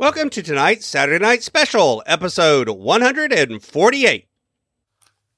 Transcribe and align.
Welcome 0.00 0.30
to 0.30 0.42
tonight's 0.42 0.86
Saturday 0.86 1.22
Night 1.22 1.42
Special, 1.42 2.02
episode 2.06 2.70
148. 2.70 4.26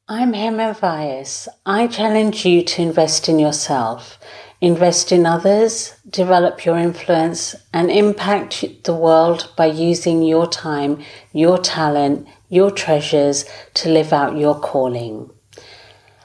I'm 0.06 0.32
Hema 0.32 0.78
Vyas. 0.78 1.48
I 1.66 1.88
challenge 1.88 2.46
you 2.46 2.62
to 2.62 2.82
invest 2.82 3.28
in 3.28 3.40
yourself, 3.40 4.20
invest 4.60 5.10
in 5.10 5.26
others, 5.26 5.96
develop 6.08 6.64
your 6.64 6.78
influence, 6.78 7.56
and 7.72 7.90
impact 7.90 8.84
the 8.84 8.94
world 8.94 9.52
by 9.56 9.66
using 9.66 10.22
your 10.22 10.46
time, 10.46 11.02
your 11.32 11.58
talent, 11.58 12.28
your 12.48 12.70
treasures 12.70 13.44
to 13.74 13.88
live 13.88 14.12
out 14.12 14.38
your 14.38 14.60
calling. 14.60 15.28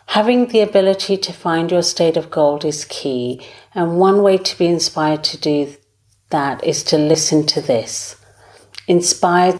Having 0.09 0.49
the 0.49 0.61
ability 0.61 1.17
to 1.17 1.33
find 1.33 1.71
your 1.71 1.81
state 1.81 2.15
of 2.15 2.29
gold 2.29 2.63
is 2.63 2.85
key, 2.85 3.41
and 3.73 3.97
one 3.97 4.21
way 4.21 4.38
to 4.38 4.55
be 4.59 4.67
inspired 4.67 5.23
to 5.23 5.39
do 5.39 5.75
that 6.29 6.63
is 6.63 6.83
to 6.83 6.99
listen 6.99 7.43
to 7.47 7.61
this. 7.61 8.15
Inspired 8.89 9.59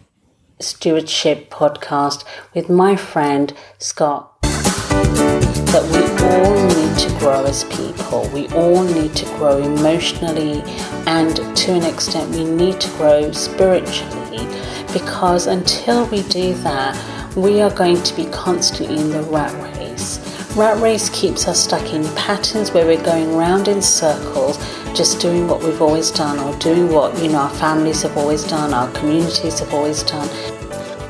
Stewardship 0.61 1.49
podcast 1.49 2.23
with 2.55 2.69
my 2.69 2.95
friend 2.95 3.54
Scott. 3.77 4.41
That 4.41 5.83
we 5.91 5.99
all 6.23 6.63
need 6.63 6.97
to 6.97 7.09
grow 7.19 7.43
as 7.43 7.65
people. 7.65 8.29
We 8.33 8.47
all 8.55 8.83
need 8.83 9.13
to 9.18 9.25
grow 9.35 9.57
emotionally, 9.57 10.63
and 11.07 11.35
to 11.57 11.73
an 11.73 11.83
extent, 11.83 12.33
we 12.33 12.45
need 12.45 12.79
to 12.79 12.89
grow 12.91 13.33
spiritually 13.33 14.47
because 14.93 15.47
until 15.47 16.05
we 16.05 16.23
do 16.23 16.54
that, 16.63 16.96
we 17.35 17.59
are 17.59 17.71
going 17.71 18.01
to 18.04 18.15
be 18.15 18.27
constantly 18.27 18.96
in 18.96 19.09
the 19.09 19.23
rat 19.23 19.54
race. 19.75 20.36
Rat 20.57 20.82
race 20.82 21.07
keeps 21.11 21.47
us 21.47 21.64
stuck 21.64 21.93
in 21.93 22.04
patterns 22.16 22.71
where 22.71 22.84
we're 22.84 23.04
going 23.04 23.36
round 23.36 23.68
in 23.68 23.79
circles 23.79 24.57
just 24.97 25.21
doing 25.21 25.47
what 25.47 25.61
we've 25.61 25.83
always 25.83 26.10
done 26.10 26.39
or 26.39 26.57
doing 26.57 26.92
what 26.92 27.16
you 27.21 27.30
know 27.30 27.42
our 27.42 27.54
families 27.57 28.02
have 28.02 28.18
always 28.18 28.43
done 28.43 28.74
our 28.74 28.92
communities 28.93 29.60
have 29.60 29.71
always 29.71 30.02
done. 30.02 30.28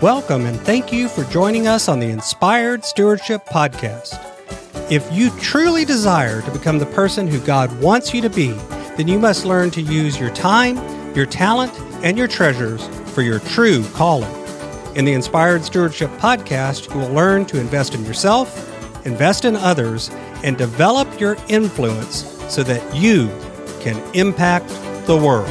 Welcome 0.01 0.45
and 0.45 0.59
thank 0.59 0.91
you 0.91 1.07
for 1.07 1.23
joining 1.31 1.65
us 1.65 1.87
on 1.87 2.01
the 2.01 2.09
inspired 2.09 2.83
stewardship 2.83 3.45
podcast. 3.45 4.19
If 4.91 5.09
you 5.13 5.29
truly 5.39 5.85
desire 5.85 6.41
to 6.41 6.51
become 6.51 6.77
the 6.77 6.85
person 6.87 7.25
who 7.25 7.39
god 7.39 7.71
wants 7.79 8.13
you 8.13 8.19
to 8.23 8.29
be 8.29 8.51
then 8.97 9.07
you 9.07 9.17
must 9.17 9.45
learn 9.45 9.71
to 9.71 9.81
use 9.81 10.19
your 10.19 10.31
time 10.31 10.75
your 11.15 11.25
talent 11.25 11.71
and 12.03 12.17
your 12.17 12.27
treasures 12.27 12.85
for 13.13 13.21
your 13.21 13.39
true 13.39 13.85
calling. 13.93 14.29
In 14.97 15.05
the 15.05 15.13
inspired 15.13 15.63
stewardship 15.63 16.09
podcast 16.17 16.93
you 16.93 16.99
will 16.99 17.13
learn 17.13 17.45
to 17.45 17.61
invest 17.61 17.95
in 17.95 18.03
yourself 18.03 18.66
invest 19.07 19.45
in 19.45 19.55
others 19.55 20.11
and 20.43 20.57
develop 20.57 21.19
your 21.19 21.37
influence 21.47 22.25
so 22.49 22.61
that 22.61 22.83
you 22.95 23.29
can 23.79 23.97
impact 24.13 24.67
the 25.07 25.15
world. 25.15 25.49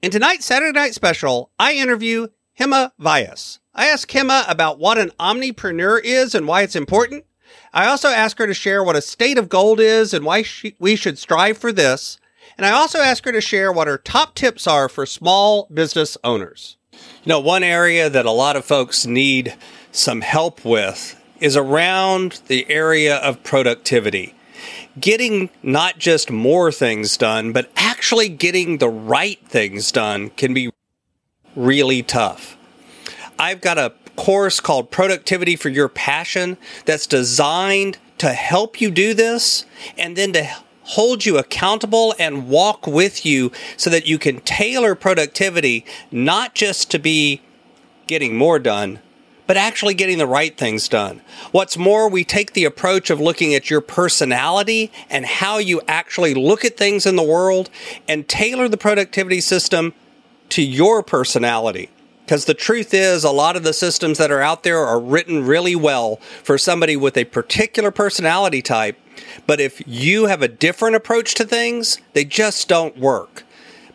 In 0.00 0.12
tonight's 0.12 0.46
Saturday 0.46 0.78
Night 0.78 0.94
Special, 0.94 1.50
I 1.58 1.74
interview 1.74 2.28
Hema 2.58 2.92
Vyas. 3.00 3.58
I 3.74 3.86
ask 3.86 4.08
Hema 4.08 4.48
about 4.48 4.78
what 4.78 4.98
an 4.98 5.10
omnipreneur 5.18 6.00
is 6.02 6.34
and 6.34 6.46
why 6.46 6.62
it's 6.62 6.76
important. 6.76 7.24
I 7.72 7.86
also 7.86 8.08
ask 8.08 8.38
her 8.38 8.46
to 8.46 8.54
share 8.54 8.84
what 8.84 8.96
a 8.96 9.02
state 9.02 9.38
of 9.38 9.48
gold 9.48 9.80
is 9.80 10.14
and 10.14 10.24
why 10.24 10.42
she, 10.42 10.76
we 10.78 10.94
should 10.94 11.18
strive 11.18 11.58
for 11.58 11.72
this. 11.72 12.18
And 12.56 12.64
I 12.64 12.70
also 12.70 13.00
ask 13.00 13.24
her 13.24 13.32
to 13.32 13.40
share 13.40 13.72
what 13.72 13.88
her 13.88 13.98
top 13.98 14.34
tips 14.34 14.66
are 14.66 14.88
for 14.88 15.06
small 15.06 15.68
business 15.72 16.16
owners. 16.22 16.76
You 16.92 17.26
know, 17.26 17.40
one 17.40 17.62
area 17.62 18.08
that 18.08 18.26
a 18.26 18.30
lot 18.30 18.56
of 18.56 18.64
folks 18.64 19.06
need 19.06 19.56
some 19.92 20.20
help 20.20 20.64
with 20.64 21.20
is 21.40 21.56
around 21.56 22.40
the 22.46 22.68
area 22.70 23.16
of 23.16 23.42
productivity 23.42 24.34
getting 25.00 25.50
not 25.62 25.98
just 25.98 26.30
more 26.30 26.72
things 26.72 27.16
done, 27.16 27.52
but 27.52 27.70
actually 27.76 28.28
getting 28.28 28.78
the 28.78 28.88
right 28.88 29.38
things 29.46 29.92
done 29.92 30.30
can 30.30 30.54
be 30.54 30.70
really 31.54 32.02
tough. 32.02 32.56
I've 33.38 33.60
got 33.60 33.78
a 33.78 33.92
course 34.16 34.60
called 34.60 34.90
Productivity 34.90 35.56
for 35.56 35.68
Your 35.68 35.88
Passion 35.88 36.56
that's 36.84 37.06
designed 37.06 37.98
to 38.18 38.30
help 38.30 38.80
you 38.80 38.90
do 38.90 39.14
this 39.14 39.64
and 39.96 40.16
then 40.16 40.32
to 40.32 40.48
hold 40.82 41.24
you 41.24 41.38
accountable 41.38 42.14
and 42.18 42.48
walk 42.48 42.86
with 42.86 43.24
you 43.24 43.52
so 43.76 43.90
that 43.90 44.06
you 44.06 44.18
can 44.18 44.40
tailor 44.40 44.94
productivity 44.94 45.84
not 46.10 46.54
just 46.54 46.90
to 46.90 46.98
be 46.98 47.42
getting 48.06 48.36
more 48.36 48.58
done, 48.58 48.98
but 49.48 49.56
actually 49.56 49.94
getting 49.94 50.18
the 50.18 50.26
right 50.26 50.58
things 50.58 50.88
done. 50.88 51.22
What's 51.52 51.78
more, 51.78 52.08
we 52.08 52.22
take 52.22 52.52
the 52.52 52.66
approach 52.66 53.08
of 53.08 53.18
looking 53.18 53.54
at 53.54 53.70
your 53.70 53.80
personality 53.80 54.92
and 55.08 55.24
how 55.24 55.56
you 55.56 55.80
actually 55.88 56.34
look 56.34 56.66
at 56.66 56.76
things 56.76 57.06
in 57.06 57.16
the 57.16 57.22
world 57.22 57.70
and 58.06 58.28
tailor 58.28 58.68
the 58.68 58.76
productivity 58.76 59.40
system 59.40 59.94
to 60.50 60.62
your 60.62 61.02
personality. 61.02 61.88
Because 62.26 62.44
the 62.44 62.52
truth 62.52 62.92
is, 62.92 63.24
a 63.24 63.30
lot 63.30 63.56
of 63.56 63.62
the 63.62 63.72
systems 63.72 64.18
that 64.18 64.30
are 64.30 64.42
out 64.42 64.64
there 64.64 64.80
are 64.80 65.00
written 65.00 65.46
really 65.46 65.74
well 65.74 66.16
for 66.42 66.58
somebody 66.58 66.94
with 66.94 67.16
a 67.16 67.24
particular 67.24 67.90
personality 67.90 68.60
type. 68.60 68.98
But 69.46 69.60
if 69.60 69.82
you 69.86 70.26
have 70.26 70.42
a 70.42 70.48
different 70.48 70.94
approach 70.94 71.34
to 71.36 71.46
things, 71.46 72.02
they 72.12 72.24
just 72.24 72.68
don't 72.68 72.98
work 72.98 73.44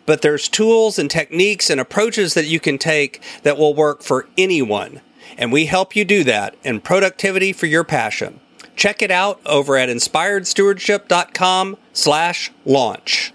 but 0.06 0.20
there's 0.20 0.50
tools 0.50 0.98
and 0.98 1.10
techniques 1.10 1.70
and 1.70 1.80
approaches 1.80 2.34
that 2.34 2.44
you 2.44 2.60
can 2.60 2.76
take 2.76 3.22
that 3.42 3.56
will 3.56 3.72
work 3.72 4.02
for 4.02 4.28
anyone 4.36 5.00
and 5.36 5.52
we 5.52 5.66
help 5.66 5.94
you 5.96 6.04
do 6.04 6.24
that 6.24 6.56
in 6.62 6.80
productivity 6.80 7.52
for 7.52 7.66
your 7.66 7.84
passion. 7.84 8.40
Check 8.76 9.02
it 9.02 9.10
out 9.10 9.40
over 9.46 9.76
at 9.76 9.88
inspiredstewardship.com 9.88 11.76
slash 11.92 12.50
launch. 12.64 13.32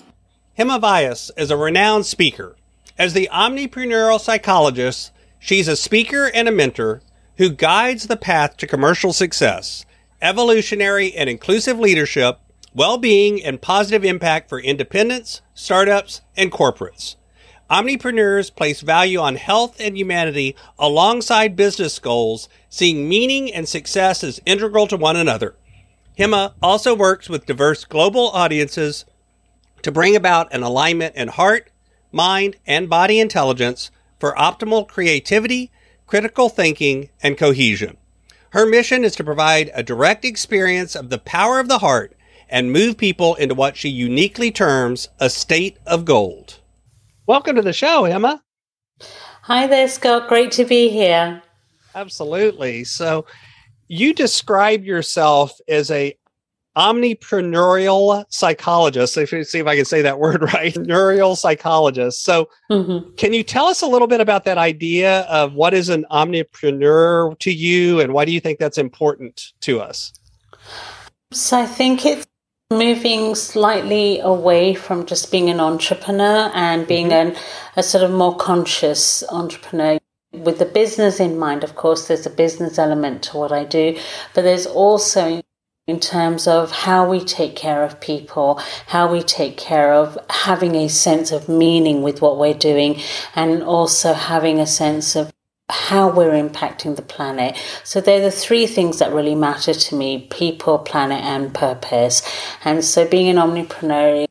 Hema 0.57 0.79
Vyas 0.81 1.31
is 1.37 1.51
a 1.51 1.57
renowned 1.57 2.05
speaker. 2.05 2.55
As 2.97 3.13
the 3.13 3.29
omnipreneurial 3.31 4.19
psychologist, 4.19 5.11
she's 5.39 5.69
a 5.69 5.77
speaker 5.77 6.29
and 6.33 6.49
a 6.49 6.51
mentor 6.51 7.01
who 7.37 7.49
guides 7.49 8.07
the 8.07 8.17
path 8.17 8.57
to 8.57 8.67
commercial 8.67 9.13
success, 9.13 9.85
evolutionary 10.21 11.13
and 11.13 11.29
inclusive 11.29 11.79
leadership, 11.79 12.39
well-being 12.75 13.41
and 13.41 13.61
positive 13.61 14.03
impact 14.03 14.49
for 14.49 14.59
independents, 14.59 15.41
startups, 15.53 16.19
and 16.35 16.51
corporates. 16.51 17.15
Omnipreneurs 17.69 18.55
place 18.55 18.81
value 18.81 19.19
on 19.19 19.35
health 19.35 19.79
and 19.79 19.95
humanity 19.95 20.55
alongside 20.79 21.55
business 21.55 21.99
goals, 21.99 22.49
seeing 22.67 23.07
meaning 23.07 23.53
and 23.53 23.69
success 23.69 24.23
as 24.23 24.41
integral 24.45 24.87
to 24.87 24.97
one 24.97 25.15
another. 25.15 25.55
Hema 26.17 26.53
also 26.63 26.95
works 26.95 27.29
with 27.29 27.45
diverse 27.45 27.85
global 27.85 28.29
audiences 28.29 29.05
to 29.83 29.91
bring 29.91 30.15
about 30.15 30.51
an 30.51 30.63
alignment 30.63 31.15
in 31.15 31.27
heart, 31.27 31.69
mind, 32.11 32.55
and 32.65 32.89
body 32.89 33.19
intelligence 33.19 33.91
for 34.19 34.33
optimal 34.33 34.87
creativity, 34.87 35.71
critical 36.07 36.49
thinking, 36.49 37.09
and 37.21 37.37
cohesion. 37.37 37.97
Her 38.49 38.65
mission 38.65 39.03
is 39.03 39.15
to 39.17 39.23
provide 39.23 39.69
a 39.75 39.83
direct 39.83 40.25
experience 40.25 40.95
of 40.95 41.11
the 41.11 41.19
power 41.19 41.59
of 41.59 41.67
the 41.67 41.79
heart 41.79 42.15
and 42.49 42.73
move 42.73 42.97
people 42.97 43.35
into 43.35 43.53
what 43.53 43.77
she 43.77 43.89
uniquely 43.89 44.49
terms 44.49 45.07
a 45.19 45.29
state 45.29 45.77
of 45.85 46.03
gold. 46.03 46.59
Welcome 47.29 47.57
to 47.57 47.61
the 47.61 47.73
show, 47.73 48.05
Hema. 48.05 48.39
Hi 49.43 49.67
there, 49.67 49.87
Scott. 49.87 50.27
Great 50.27 50.51
to 50.53 50.65
be 50.65 50.89
here. 50.89 51.43
Absolutely. 51.93 52.83
So, 52.85 53.27
you 53.87 54.15
describe 54.15 54.83
yourself 54.83 55.53
as 55.67 55.91
a 55.91 56.17
omnipreneurial 56.75 58.25
psychologist. 58.29 59.15
If 59.15 59.31
you 59.31 59.43
see 59.43 59.59
if 59.59 59.67
I 59.67 59.75
can 59.75 59.85
say 59.85 60.01
that 60.01 60.17
word 60.19 60.41
right, 60.41 60.73
entrepreneurial 60.73 61.37
psychologist. 61.37 62.23
So, 62.23 62.49
mm-hmm. 62.71 63.13
can 63.13 63.31
you 63.31 63.43
tell 63.43 63.67
us 63.67 63.83
a 63.83 63.87
little 63.87 64.07
bit 64.07 64.21
about 64.21 64.43
that 64.45 64.57
idea 64.57 65.19
of 65.25 65.53
what 65.53 65.75
is 65.75 65.89
an 65.89 66.07
omnipreneur 66.09 67.37
to 67.37 67.51
you, 67.51 67.99
and 67.99 68.11
why 68.11 68.25
do 68.25 68.31
you 68.31 68.39
think 68.39 68.57
that's 68.57 68.79
important 68.79 69.53
to 69.59 69.79
us? 69.81 70.13
So, 71.31 71.59
I 71.59 71.67
think 71.67 72.07
it's 72.07 72.25
moving 72.71 73.33
slightly 73.33 74.19
away 74.19 74.75
from 74.75 75.05
just 75.05 75.31
being 75.31 75.49
an 75.49 75.59
entrepreneur 75.59 76.51
and 76.53 76.85
being 76.87 77.09
mm-hmm. 77.09 77.35
an, 77.35 77.43
a 77.75 77.81
sort 77.81 78.03
of 78.03 78.11
more 78.11 78.35
conscious 78.37 79.23
entrepreneur 79.29 79.97
with 80.31 80.59
the 80.59 80.65
business 80.65 81.19
in 81.19 81.39
mind 81.39 81.63
of 81.63 81.75
course 81.75 82.07
there's 82.07 82.27
a 82.27 82.29
business 82.29 82.77
element 82.77 83.23
to 83.23 83.35
what 83.35 83.51
i 83.51 83.63
do 83.63 83.97
but 84.35 84.43
there's 84.43 84.67
also 84.67 85.41
in 85.89 85.99
terms 85.99 86.47
of 86.47 86.71
how 86.71 87.09
we 87.09 87.19
take 87.19 87.55
care 87.55 87.83
of 87.83 87.99
people, 87.99 88.61
how 88.85 89.11
we 89.11 89.23
take 89.23 89.57
care 89.57 89.91
of 89.91 90.19
having 90.29 90.75
a 90.75 90.87
sense 90.87 91.31
of 91.31 91.49
meaning 91.49 92.03
with 92.03 92.21
what 92.21 92.37
we're 92.37 92.53
doing, 92.53 93.01
and 93.33 93.63
also 93.63 94.13
having 94.13 94.59
a 94.59 94.67
sense 94.67 95.15
of 95.15 95.33
how 95.69 96.09
we're 96.09 96.31
impacting 96.31 96.95
the 96.95 97.01
planet. 97.01 97.55
So 97.83 98.01
they're 98.01 98.21
the 98.21 98.31
three 98.31 98.65
things 98.67 98.99
that 98.99 99.13
really 99.13 99.35
matter 99.35 99.73
to 99.73 99.95
me 99.95 100.27
people, 100.31 100.79
planet, 100.79 101.23
and 101.23 101.53
purpose. 101.53 102.23
And 102.63 102.83
so 102.83 103.07
being 103.07 103.27
an 103.27 103.37
omnipreneur, 103.37 104.25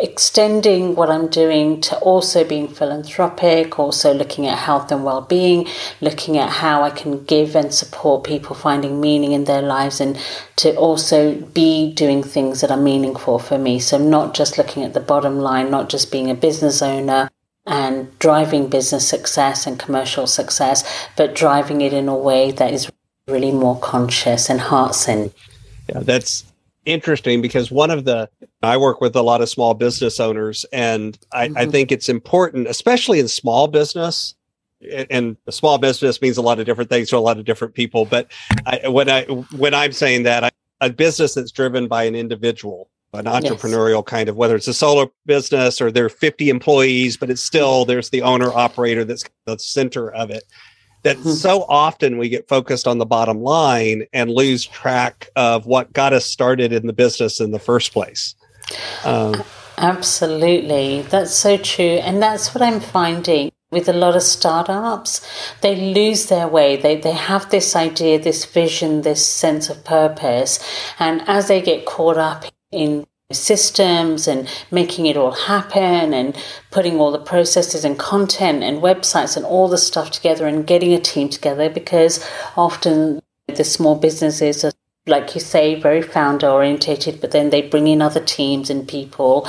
extending 0.00 0.96
what 0.96 1.08
I'm 1.08 1.28
doing 1.28 1.80
to 1.82 1.96
also 1.98 2.42
being 2.44 2.66
philanthropic, 2.66 3.78
also 3.78 4.12
looking 4.12 4.46
at 4.46 4.58
health 4.58 4.90
and 4.90 5.04
well 5.04 5.20
being, 5.20 5.68
looking 6.00 6.36
at 6.36 6.50
how 6.50 6.82
I 6.82 6.90
can 6.90 7.24
give 7.24 7.54
and 7.54 7.72
support 7.72 8.24
people 8.24 8.56
finding 8.56 9.00
meaning 9.00 9.32
in 9.32 9.44
their 9.44 9.62
lives, 9.62 10.00
and 10.00 10.18
to 10.56 10.74
also 10.76 11.34
be 11.34 11.92
doing 11.92 12.22
things 12.22 12.60
that 12.60 12.72
are 12.72 12.76
meaningful 12.76 13.38
for 13.38 13.56
me. 13.56 13.78
So, 13.78 13.98
not 13.98 14.34
just 14.34 14.58
looking 14.58 14.82
at 14.82 14.94
the 14.94 15.00
bottom 15.00 15.38
line, 15.38 15.70
not 15.70 15.88
just 15.88 16.10
being 16.10 16.28
a 16.28 16.34
business 16.34 16.82
owner, 16.82 17.30
and 17.66 18.18
driving 18.18 18.68
business 18.68 19.08
success 19.08 19.66
and 19.66 19.78
commercial 19.78 20.26
success, 20.26 21.08
but 21.16 21.34
driving 21.34 21.80
it 21.80 21.92
in 21.92 22.08
a 22.08 22.16
way 22.16 22.50
that 22.52 22.72
is 22.72 22.90
really 23.26 23.52
more 23.52 23.78
conscious 23.78 24.50
and 24.50 24.60
heart 24.60 24.94
centered. 24.94 25.32
Yeah, 25.88 26.00
that's 26.00 26.44
interesting 26.84 27.40
because 27.40 27.70
one 27.70 27.90
of 27.90 28.04
the 28.04 28.28
I 28.62 28.76
work 28.76 29.00
with 29.00 29.16
a 29.16 29.22
lot 29.22 29.40
of 29.40 29.48
small 29.48 29.74
business 29.74 30.20
owners, 30.20 30.64
and 30.72 31.18
I, 31.32 31.48
mm-hmm. 31.48 31.58
I 31.58 31.66
think 31.66 31.92
it's 31.92 32.08
important, 32.08 32.68
especially 32.68 33.20
in 33.20 33.28
small 33.28 33.68
business. 33.68 34.34
And 35.08 35.38
a 35.46 35.52
small 35.52 35.78
business 35.78 36.20
means 36.20 36.36
a 36.36 36.42
lot 36.42 36.60
of 36.60 36.66
different 36.66 36.90
things 36.90 37.08
to 37.08 37.16
a 37.16 37.18
lot 37.18 37.38
of 37.38 37.46
different 37.46 37.72
people. 37.72 38.04
But 38.04 38.30
I, 38.66 38.88
when 38.88 39.08
I 39.08 39.24
when 39.24 39.72
I'm 39.72 39.92
saying 39.92 40.24
that, 40.24 40.44
I, 40.44 40.50
a 40.82 40.90
business 40.90 41.34
that's 41.34 41.50
driven 41.50 41.88
by 41.88 42.04
an 42.04 42.14
individual 42.14 42.90
an 43.14 43.26
entrepreneurial 43.26 44.02
yes. 44.02 44.10
kind 44.10 44.28
of 44.28 44.36
whether 44.36 44.56
it's 44.56 44.68
a 44.68 44.74
solo 44.74 45.10
business 45.26 45.80
or 45.80 45.90
there 45.90 46.04
are 46.04 46.10
50 46.10 46.48
employees 46.48 47.16
but 47.16 47.30
it's 47.30 47.42
still 47.42 47.84
there's 47.84 48.10
the 48.10 48.22
owner 48.22 48.52
operator 48.52 49.04
that's 49.04 49.24
the 49.46 49.58
center 49.58 50.10
of 50.12 50.30
it 50.30 50.44
that 51.04 51.18
mm-hmm. 51.18 51.30
so 51.30 51.64
often 51.68 52.18
we 52.18 52.28
get 52.28 52.48
focused 52.48 52.88
on 52.88 52.98
the 52.98 53.06
bottom 53.06 53.42
line 53.42 54.06
and 54.12 54.30
lose 54.30 54.64
track 54.66 55.28
of 55.36 55.66
what 55.66 55.92
got 55.92 56.12
us 56.12 56.24
started 56.24 56.72
in 56.72 56.86
the 56.86 56.92
business 56.92 57.40
in 57.40 57.52
the 57.52 57.58
first 57.58 57.92
place. 57.92 58.34
Um, 59.04 59.44
absolutely. 59.76 61.02
That's 61.02 61.34
so 61.34 61.58
true 61.58 61.98
and 62.02 62.22
that's 62.22 62.54
what 62.54 62.62
i'm 62.62 62.80
finding 62.80 63.50
with 63.70 63.88
a 63.88 63.92
lot 63.92 64.14
of 64.14 64.22
startups. 64.22 65.20
They 65.60 65.74
lose 65.74 66.26
their 66.26 66.46
way. 66.46 66.76
They 66.76 66.96
they 66.96 67.12
have 67.12 67.50
this 67.50 67.76
idea 67.76 68.18
this 68.18 68.44
vision 68.44 69.02
this 69.02 69.26
sense 69.26 69.68
of 69.68 69.84
purpose 69.84 70.58
and 70.98 71.22
as 71.26 71.48
they 71.48 71.60
get 71.60 71.84
caught 71.84 72.16
up 72.16 72.44
in 72.74 73.06
systems 73.32 74.28
and 74.28 74.48
making 74.70 75.06
it 75.06 75.16
all 75.16 75.32
happen 75.32 76.12
and 76.12 76.36
putting 76.70 76.98
all 77.00 77.10
the 77.10 77.18
processes 77.18 77.84
and 77.84 77.98
content 77.98 78.62
and 78.62 78.82
websites 78.82 79.36
and 79.36 79.46
all 79.46 79.68
the 79.68 79.78
stuff 79.78 80.10
together 80.10 80.46
and 80.46 80.66
getting 80.66 80.92
a 80.92 81.00
team 81.00 81.28
together 81.28 81.70
because 81.70 82.24
often 82.56 83.20
the 83.48 83.64
small 83.64 83.96
businesses 83.96 84.64
are 84.64 84.72
like 85.06 85.34
you 85.34 85.40
say 85.40 85.78
very 85.78 86.00
founder 86.00 86.48
orientated 86.48 87.20
but 87.20 87.30
then 87.30 87.50
they 87.50 87.60
bring 87.60 87.88
in 87.88 88.00
other 88.00 88.24
teams 88.24 88.70
and 88.70 88.88
people 88.88 89.46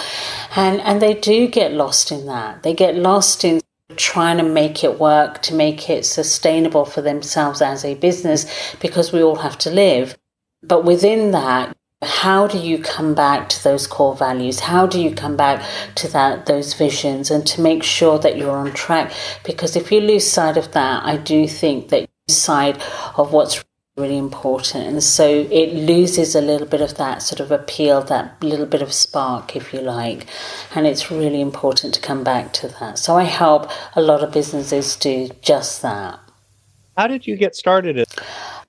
and 0.56 0.82
and 0.82 1.02
they 1.02 1.14
do 1.14 1.48
get 1.48 1.72
lost 1.72 2.12
in 2.12 2.26
that. 2.26 2.64
They 2.64 2.74
get 2.74 2.96
lost 2.96 3.44
in 3.44 3.62
trying 3.98 4.38
to 4.38 4.44
make 4.44 4.84
it 4.84 5.00
work 5.00 5.42
to 5.44 5.54
make 5.54 5.90
it 5.90 6.06
sustainable 6.06 6.86
for 6.86 7.02
themselves 7.02 7.62
as 7.62 7.86
a 7.86 7.96
business 7.96 8.76
because 8.82 9.12
we 9.12 9.24
all 9.24 9.36
have 9.38 9.58
to 9.60 9.70
live. 9.70 10.18
But 10.64 10.84
within 10.84 11.32
that 11.32 11.75
how 12.02 12.48
do 12.48 12.58
you 12.58 12.78
come 12.80 13.16
back 13.16 13.50
to 13.50 13.64
those 13.64 13.88
core 13.88 14.16
values? 14.16 14.60
How 14.60 14.86
do 14.86 15.02
you 15.02 15.14
come 15.14 15.36
back 15.36 15.64
to 15.96 16.08
that 16.10 16.46
those 16.46 16.74
visions 16.74 17.32
and 17.32 17.46
to 17.48 17.62
make 17.62 17.84
sure 17.84 18.20
that 18.20 18.38
you're 18.38 18.56
on 18.56 18.74
track? 18.74 19.12
Because 19.44 19.76
if 19.76 19.92
you 19.92 20.00
lose 20.00 20.28
sight 20.28 20.58
of 20.58 20.72
that 20.74 21.04
i 21.06 21.18
do 21.18 21.48
think 21.48 21.90
that 21.90 22.02
you 22.02 22.08
lose 22.28 22.38
sight 22.38 22.76
of 23.18 23.32
what's 23.32 23.64
really 23.98 24.18
important. 24.18 24.88
And 24.88 25.04
so 25.04 25.48
it 25.50 25.74
loses 25.74 26.36
a 26.36 26.42
little 26.42 26.68
bit 26.68 26.82
of 26.82 26.98
that 26.98 27.22
sort 27.22 27.40
of 27.40 27.50
appeal 27.50 28.02
that 28.04 28.44
little 28.44 28.66
bit 28.66 28.82
of 28.82 28.92
spark 28.92 29.56
if 29.56 29.74
you 29.74 29.80
like. 29.80 30.28
And 30.74 30.86
it's 30.86 31.10
really 31.10 31.40
important 31.40 31.94
to 31.94 32.02
come 32.02 32.24
back 32.24 32.52
to 32.54 32.68
that. 32.68 33.00
So 33.00 33.16
i 33.16 33.24
help 33.24 33.72
a 33.96 34.02
lot 34.02 34.22
of 34.22 34.34
businesses 34.34 34.98
do 34.98 35.30
just 35.42 35.82
that. 35.82 36.20
How 36.98 37.08
did 37.08 37.26
you 37.26 37.38
get 37.38 37.56
started? 37.56 38.04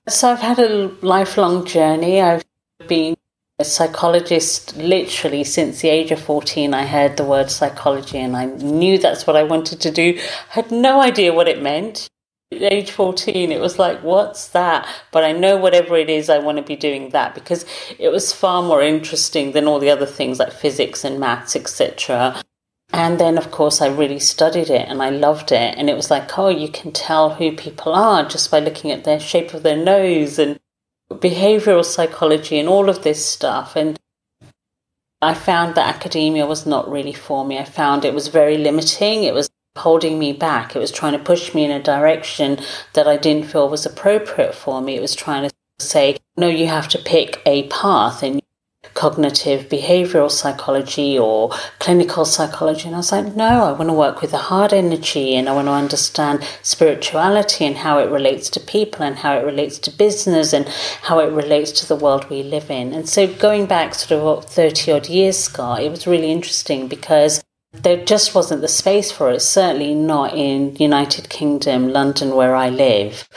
So 0.07 0.31
i've 0.31 0.39
had 0.39 0.59
a 0.59 0.87
lifelong 1.01 1.65
journey. 1.65 2.21
I've 2.21 2.43
been 2.85 3.15
a 3.59 3.65
psychologist 3.65 4.77
literally 4.77 5.43
since 5.43 5.81
the 5.81 5.89
age 5.89 6.11
of 6.11 6.21
14 6.21 6.75
i 6.75 6.85
heard 6.85 7.17
the 7.17 7.23
word 7.23 7.49
psychology 7.49 8.19
and 8.19 8.37
i 8.37 8.45
knew 8.45 8.99
that's 8.99 9.25
what 9.25 9.35
i 9.35 9.43
wanted 9.43 9.81
to 9.81 9.89
do. 9.89 10.13
I 10.51 10.53
had 10.53 10.71
no 10.71 11.01
idea 11.01 11.33
what 11.33 11.47
it 11.47 11.61
meant. 11.61 12.07
At 12.51 12.61
age 12.61 12.91
14 12.91 13.51
it 13.51 13.59
was 13.59 13.79
like 13.79 14.03
what's 14.03 14.49
that? 14.49 14.87
But 15.11 15.23
i 15.23 15.31
know 15.31 15.57
whatever 15.57 15.97
it 15.97 16.09
is 16.09 16.29
i 16.29 16.37
want 16.37 16.59
to 16.59 16.63
be 16.63 16.75
doing 16.75 17.09
that 17.09 17.33
because 17.33 17.65
it 17.97 18.09
was 18.09 18.31
far 18.31 18.61
more 18.61 18.83
interesting 18.83 19.53
than 19.53 19.65
all 19.67 19.79
the 19.79 19.89
other 19.89 20.05
things 20.05 20.37
like 20.37 20.53
physics 20.53 21.03
and 21.03 21.19
maths 21.19 21.55
etc 21.55 22.41
and 22.93 23.19
then 23.19 23.37
of 23.39 23.49
course 23.51 23.81
i 23.81 23.87
really 23.87 24.19
studied 24.19 24.69
it 24.69 24.87
and 24.87 25.01
i 25.01 25.09
loved 25.09 25.51
it. 25.51 25.75
And 25.77 25.89
it 25.89 25.95
was 25.95 26.11
like 26.11 26.37
oh 26.37 26.49
you 26.49 26.69
can 26.69 26.91
tell 26.91 27.35
who 27.35 27.51
people 27.53 27.93
are 27.93 28.23
just 28.29 28.51
by 28.51 28.59
looking 28.59 28.91
at 28.91 29.03
their 29.03 29.19
shape 29.19 29.55
of 29.55 29.63
their 29.63 29.77
nose 29.77 30.37
and 30.37 30.59
behavioral 31.11 31.85
psychology 31.85 32.59
and 32.59 32.69
all 32.69 32.89
of 32.89 33.03
this 33.03 33.25
stuff. 33.25 33.75
And 33.75 33.97
I 35.21 35.33
found 35.33 35.75
that 35.75 35.95
academia 35.95 36.45
was 36.45 36.65
not 36.65 36.89
really 36.89 37.13
for 37.13 37.45
me. 37.45 37.57
I 37.57 37.63
found 37.63 38.05
it 38.05 38.13
was 38.13 38.27
very 38.27 38.57
limiting. 38.57 39.23
It 39.23 39.33
was 39.33 39.49
holding 39.77 40.19
me 40.19 40.33
back. 40.33 40.75
It 40.75 40.79
was 40.79 40.91
trying 40.91 41.13
to 41.13 41.19
push 41.19 41.53
me 41.53 41.63
in 41.63 41.71
a 41.71 41.81
direction 41.81 42.59
that 42.93 43.07
I 43.07 43.17
didn't 43.17 43.47
feel 43.47 43.69
was 43.69 43.85
appropriate 43.85 44.55
for 44.55 44.81
me. 44.81 44.95
It 44.95 45.01
was 45.01 45.15
trying 45.15 45.47
to 45.47 45.55
say, 45.79 46.17
no, 46.35 46.47
you 46.47 46.67
have 46.67 46.87
to 46.89 46.99
pick 46.99 47.41
a 47.45 47.67
path 47.67 48.23
and 48.23 48.41
cognitive 48.97 49.69
behavioral 49.69 50.29
psychology 50.29 51.17
or 51.19 51.51
clinical 51.77 52.25
psychology. 52.25 52.87
And 52.87 52.95
I 52.95 52.97
was 52.97 53.11
like, 53.11 53.35
no, 53.35 53.65
I 53.65 53.71
want 53.71 53.89
to 53.89 53.93
work 53.93 54.21
with 54.21 54.31
the 54.31 54.47
heart 54.49 54.73
energy 54.73 55.35
and 55.35 55.47
I 55.47 55.53
want 55.53 55.67
to 55.67 55.71
understand 55.71 56.43
spirituality 56.63 57.63
and 57.63 57.77
how 57.77 57.99
it 57.99 58.09
relates 58.09 58.49
to 58.49 58.59
people 58.59 59.03
and 59.03 59.17
how 59.17 59.37
it 59.37 59.45
relates 59.45 59.77
to 59.79 59.91
business 59.91 60.51
and 60.51 60.67
how 61.03 61.19
it 61.19 61.31
relates 61.31 61.71
to 61.73 61.87
the 61.87 61.95
world 61.95 62.27
we 62.29 62.41
live 62.41 62.71
in. 62.71 62.91
And 62.91 63.07
so 63.07 63.27
going 63.27 63.67
back 63.67 63.93
sort 63.93 64.19
of 64.19 64.45
30 64.45 64.91
odd 64.91 65.07
years, 65.09 65.37
Scott, 65.37 65.83
it 65.83 65.91
was 65.91 66.07
really 66.07 66.31
interesting 66.31 66.87
because 66.87 67.43
there 67.73 68.03
just 68.03 68.33
wasn't 68.33 68.61
the 68.61 68.67
space 68.67 69.11
for 69.11 69.29
it, 69.29 69.41
certainly 69.41 69.93
not 69.93 70.33
in 70.33 70.75
United 70.77 71.29
Kingdom, 71.29 71.89
London, 71.89 72.35
where 72.35 72.55
I 72.55 72.69
live. 72.69 73.29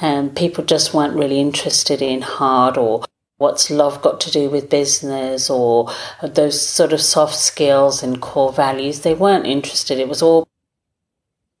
And 0.00 0.30
um, 0.30 0.34
people 0.34 0.64
just 0.64 0.92
weren't 0.92 1.14
really 1.14 1.38
interested 1.38 2.02
in 2.02 2.22
hard 2.22 2.76
or 2.76 3.04
what's 3.44 3.70
love 3.70 4.00
got 4.00 4.20
to 4.22 4.30
do 4.30 4.48
with 4.48 4.70
business 4.70 5.50
or 5.50 5.92
those 6.22 6.58
sort 6.60 6.92
of 6.94 7.00
soft 7.00 7.36
skills 7.36 8.02
and 8.02 8.20
core 8.20 8.52
values. 8.52 9.00
They 9.00 9.14
weren't 9.14 9.46
interested. 9.46 9.98
It 9.98 10.08
was 10.08 10.22
all 10.22 10.48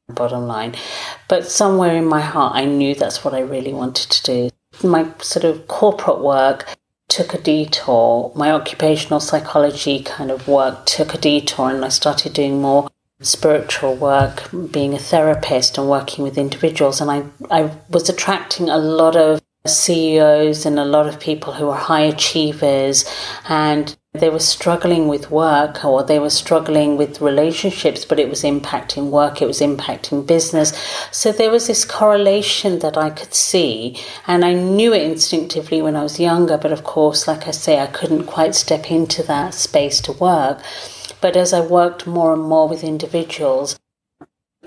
bottom 0.08 0.46
line. 0.46 0.74
But 1.28 1.50
somewhere 1.60 1.94
in 1.94 2.06
my 2.06 2.22
heart, 2.22 2.54
I 2.56 2.64
knew 2.64 2.94
that's 2.94 3.22
what 3.24 3.34
I 3.34 3.40
really 3.40 3.72
wanted 3.72 4.10
to 4.10 4.22
do. 4.22 4.50
My 4.82 5.02
sort 5.20 5.44
of 5.44 5.68
corporate 5.68 6.20
work 6.20 6.66
took 7.08 7.34
a 7.34 7.38
detour. 7.38 8.32
My 8.34 8.50
occupational 8.50 9.20
psychology 9.20 10.02
kind 10.02 10.30
of 10.30 10.48
work 10.48 10.86
took 10.86 11.14
a 11.14 11.18
detour, 11.18 11.70
and 11.70 11.84
I 11.84 11.90
started 11.90 12.32
doing 12.32 12.60
more 12.60 12.88
spiritual 13.20 13.94
work, 13.94 14.50
being 14.72 14.94
a 14.94 14.98
therapist 14.98 15.78
and 15.78 15.88
working 15.88 16.24
with 16.24 16.36
individuals. 16.38 17.00
And 17.00 17.10
I, 17.10 17.24
I 17.50 17.70
was 17.88 18.08
attracting 18.08 18.68
a 18.68 18.78
lot 18.78 19.16
of 19.16 19.40
CEOs 19.66 20.66
and 20.66 20.78
a 20.78 20.84
lot 20.84 21.06
of 21.06 21.18
people 21.18 21.54
who 21.54 21.66
were 21.66 21.74
high 21.74 22.02
achievers 22.02 23.04
and 23.48 23.96
they 24.12 24.28
were 24.28 24.38
struggling 24.38 25.08
with 25.08 25.30
work 25.30 25.84
or 25.84 26.02
they 26.04 26.18
were 26.18 26.28
struggling 26.28 26.98
with 26.98 27.22
relationships, 27.22 28.04
but 28.04 28.20
it 28.20 28.28
was 28.28 28.42
impacting 28.42 29.10
work, 29.10 29.40
it 29.40 29.46
was 29.46 29.60
impacting 29.60 30.26
business. 30.26 30.72
So 31.10 31.32
there 31.32 31.50
was 31.50 31.66
this 31.66 31.84
correlation 31.84 32.80
that 32.80 32.98
I 32.98 33.08
could 33.08 33.32
see, 33.32 33.98
and 34.26 34.44
I 34.44 34.52
knew 34.52 34.92
it 34.92 35.02
instinctively 35.02 35.82
when 35.82 35.96
I 35.96 36.02
was 36.02 36.20
younger, 36.20 36.58
but 36.58 36.70
of 36.70 36.84
course, 36.84 37.26
like 37.26 37.48
I 37.48 37.50
say, 37.50 37.80
I 37.80 37.86
couldn't 37.86 38.26
quite 38.26 38.54
step 38.54 38.90
into 38.90 39.22
that 39.24 39.54
space 39.54 40.00
to 40.02 40.12
work. 40.12 40.62
But 41.20 41.36
as 41.36 41.52
I 41.52 41.60
worked 41.60 42.06
more 42.06 42.34
and 42.34 42.42
more 42.42 42.68
with 42.68 42.84
individuals, 42.84 43.78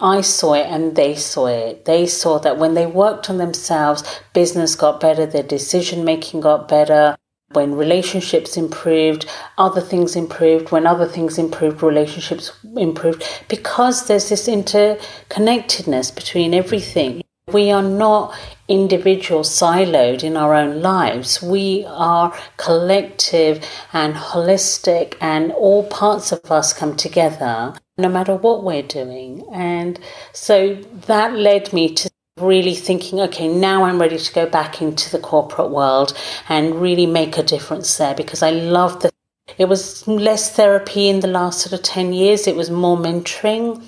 I 0.02 0.22
saw 0.22 0.54
it 0.54 0.68
and 0.68 0.96
they 0.96 1.16
saw 1.16 1.48
it. 1.48 1.86
They 1.86 2.06
saw 2.06 2.40
that 2.40 2.58
when 2.58 2.74
they 2.74 2.86
worked 2.86 3.30
on 3.30 3.38
themselves, 3.38 4.04
business 4.34 4.76
got 4.76 5.00
better, 5.00 5.26
their 5.26 5.44
decision 5.44 6.04
making 6.04 6.42
got 6.42 6.68
better. 6.68 7.16
When 7.54 7.76
relationships 7.76 8.58
improved, 8.58 9.26
other 9.58 9.82
things 9.82 10.16
improved. 10.16 10.72
When 10.72 10.86
other 10.86 11.08
things 11.08 11.38
improved, 11.38 11.82
relationships 11.82 12.52
improved 12.76 13.24
because 13.48 14.08
there's 14.08 14.30
this 14.30 14.48
interconnectedness 14.48 16.14
between 16.14 16.54
everything. 16.54 17.24
We 17.54 17.72
are 17.72 17.82
not 17.82 18.38
individual 18.68 19.40
siloed 19.40 20.22
in 20.22 20.36
our 20.36 20.54
own 20.54 20.82
lives. 20.82 21.42
We 21.42 21.86
are 21.88 22.38
collective 22.58 23.66
and 23.94 24.16
holistic, 24.16 25.16
and 25.22 25.54
all 25.54 25.88
parts 25.88 26.34
of 26.34 26.52
us 26.52 26.74
come 26.74 26.98
together 26.98 27.74
no 27.98 28.10
matter 28.10 28.36
what 28.36 28.66
we're 28.66 28.84
doing. 28.84 29.46
And 29.54 29.98
so 30.34 30.76
that 31.06 31.36
led 31.36 31.72
me 31.72 31.94
to 31.94 32.10
really 32.38 32.76
thinking, 32.76 33.22
okay, 33.22 33.48
now 33.48 33.86
I'm 33.86 34.02
ready 34.02 34.18
to 34.18 34.34
go 34.34 34.46
back 34.46 34.82
into 34.82 35.10
the 35.10 35.18
corporate 35.18 35.70
world 35.70 36.18
and 36.50 36.82
really 36.82 37.06
make 37.06 37.38
a 37.38 37.44
difference 37.44 37.96
there 37.98 38.14
because 38.14 38.44
I 38.44 38.52
love 38.52 39.02
the. 39.02 39.10
It 39.58 39.70
was 39.70 40.06
less 40.06 40.54
therapy 40.54 41.08
in 41.08 41.22
the 41.22 41.28
last 41.28 41.62
sort 41.62 41.72
of 41.72 41.82
10 41.82 42.12
years, 42.12 42.46
it 42.46 42.58
was 42.58 42.70
more 42.70 42.98
mentoring. 42.98 43.82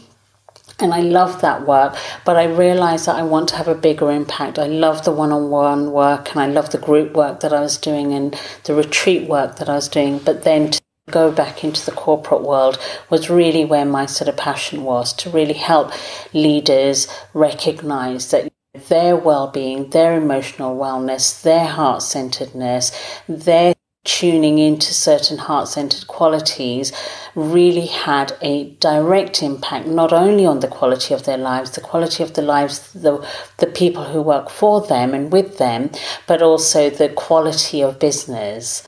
And 0.81 0.93
I 0.93 1.01
love 1.01 1.41
that 1.41 1.67
work, 1.67 1.97
but 2.23 2.37
I 2.37 2.45
realized 2.45 3.07
that 3.07 3.17
I 3.17 3.23
want 3.23 3.49
to 3.49 3.57
have 3.57 3.67
a 3.67 3.75
bigger 3.75 4.09
impact. 4.11 4.57
I 4.57 4.67
love 4.67 5.03
the 5.03 5.11
one 5.11 5.33
on 5.33 5.49
one 5.49 5.91
work 5.91 6.31
and 6.31 6.39
I 6.39 6.47
love 6.47 6.69
the 6.71 6.77
group 6.77 7.13
work 7.13 7.41
that 7.41 7.51
I 7.51 7.59
was 7.59 7.77
doing 7.77 8.13
and 8.13 8.39
the 8.63 8.73
retreat 8.73 9.27
work 9.27 9.57
that 9.57 9.67
I 9.67 9.75
was 9.75 9.89
doing. 9.89 10.19
But 10.19 10.43
then 10.43 10.71
to 10.71 10.81
go 11.11 11.31
back 11.33 11.65
into 11.65 11.85
the 11.85 11.91
corporate 11.91 12.43
world 12.43 12.79
was 13.09 13.29
really 13.29 13.65
where 13.65 13.83
my 13.83 14.05
sort 14.05 14.29
of 14.29 14.37
passion 14.37 14.83
was 14.83 15.11
to 15.13 15.29
really 15.29 15.53
help 15.53 15.91
leaders 16.33 17.07
recognize 17.33 18.31
that 18.31 18.49
their 18.87 19.15
well-being, 19.15 19.89
their 19.89 20.15
emotional 20.15 20.77
wellness, 20.77 21.41
their 21.41 21.65
heart-centeredness, 21.65 22.91
their 23.27 23.73
tuning 24.05 24.57
into 24.57 24.93
certain 24.93 25.37
heart-centered 25.37 26.07
qualities 26.07 26.93
really 27.35 27.85
had 27.85 28.35
a 28.41 28.71
direct 28.79 29.43
impact 29.43 29.87
not 29.87 30.13
only 30.13 30.45
on 30.45 30.61
the 30.61 30.67
quality 30.67 31.13
of 31.13 31.25
their 31.25 31.37
lives 31.37 31.71
the 31.71 31.81
quality 31.81 32.23
of 32.23 32.33
the 32.33 32.41
lives 32.41 32.93
the 32.93 33.27
the 33.57 33.67
people 33.67 34.05
who 34.05 34.21
work 34.21 34.49
for 34.49 34.81
them 34.87 35.13
and 35.13 35.31
with 35.31 35.57
them 35.57 35.89
but 36.27 36.41
also 36.41 36.89
the 36.89 37.09
quality 37.09 37.81
of 37.81 37.99
business. 37.99 38.87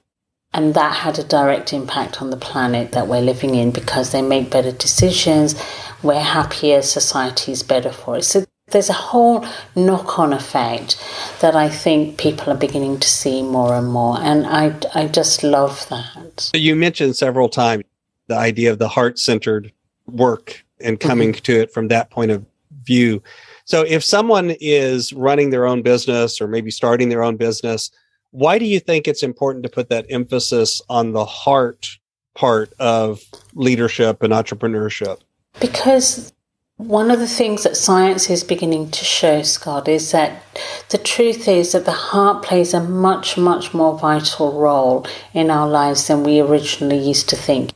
And 0.54 0.74
that 0.74 0.96
had 0.96 1.18
a 1.18 1.24
direct 1.24 1.72
impact 1.72 2.22
on 2.22 2.30
the 2.30 2.36
planet 2.36 2.92
that 2.92 3.08
we're 3.08 3.22
living 3.22 3.56
in 3.56 3.72
because 3.72 4.12
they 4.12 4.22
make 4.22 4.50
better 4.50 4.74
decisions 4.74 5.56
we're 6.04 6.20
happier 6.20 6.82
society 6.82 7.52
is 7.52 7.64
better 7.64 7.92
for 7.92 8.16
us. 8.16 8.28
So 8.28 8.46
there's 8.72 8.90
a 8.90 8.94
whole 8.94 9.46
knock 9.76 10.20
on 10.20 10.34
effect 10.34 10.98
that 11.42 11.56
I 11.56 11.70
think 11.70 12.18
people 12.18 12.52
are 12.52 12.58
beginning 12.58 13.00
to 13.00 13.08
see 13.08 13.44
more 13.44 13.76
and 13.76 13.88
more. 13.88 14.18
And 14.20 14.46
I, 14.46 14.76
I 14.96 15.08
just 15.08 15.44
love 15.44 15.88
that. 15.90 16.52
You 16.54 16.76
mentioned 16.76 17.16
several 17.16 17.50
times 17.50 17.84
the 18.28 18.38
idea 18.38 18.72
of 18.72 18.80
the 18.80 18.88
heart 18.88 19.20
centered 19.20 19.72
work 20.08 20.64
and 20.80 21.00
coming 21.00 21.32
mm-hmm. 21.32 21.44
to 21.44 21.60
it 21.60 21.72
from 21.72 21.90
that 21.90 22.10
point 22.10 22.32
of 22.32 22.46
view. 22.84 23.22
So 23.66 23.84
if 23.84 24.04
someone 24.04 24.56
is 24.60 25.14
running 25.14 25.50
their 25.50 25.66
own 25.66 25.82
business 25.82 26.42
or 26.42 26.48
maybe 26.48 26.72
starting 26.72 27.10
their 27.10 27.24
own 27.24 27.38
business, 27.38 27.92
why 28.32 28.58
do 28.58 28.66
you 28.66 28.80
think 28.80 29.08
it's 29.08 29.24
important 29.24 29.64
to 29.64 29.70
put 29.70 29.90
that 29.90 30.06
emphasis 30.10 30.82
on 30.90 31.12
the 31.12 31.26
heart 31.26 31.98
part 32.34 32.74
of 32.80 33.22
leadership 33.54 34.24
and 34.24 34.34
entrepreneurship? 34.34 35.20
Because 35.60 36.34
one 36.88 37.12
of 37.12 37.20
the 37.20 37.28
things 37.28 37.64
that 37.64 37.78
science 37.78 38.30
is 38.30 38.44
beginning 38.44 38.90
to 38.90 39.06
show, 39.06 39.44
Scott, 39.44 39.88
is 39.88 40.12
that 40.12 40.42
the 40.90 40.98
truth 40.98 41.48
is 41.48 41.74
that 41.74 41.86
the 41.86 41.92
heart 41.92 42.44
plays 42.44 42.74
a 42.74 42.82
much, 42.82 43.38
much 43.38 43.74
more 43.74 43.98
vital 43.98 44.60
role 44.60 45.06
in 45.34 45.52
our 45.52 45.70
lives 45.70 46.08
than 46.08 46.24
we 46.24 46.40
originally 46.40 46.98
used 46.98 47.30
to 47.30 47.36
think. 47.36 47.74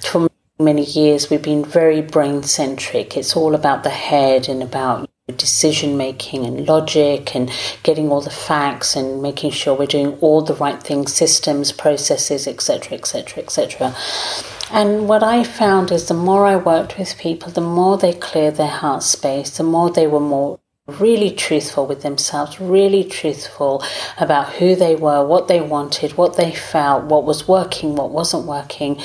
For 0.00 0.30
many 0.58 0.84
years, 0.84 1.28
we've 1.28 1.42
been 1.42 1.64
very 1.64 2.00
brain 2.00 2.42
centric. 2.42 3.16
It's 3.18 3.36
all 3.36 3.54
about 3.54 3.82
the 3.82 3.90
head 3.90 4.48
and 4.48 4.62
about 4.62 5.08
decision 5.36 5.96
making 5.96 6.44
and 6.44 6.66
logic 6.66 7.34
and 7.34 7.50
getting 7.82 8.10
all 8.10 8.20
the 8.20 8.30
facts 8.30 8.96
and 8.96 9.22
making 9.22 9.50
sure 9.50 9.74
we're 9.74 9.86
doing 9.86 10.18
all 10.20 10.42
the 10.42 10.54
right 10.54 10.82
things, 10.82 11.12
systems, 11.12 11.72
processes, 11.72 12.46
etc., 12.46 12.98
etc., 12.98 13.42
etc. 13.42 13.94
And 14.70 15.08
what 15.08 15.22
I 15.22 15.44
found 15.44 15.92
is 15.92 16.08
the 16.08 16.14
more 16.14 16.46
I 16.46 16.56
worked 16.56 16.98
with 16.98 17.18
people, 17.18 17.52
the 17.52 17.60
more 17.60 17.98
they 17.98 18.12
cleared 18.14 18.56
their 18.56 18.66
heart 18.66 19.02
space, 19.02 19.56
the 19.56 19.64
more 19.64 19.90
they 19.90 20.06
were 20.06 20.20
more 20.20 20.60
really 20.86 21.30
truthful 21.30 21.86
with 21.86 22.02
themselves, 22.02 22.60
really 22.60 23.04
truthful 23.04 23.82
about 24.18 24.54
who 24.54 24.74
they 24.74 24.96
were, 24.96 25.24
what 25.24 25.46
they 25.46 25.60
wanted, 25.60 26.16
what 26.16 26.36
they 26.36 26.52
felt, 26.52 27.04
what 27.04 27.24
was 27.24 27.46
working, 27.46 27.94
what 27.94 28.10
wasn't 28.10 28.46
working, 28.46 29.00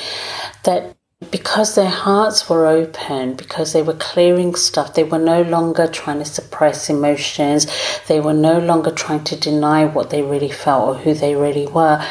that 0.63 0.97
because 1.32 1.74
their 1.74 1.90
hearts 1.90 2.48
were 2.48 2.68
open, 2.68 3.34
because 3.34 3.74
they 3.74 3.82
were 3.82 3.96
clearing 3.96 4.54
stuff, 4.54 4.94
they 4.94 5.04
were 5.04 5.18
no 5.18 5.42
longer 5.42 5.88
trying 5.88 6.20
to 6.20 6.26
suppress 6.26 6.92
emotions, 6.92 7.66
they 8.08 8.20
were 8.20 8.34
no 8.34 8.60
longer 8.60 8.92
trying 8.92 9.24
to 9.24 9.36
deny 9.36 9.84
what 9.84 10.12
they 10.12 10.22
really 10.22 10.52
felt 10.52 10.88
or 10.90 11.02
who 11.02 11.16
they 11.16 11.36
really 11.36 11.66
were. 11.66 12.06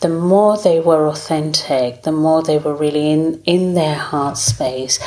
The 0.00 0.08
more 0.08 0.58
they 0.58 0.80
were 0.80 1.06
authentic, 1.06 2.02
the 2.02 2.10
more 2.10 2.42
they 2.42 2.58
were 2.58 2.74
really 2.74 3.12
in, 3.12 3.40
in 3.44 3.74
their 3.74 3.94
heart 3.94 4.36
space, 4.36 4.98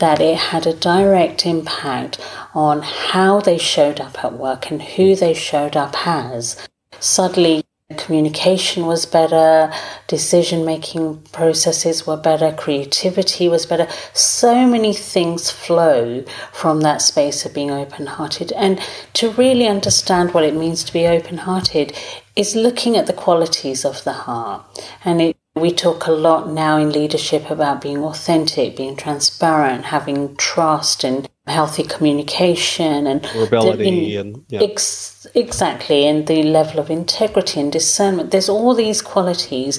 that 0.00 0.20
it 0.20 0.36
had 0.36 0.66
a 0.66 0.74
direct 0.74 1.46
impact 1.46 2.20
on 2.54 2.82
how 2.82 3.40
they 3.40 3.58
showed 3.58 4.00
up 4.00 4.24
at 4.24 4.32
work 4.32 4.68
and 4.70 4.82
who 4.82 5.14
they 5.14 5.32
showed 5.32 5.76
up 5.76 5.94
as. 6.06 6.66
Suddenly, 6.98 7.65
communication 7.96 8.86
was 8.86 9.06
better, 9.06 9.72
decision 10.08 10.64
making 10.64 11.22
processes 11.32 12.06
were 12.06 12.16
better, 12.16 12.52
creativity 12.52 13.48
was 13.48 13.64
better. 13.64 13.86
So 14.12 14.66
many 14.66 14.92
things 14.92 15.50
flow 15.50 16.24
from 16.52 16.80
that 16.80 17.00
space 17.00 17.46
of 17.46 17.54
being 17.54 17.70
open 17.70 18.06
hearted. 18.06 18.52
And 18.52 18.80
to 19.14 19.30
really 19.30 19.66
understand 19.66 20.34
what 20.34 20.44
it 20.44 20.54
means 20.54 20.82
to 20.84 20.92
be 20.92 21.06
open 21.06 21.38
hearted 21.38 21.96
is 22.34 22.56
looking 22.56 22.96
at 22.96 23.06
the 23.06 23.12
qualities 23.12 23.84
of 23.84 24.02
the 24.04 24.12
heart. 24.12 24.64
And 25.04 25.22
it 25.22 25.36
we 25.56 25.72
talk 25.72 26.06
a 26.06 26.12
lot 26.12 26.50
now 26.50 26.76
in 26.76 26.92
leadership 26.92 27.48
about 27.48 27.80
being 27.80 28.04
authentic, 28.04 28.76
being 28.76 28.94
transparent, 28.94 29.86
having 29.86 30.36
trust 30.36 31.02
and 31.02 31.26
healthy 31.46 31.84
communication 31.84 33.06
and 33.06 33.24
rebellion 33.36 34.26
and 34.26 34.44
yeah. 34.48 34.62
ex- 34.62 35.26
exactly 35.34 36.06
and 36.06 36.26
the 36.26 36.42
level 36.42 36.80
of 36.80 36.90
integrity 36.90 37.60
and 37.60 37.72
discernment. 37.72 38.30
There's 38.32 38.48
all 38.48 38.74
these 38.74 39.00
qualities 39.00 39.78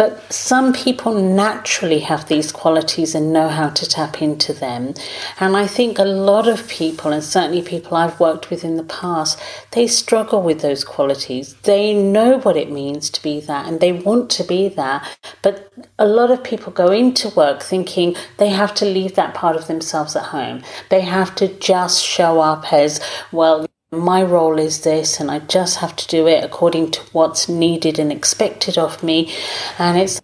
but 0.00 0.32
some 0.32 0.72
people 0.72 1.12
naturally 1.12 1.98
have 1.98 2.26
these 2.26 2.52
qualities 2.52 3.14
and 3.14 3.34
know 3.34 3.50
how 3.50 3.68
to 3.68 3.86
tap 3.86 4.22
into 4.22 4.54
them. 4.54 4.94
And 5.38 5.54
I 5.54 5.66
think 5.66 5.98
a 5.98 6.04
lot 6.04 6.48
of 6.48 6.66
people, 6.68 7.12
and 7.12 7.22
certainly 7.22 7.60
people 7.60 7.98
I've 7.98 8.18
worked 8.18 8.48
with 8.48 8.64
in 8.64 8.78
the 8.78 8.82
past, 8.82 9.38
they 9.72 9.86
struggle 9.86 10.40
with 10.40 10.62
those 10.62 10.84
qualities. 10.84 11.52
They 11.64 11.92
know 11.92 12.38
what 12.38 12.56
it 12.56 12.72
means 12.72 13.10
to 13.10 13.22
be 13.22 13.40
that 13.40 13.66
and 13.66 13.80
they 13.80 13.92
want 13.92 14.30
to 14.30 14.42
be 14.42 14.70
that. 14.70 15.18
But 15.42 15.70
a 15.98 16.06
lot 16.06 16.30
of 16.30 16.42
people 16.42 16.72
go 16.72 16.90
into 16.90 17.28
work 17.28 17.60
thinking 17.60 18.16
they 18.38 18.48
have 18.48 18.72
to 18.76 18.86
leave 18.86 19.16
that 19.16 19.34
part 19.34 19.54
of 19.54 19.66
themselves 19.66 20.16
at 20.16 20.32
home. 20.36 20.62
They 20.88 21.02
have 21.02 21.34
to 21.34 21.48
just 21.58 22.02
show 22.02 22.40
up 22.40 22.72
as, 22.72 23.02
well, 23.32 23.66
my 23.92 24.22
role 24.22 24.58
is 24.58 24.82
this 24.82 25.18
and 25.18 25.30
I 25.30 25.40
just 25.40 25.78
have 25.78 25.96
to 25.96 26.06
do 26.06 26.28
it 26.28 26.44
according 26.44 26.92
to 26.92 27.00
what's 27.12 27.48
needed 27.48 27.98
and 27.98 28.12
expected 28.12 28.78
of 28.78 29.02
me. 29.02 29.34
And 29.78 29.98
it's, 29.98 30.20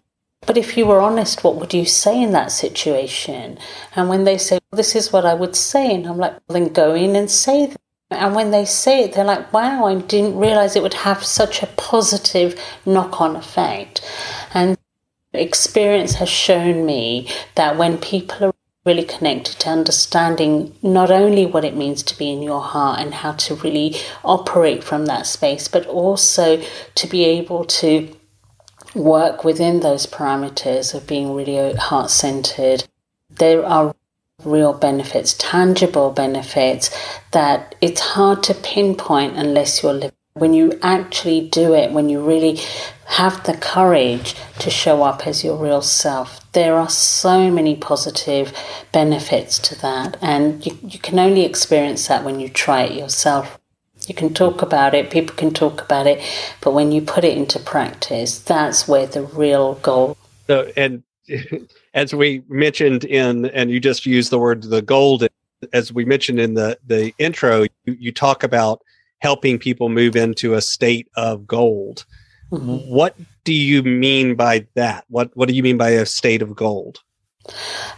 but 0.46 0.56
if 0.56 0.76
you 0.76 0.86
were 0.86 1.00
honest, 1.00 1.42
what 1.42 1.56
would 1.56 1.74
you 1.74 1.84
say 1.84 2.22
in 2.22 2.30
that 2.32 2.52
situation? 2.52 3.58
And 3.96 4.08
when 4.08 4.24
they 4.24 4.38
say, 4.38 4.60
well, 4.70 4.76
this 4.76 4.94
is 4.94 5.12
what 5.12 5.26
I 5.26 5.34
would 5.34 5.56
say, 5.56 5.92
and 5.92 6.06
I'm 6.06 6.18
like, 6.18 6.32
well, 6.32 6.60
then 6.60 6.72
go 6.72 6.94
in 6.94 7.16
and 7.16 7.28
say 7.30 7.66
that. 7.66 7.80
And 8.08 8.36
when 8.36 8.52
they 8.52 8.64
say 8.64 9.02
it, 9.02 9.14
they're 9.14 9.24
like, 9.24 9.52
wow, 9.52 9.86
I 9.86 9.96
didn't 9.96 10.38
realize 10.38 10.76
it 10.76 10.82
would 10.82 10.94
have 10.94 11.24
such 11.24 11.60
a 11.60 11.66
positive 11.66 12.60
knock 12.84 13.20
on 13.20 13.34
effect. 13.34 14.00
And 14.54 14.78
experience 15.32 16.14
has 16.14 16.28
shown 16.28 16.86
me 16.86 17.28
that 17.56 17.76
when 17.76 17.98
people 17.98 18.46
are 18.46 18.54
really 18.86 19.04
connected 19.04 19.58
to 19.58 19.68
understanding 19.68 20.72
not 20.80 21.10
only 21.10 21.44
what 21.44 21.64
it 21.64 21.76
means 21.76 22.02
to 22.04 22.16
be 22.16 22.30
in 22.30 22.40
your 22.40 22.62
heart 22.62 23.00
and 23.00 23.12
how 23.12 23.32
to 23.32 23.56
really 23.56 23.96
operate 24.24 24.84
from 24.84 25.06
that 25.06 25.26
space, 25.26 25.66
but 25.66 25.84
also 25.86 26.62
to 26.94 27.06
be 27.08 27.24
able 27.24 27.64
to 27.64 28.08
work 28.94 29.44
within 29.44 29.80
those 29.80 30.06
parameters 30.06 30.94
of 30.94 31.06
being 31.06 31.34
really 31.34 31.74
heart 31.74 32.10
centered. 32.10 32.84
There 33.28 33.66
are 33.66 33.94
real 34.44 34.72
benefits, 34.72 35.34
tangible 35.34 36.10
benefits 36.10 36.90
that 37.32 37.74
it's 37.80 38.00
hard 38.00 38.42
to 38.44 38.54
pinpoint 38.54 39.36
unless 39.36 39.82
you're 39.82 39.92
living. 39.92 40.12
When 40.34 40.52
you 40.52 40.78
actually 40.82 41.48
do 41.48 41.74
it, 41.74 41.92
when 41.92 42.08
you 42.08 42.24
really 42.24 42.60
have 43.06 43.44
the 43.44 43.54
courage 43.54 44.34
to 44.58 44.70
show 44.70 45.02
up 45.02 45.26
as 45.26 45.42
your 45.42 45.56
real 45.56 45.82
self. 45.82 46.45
There 46.56 46.78
are 46.78 46.88
so 46.88 47.50
many 47.50 47.76
positive 47.76 48.50
benefits 48.90 49.58
to 49.58 49.78
that, 49.82 50.16
and 50.22 50.64
you, 50.64 50.78
you 50.82 50.98
can 50.98 51.18
only 51.18 51.44
experience 51.44 52.08
that 52.08 52.24
when 52.24 52.40
you 52.40 52.48
try 52.48 52.84
it 52.84 52.98
yourself. 52.98 53.58
You 54.06 54.14
can 54.14 54.32
talk 54.32 54.62
about 54.62 54.94
it, 54.94 55.10
people 55.10 55.36
can 55.36 55.52
talk 55.52 55.82
about 55.82 56.06
it, 56.06 56.18
but 56.62 56.72
when 56.72 56.92
you 56.92 57.02
put 57.02 57.24
it 57.24 57.36
into 57.36 57.58
practice, 57.58 58.38
that's 58.38 58.88
where 58.88 59.06
the 59.06 59.24
real 59.24 59.74
goal. 59.74 60.16
So, 60.46 60.72
and 60.78 61.02
as 61.94 62.14
we 62.14 62.42
mentioned 62.48 63.04
in, 63.04 63.44
and 63.50 63.70
you 63.70 63.78
just 63.78 64.06
used 64.06 64.30
the 64.30 64.38
word 64.38 64.62
the 64.62 64.80
gold, 64.80 65.28
as 65.74 65.92
we 65.92 66.06
mentioned 66.06 66.40
in 66.40 66.54
the 66.54 66.78
the 66.86 67.12
intro, 67.18 67.64
you, 67.84 67.96
you 67.98 68.12
talk 68.12 68.42
about 68.42 68.80
helping 69.18 69.58
people 69.58 69.90
move 69.90 70.16
into 70.16 70.54
a 70.54 70.62
state 70.62 71.08
of 71.16 71.46
gold. 71.46 72.06
Mm-hmm. 72.50 72.90
What 72.90 73.14
do 73.46 73.54
you 73.54 73.82
mean 73.82 74.34
by 74.34 74.66
that? 74.74 75.04
What 75.08 75.30
What 75.34 75.48
do 75.48 75.54
you 75.54 75.62
mean 75.62 75.78
by 75.78 75.90
a 75.90 76.04
state 76.04 76.42
of 76.42 76.54
gold? 76.54 76.98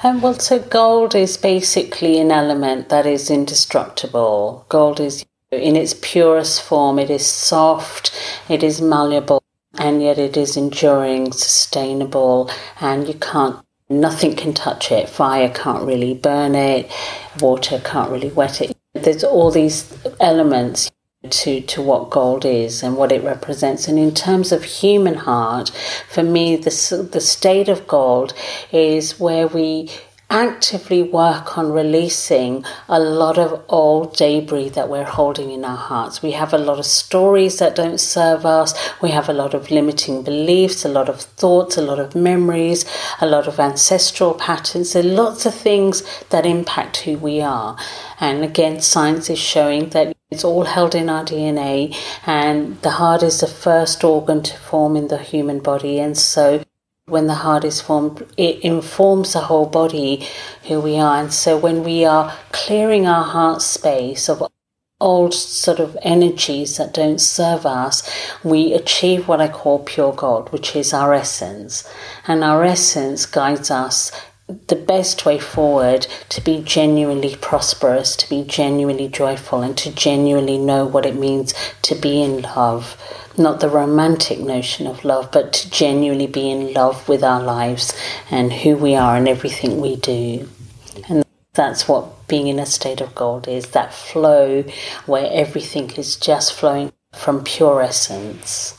Um, 0.05 0.21
well, 0.21 0.39
so 0.39 0.59
gold 0.59 1.15
is 1.15 1.39
basically 1.39 2.21
an 2.21 2.31
element 2.31 2.91
that 2.91 3.07
is 3.07 3.31
indestructible. 3.31 4.67
Gold 4.69 5.01
is 5.01 5.25
in 5.51 5.75
its 5.75 5.95
purest 5.95 6.63
form. 6.63 6.99
It 6.99 7.11
is 7.11 7.27
soft. 7.27 8.13
It 8.49 8.63
is 8.63 8.83
malleable, 8.83 9.43
and 9.79 10.03
yet 10.03 10.19
it 10.19 10.37
is 10.37 10.57
enduring, 10.57 11.33
sustainable, 11.33 12.51
and 12.81 13.09
you 13.09 13.15
can't. 13.15 13.59
Nothing 13.89 14.37
can 14.37 14.53
touch 14.53 14.93
it. 14.93 15.09
Fire 15.09 15.49
can't 15.49 15.87
really 15.87 16.13
burn 16.13 16.55
it. 16.55 16.93
Water 17.41 17.81
can't 17.83 18.11
really 18.11 18.29
wet 18.29 18.61
it. 18.61 18.77
There's 18.93 19.25
all 19.25 19.51
these 19.51 19.91
elements 20.21 20.91
to, 21.29 21.61
to 21.61 21.83
what 21.83 22.11
gold 22.11 22.45
is 22.45 22.81
and 22.83 22.97
what 22.97 23.11
it 23.11 23.25
represents. 23.25 23.89
And 23.89 23.99
in 23.99 24.15
terms 24.15 24.53
of 24.53 24.63
human 24.63 25.15
heart, 25.15 25.71
for 26.09 26.23
me, 26.23 26.55
the, 26.55 27.09
the 27.11 27.21
state 27.21 27.69
of 27.69 27.89
gold 27.89 28.35
is 28.71 29.19
where 29.19 29.49
we 29.49 29.91
actively 30.31 31.03
work 31.03 31.59
on 31.59 31.73
releasing 31.73 32.63
a 32.87 33.01
lot 33.01 33.39
of 33.39 33.65
old 33.69 34.15
debris 34.15 34.69
that 34.69 34.89
we're 34.89 35.03
holding 35.03 35.51
in 35.51 35.65
our 35.65 35.77
hearts. 35.77 36.23
We 36.23 36.33
have 36.33 36.53
a 36.53 36.59
lot 36.59 36.79
of 36.79 36.85
stories 36.85 37.59
that 37.59 37.75
don't 37.75 37.99
serve 37.99 38.45
us. 38.47 38.75
We 39.01 39.11
have 39.11 39.29
a 39.29 39.33
lot 39.33 39.55
of 39.55 39.71
limiting 39.71 40.23
beliefs, 40.23 40.85
a 40.85 40.89
lot 40.89 41.09
of 41.09 41.21
thoughts, 41.21 41.79
a 41.79 41.83
lot 41.83 41.99
of 41.99 42.15
memories, 42.15 42.85
a 43.21 43.27
lot 43.27 43.49
of 43.49 43.59
ancestral 43.59 44.35
patterns. 44.35 44.93
There 44.93 45.03
are 45.03 45.07
lots 45.07 45.47
of 45.47 45.55
things 45.55 46.05
that 46.29 46.47
impact 46.47 46.99
who 46.99 47.17
we 47.17 47.41
are. 47.41 47.77
And 48.21 48.45
again, 48.45 48.83
science 48.83 49.31
is 49.31 49.39
showing 49.39 49.89
that 49.91 50.15
it's 50.31 50.45
all 50.45 50.65
held 50.65 50.95
in 50.95 51.09
our 51.09 51.25
DNA, 51.25 51.97
and 52.27 52.81
the 52.83 52.91
heart 52.91 53.23
is 53.23 53.41
the 53.41 53.47
first 53.47 54.05
organ 54.05 54.43
to 54.43 54.57
form 54.59 54.95
in 54.95 55.09
the 55.09 55.19
human 55.19 55.59
body. 55.61 55.99
And 55.99 56.19
so 56.19 56.63
when 57.07 57.27
the 57.27 57.35
heart 57.35 57.65
is 57.65 57.81
formed, 57.81 58.27
it 58.37 58.61
informs 58.61 59.33
the 59.33 59.41
whole 59.41 59.67
body 59.67 60.27
who 60.65 60.81
we 60.81 60.99
are. 60.99 61.19
And 61.19 61.33
so 61.33 61.57
when 61.57 61.83
we 61.83 62.05
are 62.05 62.37
clearing 62.53 63.07
our 63.07 63.25
heart 63.25 63.63
space 63.63 64.29
of 64.29 64.43
old 65.01 65.33
sort 65.33 65.81
of 65.81 65.97
energies 66.03 66.77
that 66.77 66.93
don't 66.93 67.21
serve 67.21 67.65
us, 67.65 68.09
we 68.45 68.75
achieve 68.75 69.29
what 69.29 69.41
I 69.41 69.49
call 69.49 69.79
pure 69.79 70.13
gold, 70.13 70.53
which 70.53 70.77
is 70.77 70.93
our 70.93 71.15
essence. 71.15 71.89
And 72.27 72.45
our 72.45 72.65
essence 72.65 73.25
guides 73.25 73.71
us 73.71 74.13
the 74.67 74.77
best 74.77 75.27
way 75.27 75.39
forward 75.39 76.07
to 76.31 76.41
be 76.41 76.63
genuinely 76.63 77.37
prosperous, 77.37 78.17
to 78.17 78.29
be 78.29 78.45
genuinely 78.45 79.09
joyful, 79.09 79.63
and 79.63 79.77
to 79.79 79.93
genuinely 79.93 80.59
know 80.59 80.87
what 80.87 81.07
it 81.07 81.17
means 81.17 81.55
to 81.83 81.95
be 81.95 82.23
in 82.23 82.43
love 82.43 82.97
not 83.39 83.61
the 83.61 83.69
romantic 83.69 84.41
notion 84.41 84.87
of 84.87 85.05
love, 85.05 85.31
but 85.31 85.53
to 85.53 85.71
genuinely 85.71 86.27
be 86.27 86.51
in 86.51 86.73
love 86.73 87.09
with 87.09 87.23
our 87.23 87.43
lives 87.43 87.93
and 88.31 88.53
who 88.53 88.77
we 88.77 88.95
are 88.95 89.17
and 89.17 89.29
everything 89.29 89.81
we 89.81 89.97
do. 89.97 90.49
And 91.09 91.25
that's 91.55 91.89
what 91.89 92.27
being 92.29 92.49
in 92.49 92.59
a 92.59 92.67
state 92.67 93.01
of 93.01 93.15
gold 93.15 93.49
is 93.49 93.69
that 93.69 93.95
flow 93.95 94.63
where 95.07 95.29
everything 95.31 95.91
is 95.93 96.17
just 96.17 96.53
flowing 96.53 96.93
from 97.13 97.45
pure 97.45 97.81
essence. 97.81 98.75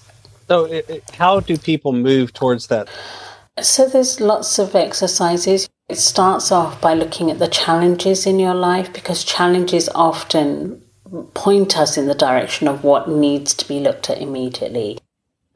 So, 0.48 0.66
it, 0.66 0.90
it, 0.90 1.10
how 1.12 1.40
do 1.40 1.58
people 1.58 1.94
move 1.94 2.34
towards 2.34 2.68
that? 2.68 2.90
So, 3.62 3.88
there's 3.88 4.22
lots 4.22 4.60
of 4.60 4.76
exercises. 4.76 5.70
It 5.90 5.98
starts 5.98 6.52
off 6.52 6.80
by 6.80 6.94
looking 6.94 7.32
at 7.32 7.40
the 7.40 7.48
challenges 7.48 8.26
in 8.26 8.40
your 8.40 8.54
life 8.54 8.94
because 8.94 9.24
challenges 9.24 9.90
often 9.96 10.84
point 11.34 11.78
us 11.78 11.98
in 11.98 12.06
the 12.06 12.14
direction 12.14 12.68
of 12.68 12.84
what 12.84 13.10
needs 13.10 13.54
to 13.56 13.68
be 13.68 13.80
looked 13.80 14.10
at 14.10 14.22
immediately. 14.22 15.00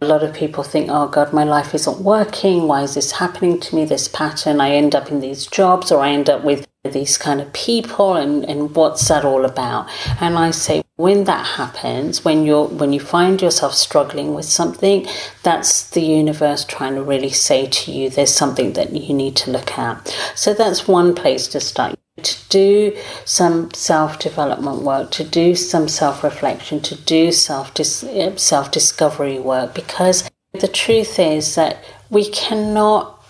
A 0.02 0.06
lot 0.06 0.24
of 0.24 0.34
people 0.34 0.64
think, 0.64 0.90
oh 0.90 1.08
God, 1.08 1.32
my 1.32 1.44
life 1.44 1.74
isn't 1.74 2.00
working. 2.00 2.68
Why 2.68 2.82
is 2.82 2.96
this 2.96 3.14
happening 3.14 3.60
to 3.62 3.76
me? 3.76 3.86
This 3.86 4.08
pattern. 4.08 4.60
I 4.60 4.72
end 4.72 4.96
up 4.96 5.12
in 5.12 5.20
these 5.20 5.46
jobs 5.46 5.92
or 5.92 6.02
I 6.04 6.10
end 6.10 6.30
up 6.30 6.44
with 6.44 6.68
these 6.92 7.18
kind 7.18 7.40
of 7.40 7.54
people 7.54 8.16
and, 8.16 8.44
and 8.44 8.76
what's 8.76 9.08
that 9.08 9.24
all 9.24 9.46
about? 9.46 9.88
And 10.20 10.38
I 10.38 10.52
say, 10.52 10.84
when 10.98 11.24
that 11.24 11.46
happens, 11.46 12.26
when 12.26 12.46
you're 12.46 12.68
when 12.68 12.92
you 12.92 13.00
find 13.00 13.42
yourself 13.42 13.74
struggling 13.74 14.34
with 14.34 14.46
something, 14.46 15.08
that's 15.44 15.90
the 15.92 16.02
universe 16.02 16.66
trying 16.66 16.96
to 16.96 17.02
really 17.02 17.30
say 17.30 17.68
to 17.68 17.92
you, 17.92 18.10
there's 18.10 18.34
something 18.34 18.74
that 18.74 18.92
you 18.92 19.14
need 19.14 19.36
to 19.38 19.52
look 19.52 19.78
at. 19.78 20.08
So 20.36 20.54
that's 20.54 20.88
one 20.88 21.16
place 21.16 21.48
to 21.50 21.62
start 21.62 21.98
to 22.22 22.50
do 22.50 22.98
some 23.26 23.74
self 23.74 24.20
development 24.20 24.82
work, 24.82 25.10
to 25.12 25.24
do 25.24 25.56
some 25.56 25.88
self 25.88 26.22
reflection, 26.24 26.82
to 26.82 26.96
do 26.96 27.32
self 27.32 27.76
self 27.78 28.72
discovery 28.72 29.40
work, 29.40 29.74
because 29.74 30.30
the 30.52 30.68
truth 30.68 31.18
is 31.18 31.56
that 31.56 31.84
we 32.10 32.30
cannot 32.30 33.24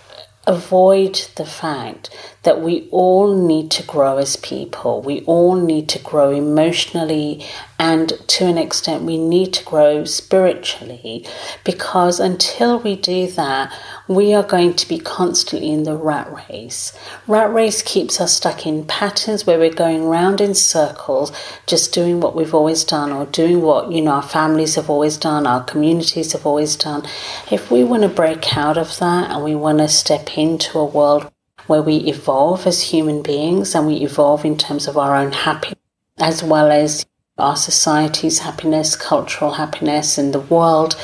avoid 0.45 1.15
the 1.37 1.45
fact 1.45 2.09
that 2.43 2.61
we 2.61 2.87
all 2.91 3.35
need 3.35 3.71
to 3.71 3.83
grow 3.83 4.17
as 4.17 4.35
people. 4.35 5.01
We 5.01 5.21
all 5.21 5.55
need 5.55 5.89
to 5.89 5.99
grow 5.99 6.31
emotionally, 6.31 7.45
and 7.79 8.13
to 8.27 8.45
an 8.45 8.57
extent, 8.57 9.03
we 9.03 9.17
need 9.17 9.53
to 9.53 9.65
grow 9.65 10.05
spiritually 10.05 11.25
because 11.65 12.19
until 12.19 12.79
we 12.79 12.95
do 12.95 13.27
that, 13.31 13.73
we 14.07 14.33
are 14.33 14.43
going 14.43 14.73
to 14.75 14.87
be 14.87 14.99
constantly 14.99 15.71
in 15.71 15.83
the 15.83 15.95
rat 15.95 16.31
race. 16.49 16.97
Rat 17.27 17.51
race 17.53 17.81
keeps 17.81 18.21
us 18.21 18.35
stuck 18.35 18.65
in 18.65 18.85
patterns 18.85 19.45
where 19.45 19.59
we're 19.59 19.73
going 19.73 20.05
round 20.05 20.39
in 20.39 20.53
circles, 20.53 21.31
just 21.65 21.93
doing 21.93 22.19
what 22.19 22.35
we've 22.35 22.53
always 22.53 22.83
done 22.83 23.11
or 23.11 23.25
doing 23.25 23.61
what, 23.61 23.91
you 23.91 24.01
know, 24.01 24.11
our 24.11 24.23
families 24.23 24.75
have 24.75 24.89
always 24.89 25.17
done, 25.17 25.47
our 25.47 25.63
communities 25.63 26.33
have 26.33 26.45
always 26.45 26.75
done. 26.75 27.03
If 27.51 27.71
we 27.71 27.83
want 27.83 28.03
to 28.03 28.09
break 28.09 28.55
out 28.55 28.77
of 28.77 28.97
that 28.99 29.31
and 29.31 29.43
we 29.43 29.55
want 29.55 29.79
to 29.79 29.87
step 29.89 30.37
into 30.37 30.79
a 30.79 30.85
world 30.85 31.32
where 31.67 31.81
we 31.81 31.97
evolve 31.97 32.65
as 32.67 32.81
human 32.81 33.21
beings 33.21 33.75
and 33.75 33.87
we 33.87 33.95
evolve 33.97 34.45
in 34.45 34.57
terms 34.57 34.87
of 34.87 34.97
our 34.97 35.15
own 35.15 35.31
happiness 35.31 35.79
as 36.19 36.43
well 36.43 36.71
as 36.71 37.05
our 37.39 37.55
society's 37.55 38.39
happiness, 38.39 38.95
cultural 38.95 39.53
happiness 39.53 40.19
in 40.19 40.31
the 40.31 40.39
world, 40.39 40.95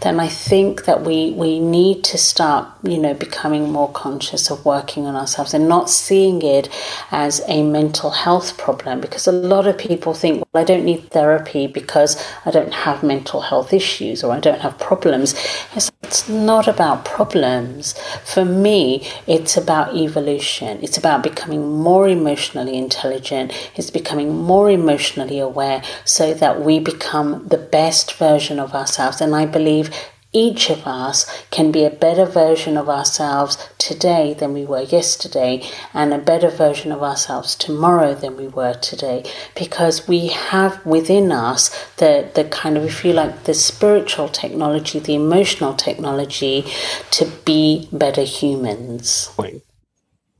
then 0.00 0.18
I 0.18 0.28
think 0.28 0.86
that 0.86 1.02
we, 1.02 1.32
we 1.32 1.60
need 1.60 2.02
to 2.04 2.16
start, 2.16 2.66
you 2.82 2.96
know, 2.96 3.12
becoming 3.12 3.70
more 3.70 3.92
conscious 3.92 4.50
of 4.50 4.64
working 4.64 5.04
on 5.04 5.14
ourselves 5.14 5.52
and 5.52 5.68
not 5.68 5.90
seeing 5.90 6.40
it 6.40 6.70
as 7.10 7.42
a 7.48 7.62
mental 7.62 8.10
health 8.10 8.56
problem 8.56 9.02
because 9.02 9.26
a 9.26 9.32
lot 9.32 9.66
of 9.66 9.76
people 9.76 10.14
think, 10.14 10.43
I 10.54 10.64
don't 10.64 10.84
need 10.84 11.10
therapy 11.10 11.66
because 11.66 12.22
I 12.44 12.52
don't 12.52 12.72
have 12.72 13.02
mental 13.02 13.40
health 13.40 13.72
issues 13.72 14.22
or 14.22 14.32
I 14.32 14.38
don't 14.38 14.60
have 14.60 14.78
problems. 14.78 15.34
It's, 15.74 15.90
it's 16.02 16.28
not 16.28 16.68
about 16.68 17.04
problems. 17.04 17.94
For 18.24 18.44
me, 18.44 19.04
it's 19.26 19.56
about 19.56 19.96
evolution. 19.96 20.78
It's 20.82 20.96
about 20.96 21.24
becoming 21.24 21.72
more 21.72 22.08
emotionally 22.08 22.76
intelligent. 22.76 23.52
It's 23.74 23.90
becoming 23.90 24.34
more 24.36 24.70
emotionally 24.70 25.40
aware 25.40 25.82
so 26.04 26.32
that 26.34 26.62
we 26.62 26.78
become 26.78 27.48
the 27.48 27.58
best 27.58 28.14
version 28.14 28.60
of 28.60 28.74
ourselves. 28.74 29.20
And 29.20 29.34
I 29.34 29.46
believe 29.46 29.90
each 30.34 30.68
of 30.68 30.86
us 30.86 31.46
can 31.50 31.72
be 31.72 31.84
a 31.84 31.90
better 31.90 32.26
version 32.26 32.76
of 32.76 32.88
ourselves 32.88 33.56
today 33.78 34.34
than 34.34 34.52
we 34.52 34.64
were 34.64 34.82
yesterday, 34.82 35.62
and 35.94 36.12
a 36.12 36.18
better 36.18 36.50
version 36.50 36.92
of 36.92 37.02
ourselves 37.02 37.54
tomorrow 37.54 38.14
than 38.14 38.36
we 38.36 38.48
were 38.48 38.74
today, 38.74 39.24
because 39.56 40.06
we 40.06 40.26
have 40.26 40.84
within 40.84 41.32
us 41.32 41.70
the, 41.96 42.28
the 42.34 42.44
kind 42.44 42.76
of, 42.76 42.84
if 42.84 43.04
you 43.04 43.12
like, 43.12 43.44
the 43.44 43.54
spiritual 43.54 44.28
technology, 44.28 44.98
the 44.98 45.14
emotional 45.14 45.72
technology 45.72 46.64
to 47.10 47.24
be 47.46 47.88
better 47.92 48.24
humans. 48.24 49.30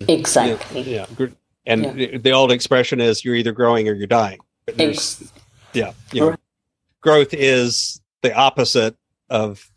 Exactly. 0.01 0.83
Yeah. 0.83 1.07
yeah. 1.19 1.29
And 1.67 1.99
yeah. 1.99 2.19
the 2.19 2.33
old 2.33 2.53
expression 2.53 3.01
is 3.01 3.25
you're 3.25 3.37
either 3.37 3.53
growing 3.53 3.89
or 3.89 3.95
you're 3.95 4.07
dying 4.07 4.41
yeah, 5.73 5.93
you 6.13 6.21
know, 6.21 6.37
growth 7.01 7.35
is 7.35 8.01
the 8.23 8.35
opposite 8.35 8.97
of 9.29 9.71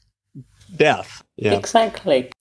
death. 0.76 1.24
Yeah. 1.36 1.54
Exactly. 1.54 2.32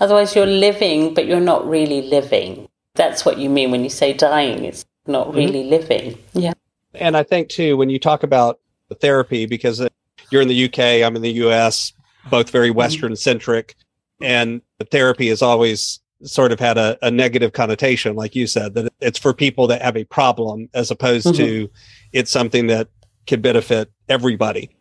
Otherwise, 0.00 0.34
you're 0.34 0.46
living, 0.46 1.14
but 1.14 1.26
you're 1.26 1.40
not 1.40 1.68
really 1.68 2.02
living. 2.02 2.68
That's 2.94 3.24
what 3.24 3.38
you 3.38 3.48
mean 3.48 3.70
when 3.70 3.82
you 3.82 3.90
say 3.90 4.12
dying. 4.12 4.64
It's 4.64 4.84
not 5.06 5.28
mm-hmm. 5.28 5.36
really 5.36 5.62
mm-hmm. 5.62 5.70
living. 5.70 6.18
Yeah. 6.32 6.52
And 6.94 7.16
I 7.16 7.22
think 7.22 7.48
too, 7.48 7.76
when 7.76 7.90
you 7.90 7.98
talk 7.98 8.22
about 8.22 8.60
the 8.88 8.94
therapy, 8.94 9.46
because 9.46 9.86
you're 10.30 10.42
in 10.42 10.48
the 10.48 10.64
UK, 10.64 11.04
I'm 11.04 11.16
in 11.16 11.22
the 11.22 11.32
US, 11.44 11.92
both 12.30 12.50
very 12.50 12.68
mm-hmm. 12.68 12.78
Western 12.78 13.16
centric, 13.16 13.74
and 14.20 14.62
the 14.78 14.84
therapy 14.84 15.28
has 15.28 15.42
always 15.42 16.00
sort 16.22 16.52
of 16.52 16.60
had 16.60 16.78
a, 16.78 16.96
a, 17.02 17.10
negative 17.10 17.52
connotation, 17.52 18.16
like 18.16 18.34
you 18.34 18.46
said, 18.46 18.74
that 18.74 18.92
it's 19.00 19.18
for 19.18 19.34
people 19.34 19.66
that 19.66 19.82
have 19.82 19.96
a 19.96 20.04
problem 20.04 20.68
as 20.72 20.90
opposed 20.90 21.26
mm-hmm. 21.26 21.36
to 21.36 21.70
it's 22.12 22.30
something 22.30 22.68
that 22.68 22.88
can 23.26 23.40
benefit 23.40 23.90
everybody. 24.08 24.74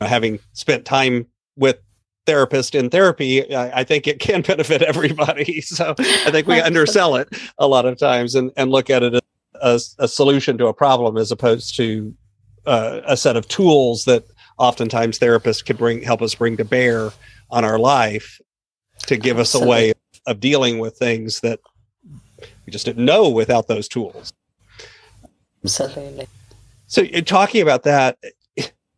Having 0.00 0.40
spent 0.52 0.84
time 0.84 1.26
with 1.56 1.78
therapists 2.26 2.74
in 2.74 2.90
therapy, 2.90 3.54
I, 3.54 3.80
I 3.80 3.84
think 3.84 4.06
it 4.06 4.20
can 4.20 4.42
benefit 4.46 4.82
everybody. 4.82 5.60
So 5.72 5.94
I 5.98 6.30
think 6.30 6.46
we 6.46 6.60
undersell 6.60 7.16
it 7.16 7.28
a 7.58 7.66
lot 7.66 7.86
of 7.86 7.98
times 7.98 8.34
and, 8.34 8.50
and 8.56 8.70
look 8.70 8.90
at 8.90 9.02
it 9.02 9.24
as 9.62 9.94
a 9.98 10.06
solution 10.06 10.58
to 10.58 10.66
a 10.66 10.74
problem 10.74 11.16
as 11.16 11.30
opposed 11.30 11.76
to 11.76 12.14
uh, 12.66 13.00
a 13.06 13.16
set 13.16 13.36
of 13.36 13.48
tools 13.48 14.04
that 14.04 14.24
oftentimes 14.58 15.18
therapists 15.18 15.64
could 15.64 15.78
bring 15.78 16.02
help 16.02 16.20
us 16.20 16.34
bring 16.34 16.56
to 16.58 16.64
bear 16.64 17.10
on 17.50 17.64
our 17.64 17.78
life 17.78 18.40
to 19.06 19.16
give 19.16 19.38
us 19.38 19.54
a 19.54 19.64
way 19.64 19.92
of 20.26 20.40
dealing 20.40 20.78
with 20.78 20.96
things 20.96 21.40
that 21.40 21.60
we 22.66 22.70
just 22.70 22.84
didn't 22.84 23.04
know 23.04 23.28
without 23.28 23.66
those 23.66 23.88
tools. 23.88 24.32
Absolutely. 25.64 26.26
So, 26.86 27.04
talking 27.22 27.62
about 27.62 27.84
that, 27.84 28.18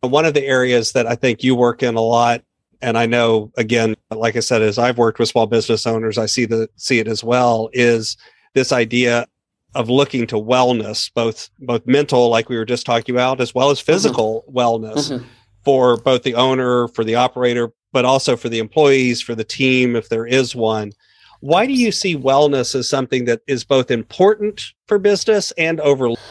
one 0.01 0.25
of 0.25 0.33
the 0.33 0.45
areas 0.45 0.91
that 0.93 1.07
I 1.07 1.15
think 1.15 1.43
you 1.43 1.55
work 1.55 1.83
in 1.83 1.95
a 1.95 2.01
lot, 2.01 2.43
and 2.85 2.99
I 2.99 3.07
know 3.07 3.51
again, 3.57 3.95
like 4.11 4.35
I 4.35 4.41
said, 4.41 4.61
as 4.61 4.77
I've 4.77 4.99
worked 4.99 5.17
with 5.17 5.29
small 5.29 5.47
business 5.47 5.87
owners, 5.87 6.19
I 6.19 6.27
see 6.27 6.45
the 6.45 6.69
see 6.75 6.99
it 6.99 7.07
as 7.07 7.23
well, 7.23 7.69
is 7.73 8.15
this 8.53 8.71
idea 8.71 9.25
of 9.73 9.89
looking 9.89 10.27
to 10.27 10.35
wellness, 10.35 11.11
both 11.13 11.49
both 11.59 11.85
mental, 11.87 12.29
like 12.29 12.47
we 12.47 12.57
were 12.57 12.63
just 12.63 12.85
talking 12.85 13.15
about, 13.15 13.41
as 13.41 13.55
well 13.55 13.71
as 13.71 13.79
mm-hmm. 13.79 13.91
physical 13.91 14.45
mm-hmm. 14.47 14.57
wellness 14.57 15.11
mm-hmm. 15.11 15.25
for 15.63 15.97
both 15.97 16.21
the 16.21 16.35
owner, 16.35 16.87
for 16.89 17.03
the 17.03 17.15
operator, 17.15 17.73
but 17.91 18.05
also 18.05 18.37
for 18.37 18.49
the 18.49 18.59
employees, 18.59 19.19
for 19.19 19.33
the 19.33 19.43
team, 19.43 19.95
if 19.95 20.09
there 20.09 20.27
is 20.27 20.55
one. 20.55 20.91
Why 21.39 21.65
do 21.65 21.73
you 21.73 21.91
see 21.91 22.15
wellness 22.15 22.75
as 22.75 22.87
something 22.87 23.25
that 23.25 23.41
is 23.47 23.63
both 23.63 23.89
important 23.89 24.61
for 24.87 24.99
business 24.99 25.51
and 25.57 25.79
overlooked? 25.79 26.21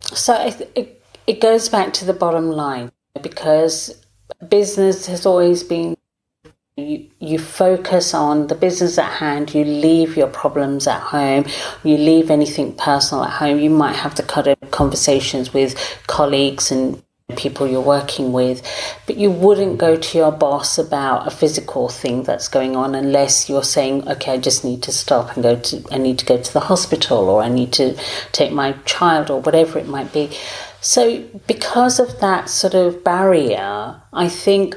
So 0.00 0.32
it, 0.46 0.70
it, 0.76 1.04
it 1.26 1.40
goes 1.40 1.68
back 1.68 1.92
to 1.94 2.04
the 2.04 2.12
bottom 2.12 2.50
line 2.50 2.92
because 3.20 4.05
business 4.48 5.06
has 5.06 5.26
always 5.26 5.62
been 5.62 5.96
you, 6.76 7.08
you 7.20 7.38
focus 7.38 8.12
on 8.12 8.48
the 8.48 8.54
business 8.54 8.98
at 8.98 9.10
hand, 9.10 9.54
you 9.54 9.64
leave 9.64 10.14
your 10.14 10.26
problems 10.28 10.86
at 10.86 11.00
home, 11.00 11.46
you 11.82 11.96
leave 11.96 12.30
anything 12.30 12.74
personal 12.76 13.24
at 13.24 13.30
home. 13.30 13.58
You 13.58 13.70
might 13.70 13.96
have 13.96 14.14
kind 14.26 14.48
of 14.48 14.70
conversations 14.72 15.54
with 15.54 15.74
colleagues 16.06 16.70
and 16.70 17.02
people 17.36 17.66
you're 17.66 17.80
working 17.80 18.32
with, 18.32 18.62
but 19.06 19.16
you 19.16 19.30
wouldn't 19.30 19.78
go 19.78 19.96
to 19.96 20.18
your 20.18 20.30
boss 20.30 20.78
about 20.78 21.26
a 21.26 21.30
physical 21.30 21.88
thing 21.88 22.22
that's 22.22 22.46
going 22.46 22.76
on 22.76 22.94
unless 22.94 23.48
you're 23.48 23.64
saying, 23.64 24.06
okay, 24.06 24.34
I 24.34 24.36
just 24.36 24.64
need 24.64 24.82
to 24.84 24.92
stop 24.92 25.34
and 25.34 25.42
go 25.42 25.56
to, 25.56 25.82
I 25.90 25.98
need 25.98 26.18
to 26.20 26.26
go 26.26 26.40
to 26.40 26.52
the 26.52 26.60
hospital 26.60 27.28
or 27.28 27.42
I 27.42 27.48
need 27.48 27.72
to 27.74 27.96
take 28.30 28.52
my 28.52 28.72
child 28.84 29.30
or 29.30 29.40
whatever 29.40 29.78
it 29.78 29.88
might 29.88 30.12
be. 30.12 30.30
So, 30.86 31.24
because 31.48 31.98
of 31.98 32.20
that 32.20 32.48
sort 32.48 32.74
of 32.74 33.02
barrier, 33.02 34.00
I 34.12 34.28
think 34.28 34.76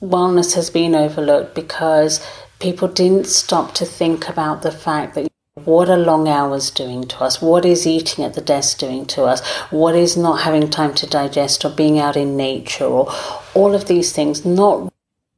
wellness 0.00 0.54
has 0.54 0.70
been 0.70 0.94
overlooked 0.94 1.54
because 1.54 2.26
people 2.60 2.88
didn't 2.88 3.26
stop 3.26 3.74
to 3.74 3.84
think 3.84 4.26
about 4.26 4.62
the 4.62 4.72
fact 4.72 5.14
that 5.16 5.28
what 5.66 5.90
are 5.90 5.98
long 5.98 6.28
hours 6.28 6.70
doing 6.70 7.06
to 7.08 7.20
us? 7.20 7.42
What 7.42 7.66
is 7.66 7.86
eating 7.86 8.24
at 8.24 8.32
the 8.32 8.40
desk 8.40 8.78
doing 8.78 9.04
to 9.08 9.24
us? 9.24 9.46
What 9.70 9.94
is 9.94 10.16
not 10.16 10.40
having 10.40 10.70
time 10.70 10.94
to 10.94 11.06
digest 11.06 11.62
or 11.62 11.68
being 11.68 11.98
out 11.98 12.16
in 12.16 12.38
nature 12.38 12.86
or 12.86 13.12
all 13.52 13.74
of 13.74 13.86
these 13.86 14.12
things, 14.12 14.46
not 14.46 14.90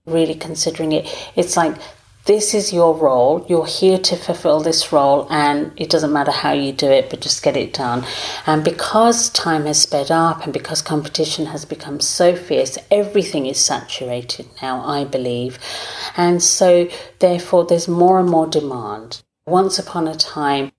really 0.06 0.36
considering 0.36 0.92
it. 0.92 1.32
It's 1.34 1.56
like 1.56 1.74
this 2.24 2.54
is 2.54 2.72
your 2.72 2.94
role. 2.94 3.44
You're 3.48 3.66
here 3.66 3.98
to 3.98 4.16
fulfill 4.16 4.60
this 4.60 4.92
role, 4.92 5.26
and 5.28 5.72
it 5.76 5.90
doesn't 5.90 6.12
matter 6.12 6.30
how 6.30 6.52
you 6.52 6.72
do 6.72 6.86
it, 6.86 7.10
but 7.10 7.20
just 7.20 7.42
get 7.42 7.56
it 7.56 7.72
done. 7.72 8.04
And 8.46 8.62
because 8.62 9.28
time 9.30 9.66
has 9.66 9.82
sped 9.82 10.10
up 10.10 10.44
and 10.44 10.52
because 10.52 10.82
competition 10.82 11.46
has 11.46 11.64
become 11.64 11.98
so 12.00 12.36
fierce, 12.36 12.78
everything 12.90 13.46
is 13.46 13.58
saturated 13.58 14.46
now, 14.60 14.84
I 14.84 15.04
believe. 15.04 15.58
And 16.16 16.42
so, 16.42 16.88
therefore, 17.18 17.66
there's 17.66 17.88
more 17.88 18.20
and 18.20 18.28
more 18.28 18.46
demand. 18.46 19.22
Once 19.46 19.78
upon 19.78 20.06
a 20.06 20.14
time, 20.14 20.70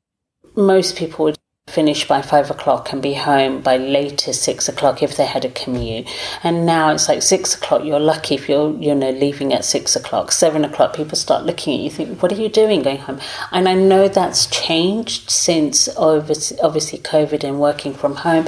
most 0.55 0.95
people 0.95 1.25
would 1.25 1.37
finish 1.73 2.07
by 2.07 2.21
five 2.21 2.51
o'clock 2.51 2.93
and 2.93 3.01
be 3.01 3.13
home 3.13 3.61
by 3.61 3.77
latest 3.77 4.43
six 4.43 4.69
o'clock 4.69 5.01
if 5.01 5.17
they 5.17 5.25
had 5.25 5.43
a 5.43 5.49
commute. 5.49 6.07
And 6.43 6.65
now 6.65 6.91
it's 6.91 7.09
like 7.09 7.21
six 7.23 7.55
o'clock. 7.55 7.83
You're 7.83 7.99
lucky 7.99 8.35
if 8.35 8.47
you're 8.47 8.73
you 8.77 8.93
know 8.93 9.09
leaving 9.09 9.53
at 9.53 9.65
six 9.65 9.95
o'clock. 9.95 10.31
Seven 10.31 10.63
o'clock, 10.63 10.95
people 10.95 11.17
start 11.17 11.45
looking 11.45 11.73
at 11.73 11.79
you. 11.81 11.89
Think, 11.89 12.21
what 12.21 12.31
are 12.31 12.41
you 12.41 12.49
doing 12.49 12.83
going 12.83 12.97
home? 12.97 13.19
And 13.51 13.67
I 13.67 13.73
know 13.73 14.07
that's 14.07 14.45
changed 14.47 15.29
since 15.29 15.89
obviously 15.97 16.99
COVID 16.99 17.43
and 17.43 17.59
working 17.59 17.93
from 17.93 18.15
home, 18.17 18.47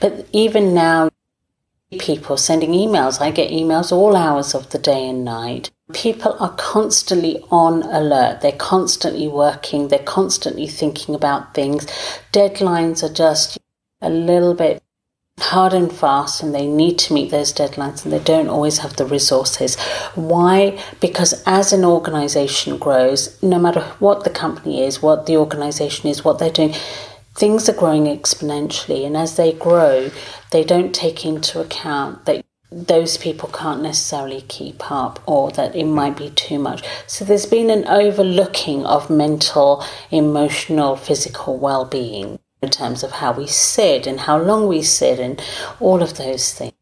but 0.00 0.26
even 0.32 0.74
now. 0.74 1.10
People 2.00 2.36
sending 2.36 2.72
emails. 2.72 3.20
I 3.20 3.30
get 3.30 3.52
emails 3.52 3.92
all 3.92 4.16
hours 4.16 4.56
of 4.56 4.70
the 4.70 4.78
day 4.78 5.08
and 5.08 5.24
night 5.24 5.70
People 5.92 6.36
are 6.40 6.54
constantly 6.56 7.40
on 7.50 7.82
alert. 7.84 8.40
They're 8.40 8.52
constantly 8.52 9.28
working. 9.28 9.88
They're 9.88 10.00
constantly 10.00 10.66
thinking 10.66 11.14
about 11.14 11.54
things. 11.54 11.86
Deadlines 12.32 13.02
are 13.02 13.12
just 13.12 13.58
a 14.00 14.10
little 14.10 14.54
bit 14.54 14.82
hard 15.38 15.74
and 15.74 15.92
fast 15.92 16.42
and 16.42 16.54
they 16.54 16.66
need 16.66 16.98
to 16.98 17.12
meet 17.12 17.30
those 17.30 17.52
deadlines 17.52 18.04
and 18.04 18.12
they 18.12 18.18
don't 18.18 18.48
always 18.48 18.78
have 18.78 18.96
the 18.96 19.04
resources. 19.04 19.76
Why? 20.14 20.82
Because 21.00 21.42
as 21.46 21.72
an 21.72 21.84
organization 21.84 22.78
grows, 22.78 23.40
no 23.42 23.58
matter 23.58 23.82
what 23.98 24.24
the 24.24 24.30
company 24.30 24.82
is, 24.82 25.02
what 25.02 25.26
the 25.26 25.36
organization 25.36 26.08
is, 26.08 26.24
what 26.24 26.38
they're 26.38 26.50
doing, 26.50 26.74
things 27.34 27.68
are 27.68 27.74
growing 27.74 28.04
exponentially. 28.04 29.06
And 29.06 29.16
as 29.16 29.36
they 29.36 29.52
grow, 29.52 30.10
they 30.52 30.64
don't 30.64 30.94
take 30.94 31.26
into 31.26 31.60
account 31.60 32.24
that 32.24 32.45
those 32.70 33.16
people 33.16 33.48
can't 33.48 33.82
necessarily 33.82 34.42
keep 34.42 34.90
up 34.90 35.22
or 35.26 35.50
that 35.52 35.74
it 35.76 35.84
might 35.84 36.16
be 36.16 36.30
too 36.30 36.58
much. 36.58 36.82
So 37.06 37.24
there's 37.24 37.46
been 37.46 37.70
an 37.70 37.86
overlooking 37.86 38.84
of 38.84 39.08
mental, 39.08 39.84
emotional, 40.10 40.96
physical 40.96 41.58
well 41.58 41.84
being 41.84 42.38
in 42.62 42.70
terms 42.70 43.02
of 43.02 43.12
how 43.12 43.32
we 43.32 43.46
sit 43.46 44.06
and 44.06 44.20
how 44.20 44.38
long 44.38 44.66
we 44.66 44.82
sit 44.82 45.20
and 45.20 45.40
all 45.78 46.02
of 46.02 46.16
those 46.16 46.52
things. 46.52 46.72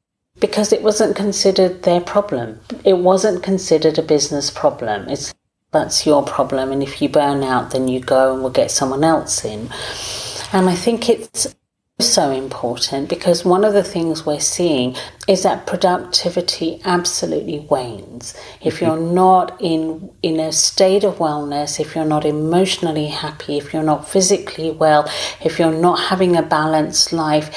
Because 0.41 0.73
it 0.73 0.83
wasn't 0.83 1.17
considered 1.17 1.83
their 1.83 2.01
problem. 2.01 2.61
It 2.85 2.99
wasn't 2.99 3.43
considered 3.43 3.99
a 3.99 4.03
business 4.03 4.51
problem. 4.51 5.09
It's 5.09 5.35
that's 5.71 6.07
your 6.07 6.25
problem 6.25 6.71
and 6.71 6.85
if 6.85 7.03
you 7.03 7.09
burn 7.09 7.43
out 7.43 7.73
then 7.73 7.89
you 7.89 7.99
go 7.99 8.33
and 8.33 8.43
we'll 8.43 8.53
get 8.53 8.71
someone 8.71 9.03
else 9.03 9.45
in. 9.45 9.69
And 10.53 10.69
I 10.69 10.75
think 10.77 11.09
it's 11.09 11.53
so 12.01 12.33
important 12.33 13.09
because 13.09 13.45
one 13.45 13.65
of 13.65 13.73
the 13.73 13.85
things 13.85 14.27
we're 14.27 14.41
seeing 14.41 14.97
is 15.29 15.45
that 15.45 15.65
productivity 15.65 16.81
absolutely 16.85 17.61
wanes 17.71 18.35
if 18.61 18.75
mm-hmm. 18.75 18.87
you're 18.87 19.13
not 19.13 19.57
in 19.61 20.11
in 20.21 20.41
a 20.41 20.51
state 20.51 21.05
of 21.05 21.19
wellness 21.19 21.79
if 21.79 21.95
you're 21.95 22.05
not 22.05 22.25
emotionally 22.25 23.07
happy 23.07 23.59
if 23.59 23.73
you're 23.73 23.85
not 23.85 24.09
physically 24.09 24.73
well 24.73 25.09
if 25.45 25.61
you're 25.61 25.71
not 25.71 26.01
having 26.01 26.35
a 26.35 26.43
balanced 26.43 27.13
life 27.13 27.49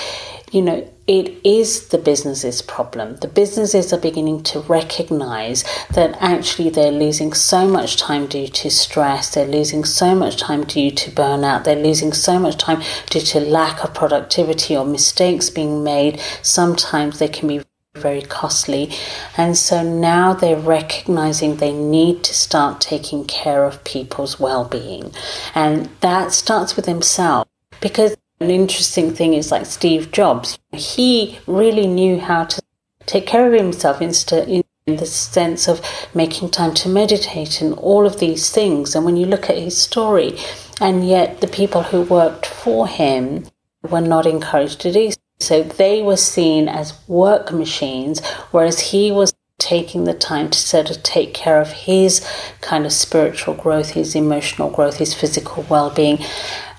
you 0.52 0.62
know 0.62 0.88
it 1.08 1.40
is 1.46 1.88
the 1.88 1.98
business's 1.98 2.62
problem. 2.62 3.16
The 3.18 3.30
businesses 3.30 3.94
are 3.94 4.00
beginning 4.00 4.44
to 4.44 4.60
recognize 4.60 5.64
that 5.92 6.18
actually 6.20 6.70
they're 6.70 6.92
losing 6.92 7.34
so 7.34 7.66
much 7.66 7.96
time 7.96 8.28
due 8.28 8.48
to 8.50 8.70
stress, 8.70 9.34
they're 9.34 9.48
losing 9.48 9.86
so 9.86 10.14
much 10.14 10.36
time 10.36 10.66
due 10.66 10.92
to 10.92 11.12
burnout, 11.12 11.64
they're 11.64 11.82
losing 11.82 12.12
so 12.12 12.38
much 12.38 12.58
time 12.58 12.82
due 13.10 13.22
to 13.22 13.40
lack 13.40 13.84
of 13.86 13.94
productivity 13.94 14.76
or 14.76 14.86
mistakes 14.86 15.50
being 15.50 15.82
made. 15.82 16.20
Sometimes 16.42 17.20
they 17.20 17.30
can 17.30 17.48
be 17.48 17.64
very 17.96 18.22
costly. 18.22 18.92
And 19.38 19.58
so 19.58 19.82
now 19.82 20.34
they're 20.34 20.56
recognizing 20.56 21.56
they 21.56 21.74
need 21.74 22.24
to 22.26 22.34
start 22.34 22.82
taking 22.82 23.26
care 23.26 23.64
of 23.64 23.84
people's 23.84 24.40
well 24.40 24.66
being. 24.66 25.14
And 25.56 25.90
that 26.02 26.32
starts 26.32 26.76
with 26.76 26.86
themselves 26.86 27.50
because 27.82 28.16
an 28.40 28.50
interesting 28.50 29.14
thing 29.14 29.34
is 29.34 29.52
like 29.52 29.66
Steve 29.66 30.12
Jobs, 30.12 30.60
he 30.74 31.40
really 31.48 31.88
knew 31.88 32.20
how 32.20 32.46
to 32.46 32.62
take 33.06 33.26
care 33.26 33.48
of 33.48 33.54
himself 33.54 34.02
in 34.02 34.10
the 34.10 35.06
sense 35.06 35.68
of 35.68 35.82
making 36.14 36.50
time 36.52 36.74
to 36.76 36.90
meditate 36.90 37.62
and 37.62 37.74
all 37.76 38.06
of 38.06 38.20
these 38.20 38.50
things. 38.52 38.96
And 38.96 39.06
when 39.06 39.18
you 39.18 39.26
look 39.26 39.50
at 39.50 39.58
his 39.58 39.78
story, 39.78 40.38
and 40.80 41.08
yet 41.08 41.42
the 41.42 41.48
people 41.48 41.84
who 41.84 42.02
worked 42.04 42.46
for 42.46 42.88
him 42.88 43.46
were 43.90 44.02
not 44.02 44.26
encouraged 44.26 44.82
to 44.82 44.92
do 44.92 45.12
so. 45.12 45.18
So 45.40 45.62
They 45.62 46.02
were 46.02 46.18
seen 46.18 46.68
as 46.68 47.00
work 47.08 47.52
machines, 47.52 48.26
whereas 48.52 48.80
he 48.80 49.12
was 49.12 49.34
taking 49.68 50.06
the 50.06 50.14
time 50.14 50.50
to 50.50 50.58
sort 50.58 50.90
of 50.90 51.04
take 51.04 51.34
care 51.34 51.60
of 51.60 51.72
his 51.72 52.26
kind 52.62 52.86
of 52.86 52.94
spiritual 52.94 53.54
growth, 53.54 53.90
his 53.90 54.16
emotional 54.16 54.70
growth, 54.70 54.98
his 54.98 55.14
physical 55.14 55.66
well 55.70 55.90
being. 55.90 56.18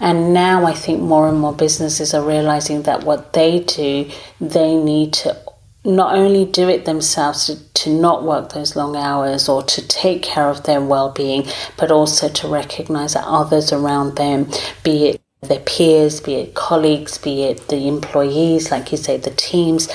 And 0.01 0.33
now 0.33 0.64
I 0.64 0.72
think 0.72 1.03
more 1.03 1.29
and 1.29 1.38
more 1.38 1.53
businesses 1.53 2.14
are 2.14 2.27
realizing 2.27 2.83
that 2.83 3.05
what 3.05 3.35
they 3.35 3.61
do, 3.61 4.11
they 4.40 4.74
need 4.74 5.12
to 5.20 5.37
not 5.85 6.14
only 6.14 6.44
do 6.46 6.68
it 6.68 6.87
themselves 6.87 7.46
to, 7.46 7.72
to 7.74 7.90
not 7.90 8.24
work 8.24 8.53
those 8.53 8.74
long 8.74 8.96
hours 8.96 9.48
or 9.48 9.62
to 9.62 9.87
take 9.87 10.22
care 10.22 10.48
of 10.48 10.64
their 10.64 10.81
well 10.81 11.11
being, 11.11 11.46
but 11.77 11.90
also 11.90 12.29
to 12.29 12.48
recognize 12.48 13.12
that 13.12 13.24
others 13.27 13.70
around 13.70 14.16
them, 14.16 14.46
be 14.83 15.09
it 15.09 15.20
their 15.42 15.61
peers, 15.61 16.20
be 16.20 16.35
it 16.35 16.55
colleagues, 16.55 17.18
be 17.18 17.44
it 17.44 17.68
the 17.68 17.87
employees, 17.87 18.70
like 18.70 18.90
you 18.90 18.98
say, 18.98 19.16
the 19.16 19.31
teams, 19.31 19.88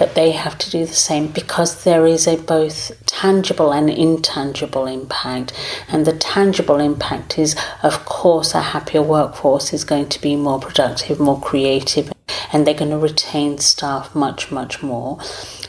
that 0.00 0.14
they 0.14 0.30
have 0.32 0.56
to 0.56 0.70
do 0.70 0.86
the 0.86 0.94
same 0.94 1.28
because 1.28 1.84
there 1.84 2.06
is 2.06 2.26
a 2.26 2.38
both 2.38 2.90
tangible 3.04 3.70
and 3.70 3.90
intangible 3.90 4.86
impact. 4.86 5.52
And 5.88 6.06
the 6.06 6.16
tangible 6.16 6.80
impact 6.80 7.38
is, 7.38 7.54
of 7.82 8.06
course, 8.06 8.54
a 8.54 8.62
happier 8.62 9.02
workforce 9.02 9.74
is 9.74 9.84
going 9.84 10.08
to 10.08 10.20
be 10.20 10.36
more 10.36 10.58
productive, 10.58 11.20
more 11.20 11.38
creative, 11.38 12.10
and 12.50 12.66
they're 12.66 12.72
going 12.72 12.90
to 12.90 12.98
retain 12.98 13.58
staff 13.58 14.14
much, 14.14 14.50
much 14.50 14.82
more. 14.82 15.18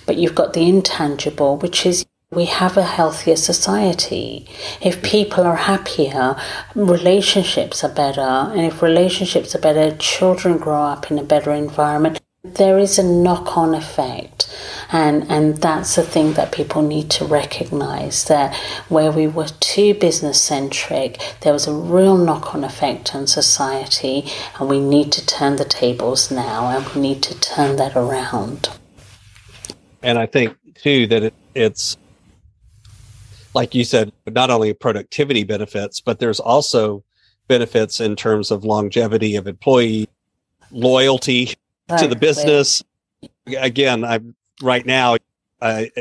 But 0.05 0.15
you've 0.15 0.33
got 0.33 0.53
the 0.53 0.67
intangible, 0.67 1.57
which 1.57 1.85
is 1.85 2.05
we 2.31 2.45
have 2.45 2.77
a 2.77 2.83
healthier 2.83 3.35
society. 3.35 4.47
If 4.81 5.03
people 5.03 5.43
are 5.43 5.57
happier, 5.57 6.37
relationships 6.73 7.83
are 7.83 7.93
better. 7.93 8.21
And 8.21 8.61
if 8.61 8.81
relationships 8.81 9.53
are 9.55 9.59
better, 9.59 9.93
children 9.97 10.57
grow 10.57 10.83
up 10.83 11.11
in 11.11 11.19
a 11.19 11.23
better 11.23 11.51
environment 11.51 12.21
there 12.43 12.79
is 12.79 12.97
a 12.97 13.03
knock 13.03 13.55
on 13.55 13.75
effect. 13.75 14.47
And, 14.91 15.29
and 15.29 15.57
that's 15.57 15.95
the 15.95 16.01
thing 16.01 16.33
that 16.33 16.51
people 16.51 16.81
need 16.81 17.09
to 17.11 17.25
recognize 17.25 18.25
that 18.25 18.55
where 18.89 19.11
we 19.11 19.27
were 19.27 19.49
too 19.59 19.93
business 19.93 20.41
centric, 20.41 21.21
there 21.41 21.53
was 21.53 21.67
a 21.67 21.73
real 21.73 22.17
knock 22.17 22.55
on 22.55 22.63
effect 22.63 23.13
on 23.13 23.27
society, 23.27 24.25
and 24.59 24.67
we 24.67 24.79
need 24.79 25.11
to 25.13 25.25
turn 25.25 25.57
the 25.57 25.65
tables 25.65 26.31
now 26.31 26.75
and 26.75 26.87
we 26.89 27.01
need 27.01 27.21
to 27.23 27.39
turn 27.39 27.75
that 27.75 27.95
around. 27.95 28.69
And 30.01 30.17
I 30.17 30.25
think, 30.25 30.57
too, 30.75 31.05
that 31.07 31.23
it, 31.23 31.33
it's 31.53 31.95
like 33.53 33.75
you 33.75 33.83
said, 33.83 34.11
not 34.27 34.49
only 34.49 34.73
productivity 34.73 35.43
benefits, 35.43 36.01
but 36.01 36.19
there's 36.19 36.39
also 36.39 37.03
benefits 37.47 37.99
in 37.99 38.15
terms 38.15 38.49
of 38.49 38.63
longevity 38.63 39.35
of 39.35 39.45
employee 39.45 40.07
loyalty 40.71 41.53
to 41.99 42.07
the 42.07 42.15
business. 42.15 42.83
Again, 43.57 44.03
I'm 44.03 44.35
right 44.61 44.85
now. 44.85 45.17
I, 45.61 45.91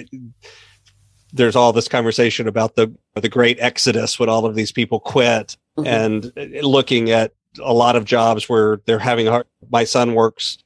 there's 1.32 1.56
all 1.56 1.72
this 1.72 1.88
conversation 1.88 2.48
about 2.48 2.76
the 2.76 2.94
the 3.14 3.28
great 3.28 3.58
exodus 3.60 4.18
when 4.18 4.28
all 4.28 4.46
of 4.46 4.54
these 4.54 4.72
people 4.72 5.00
quit, 5.00 5.56
mm-hmm. 5.76 5.86
and 5.86 6.64
looking 6.64 7.10
at 7.10 7.32
a 7.62 7.72
lot 7.72 7.96
of 7.96 8.04
jobs 8.04 8.48
where 8.48 8.80
they're 8.86 8.98
having 8.98 9.28
a 9.28 9.32
hard. 9.32 9.46
My 9.70 9.84
son 9.84 10.14
works 10.14 10.58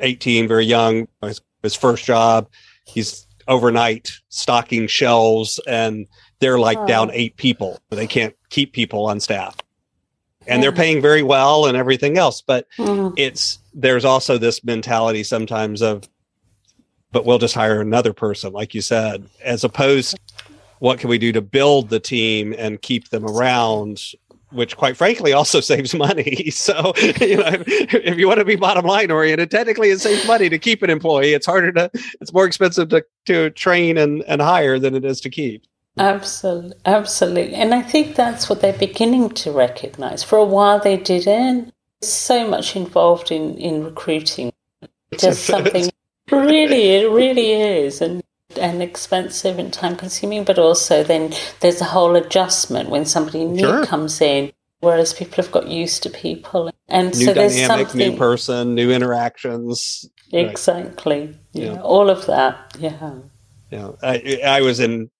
18, 0.00 0.48
very 0.48 0.64
young. 0.64 1.08
His, 1.22 1.40
his 1.62 1.74
first 1.74 2.04
job, 2.04 2.48
he's 2.86 3.26
overnight 3.48 4.12
stocking 4.28 4.86
shelves, 4.86 5.60
and 5.66 6.06
they're 6.40 6.58
like 6.58 6.78
oh. 6.78 6.86
down 6.86 7.10
eight 7.12 7.36
people. 7.36 7.80
They 7.90 8.06
can't 8.06 8.34
keep 8.50 8.72
people 8.72 9.06
on 9.06 9.20
staff 9.20 9.56
and 10.46 10.62
they're 10.62 10.72
paying 10.72 11.00
very 11.00 11.22
well 11.22 11.66
and 11.66 11.76
everything 11.76 12.18
else 12.18 12.40
but 12.40 12.66
mm. 12.78 13.12
it's 13.16 13.58
there's 13.74 14.04
also 14.04 14.38
this 14.38 14.64
mentality 14.64 15.22
sometimes 15.22 15.82
of 15.82 16.08
but 17.10 17.24
we'll 17.24 17.38
just 17.38 17.54
hire 17.54 17.80
another 17.80 18.12
person 18.12 18.52
like 18.52 18.74
you 18.74 18.80
said 18.80 19.26
as 19.42 19.64
opposed 19.64 20.18
what 20.78 20.98
can 20.98 21.08
we 21.08 21.18
do 21.18 21.30
to 21.30 21.40
build 21.40 21.90
the 21.90 22.00
team 22.00 22.54
and 22.58 22.82
keep 22.82 23.10
them 23.10 23.24
around 23.24 24.14
which 24.52 24.76
quite 24.76 24.96
frankly 24.96 25.32
also 25.32 25.60
saves 25.72 25.94
money. 25.94 26.50
So 26.62 26.92
you 27.20 27.38
know 27.38 27.48
if, 27.66 27.94
if 27.94 28.18
you 28.18 28.28
want 28.28 28.38
to 28.38 28.44
be 28.44 28.56
bottom 28.56 28.84
line 28.84 29.10
oriented 29.10 29.50
technically 29.50 29.90
it 29.90 30.00
saves 30.00 30.26
money 30.26 30.48
to 30.48 30.58
keep 30.58 30.82
an 30.82 30.90
employee. 30.90 31.32
It's 31.32 31.46
harder 31.46 31.72
to 31.72 31.90
it's 32.20 32.32
more 32.32 32.46
expensive 32.46 32.88
to 32.90 33.04
to 33.26 33.50
train 33.50 33.98
and 33.98 34.22
and 34.24 34.40
hire 34.40 34.78
than 34.78 34.94
it 34.94 35.04
is 35.04 35.20
to 35.22 35.30
keep 35.30 35.64
Absolutely, 35.98 36.76
absolutely. 36.86 37.54
And 37.54 37.74
I 37.74 37.82
think 37.82 38.16
that's 38.16 38.48
what 38.48 38.60
they're 38.60 38.72
beginning 38.72 39.30
to 39.30 39.52
recognize. 39.52 40.22
For 40.22 40.38
a 40.38 40.44
while, 40.44 40.78
they 40.78 40.96
didn't. 40.96 41.72
So 42.02 42.48
much 42.48 42.74
involved 42.74 43.30
in, 43.30 43.56
in 43.58 43.84
recruiting. 43.84 44.52
Just 45.16 45.44
something 45.44 45.90
really, 46.30 46.96
it 46.96 47.10
really 47.10 47.52
is. 47.52 48.00
And 48.00 48.22
and 48.58 48.82
expensive 48.82 49.58
and 49.58 49.72
time 49.72 49.96
consuming, 49.96 50.44
but 50.44 50.58
also 50.58 51.02
then 51.02 51.32
there's 51.60 51.80
a 51.80 51.84
whole 51.86 52.16
adjustment 52.16 52.90
when 52.90 53.06
somebody 53.06 53.44
new 53.44 53.60
sure. 53.60 53.86
comes 53.86 54.20
in, 54.20 54.52
whereas 54.80 55.14
people 55.14 55.36
have 55.36 55.52
got 55.52 55.68
used 55.68 56.02
to 56.02 56.10
people. 56.10 56.70
And 56.88 57.16
new 57.16 57.26
so 57.26 57.32
there's 57.32 57.54
dynamic, 57.54 57.88
something 57.88 58.12
new 58.12 58.18
person, 58.18 58.74
new 58.74 58.90
interactions. 58.90 60.08
Exactly. 60.32 61.26
Right. 61.26 61.36
Yeah. 61.52 61.72
yeah. 61.72 61.82
All 61.82 62.10
of 62.10 62.26
that. 62.26 62.76
Yeah. 62.78 63.14
Yeah. 63.70 63.92
I 64.02 64.40
I 64.44 64.60
was 64.60 64.80
in 64.80 65.10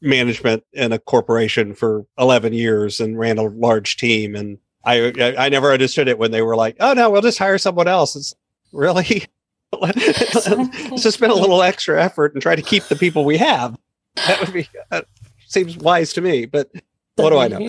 management 0.00 0.64
in 0.72 0.92
a 0.92 0.98
corporation 0.98 1.74
for 1.74 2.06
11 2.18 2.52
years 2.52 3.00
and 3.00 3.18
ran 3.18 3.38
a 3.38 3.42
large 3.42 3.96
team. 3.96 4.34
And 4.34 4.58
I, 4.84 5.34
I 5.38 5.48
never 5.48 5.72
understood 5.72 6.08
it 6.08 6.18
when 6.18 6.30
they 6.30 6.42
were 6.42 6.56
like, 6.56 6.76
oh 6.80 6.92
no, 6.92 7.10
we'll 7.10 7.22
just 7.22 7.38
hire 7.38 7.58
someone 7.58 7.88
else. 7.88 8.14
It's 8.14 8.34
really, 8.72 9.26
let's 9.80 11.02
just 11.02 11.14
spend 11.14 11.32
a 11.32 11.36
little 11.36 11.62
extra 11.62 12.02
effort 12.02 12.34
and 12.34 12.42
try 12.42 12.56
to 12.56 12.62
keep 12.62 12.84
the 12.84 12.96
people 12.96 13.24
we 13.24 13.38
have. 13.38 13.78
That 14.26 14.40
would 14.40 14.52
be, 14.52 14.68
that 14.90 15.06
seems 15.46 15.76
wise 15.76 16.12
to 16.14 16.20
me, 16.20 16.46
but 16.46 16.70
what 17.16 17.30
do 17.30 17.38
I 17.38 17.48
know? 17.48 17.68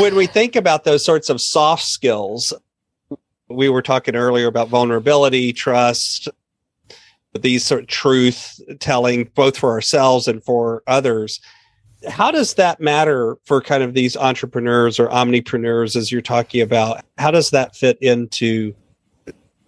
when 0.00 0.16
we 0.16 0.26
think 0.26 0.56
about 0.56 0.84
those 0.84 1.04
sorts 1.04 1.30
of 1.30 1.40
soft 1.40 1.84
skills, 1.84 2.52
we 3.48 3.68
were 3.68 3.82
talking 3.82 4.16
earlier 4.16 4.46
about 4.46 4.68
vulnerability, 4.68 5.52
trust, 5.52 6.28
these 7.40 7.64
sort 7.64 7.82
of 7.82 7.86
truth 7.86 8.60
telling 8.80 9.30
both 9.34 9.56
for 9.56 9.70
ourselves 9.70 10.28
and 10.28 10.42
for 10.44 10.82
others. 10.86 11.40
How 12.08 12.30
does 12.30 12.54
that 12.54 12.80
matter 12.80 13.36
for 13.44 13.60
kind 13.60 13.82
of 13.82 13.94
these 13.94 14.16
entrepreneurs 14.16 14.98
or 14.98 15.08
omnipreneurs 15.08 15.96
as 15.96 16.10
you're 16.10 16.20
talking 16.20 16.60
about? 16.60 17.04
How 17.16 17.30
does 17.30 17.50
that 17.50 17.76
fit 17.76 17.96
into 18.00 18.74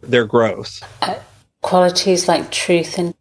their 0.03 0.27
growth? 0.27 0.83
Uh, 1.01 1.19
qualities 1.63 2.29
like 2.29 2.51
truth 2.51 2.99
and 2.99 3.15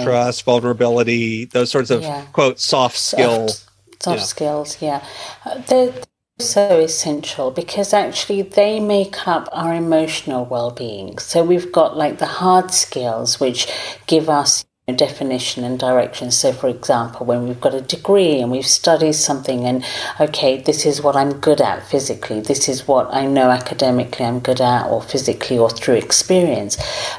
trust 0.00 0.44
vulnerability 0.44 1.46
those 1.46 1.70
sorts 1.70 1.90
of 1.90 2.02
yeah. 2.02 2.24
quote 2.32 2.60
soft 2.60 2.96
skill. 2.96 3.48
Soft, 3.48 4.02
soft 4.02 4.18
yeah. 4.18 4.24
skills 4.24 4.82
yeah. 4.82 5.06
Uh, 5.44 5.90
so 6.40 6.78
essential 6.78 7.50
because 7.50 7.92
actually 7.92 8.42
they 8.42 8.78
make 8.78 9.26
up 9.26 9.48
our 9.50 9.74
emotional 9.74 10.44
well-being 10.44 11.18
so 11.18 11.42
we've 11.42 11.72
got 11.72 11.96
like 11.96 12.18
the 12.18 12.26
hard 12.26 12.70
skills 12.70 13.40
which 13.40 13.66
give 14.06 14.28
us 14.28 14.64
definition 14.96 15.64
and 15.64 15.78
direction. 15.78 16.30
So, 16.30 16.52
for 16.52 16.68
example, 16.68 17.26
when 17.26 17.46
we've 17.46 17.60
got 17.60 17.74
a 17.74 17.80
degree 17.80 18.40
and 18.40 18.50
we've 18.50 18.66
studied 18.66 19.14
something, 19.14 19.64
and 19.64 19.84
okay, 20.20 20.60
this 20.60 20.86
is 20.86 21.02
what 21.02 21.16
I'm 21.16 21.40
good 21.40 21.60
at 21.60 21.86
physically, 21.86 22.40
this 22.40 22.68
is 22.68 22.88
what 22.88 23.12
I 23.12 23.26
know 23.26 23.50
academically 23.50 24.24
I'm 24.24 24.40
good 24.40 24.60
at, 24.60 24.86
or 24.86 25.02
physically, 25.02 25.58
or 25.58 25.70
through 25.70 25.96
experience. 25.96 26.76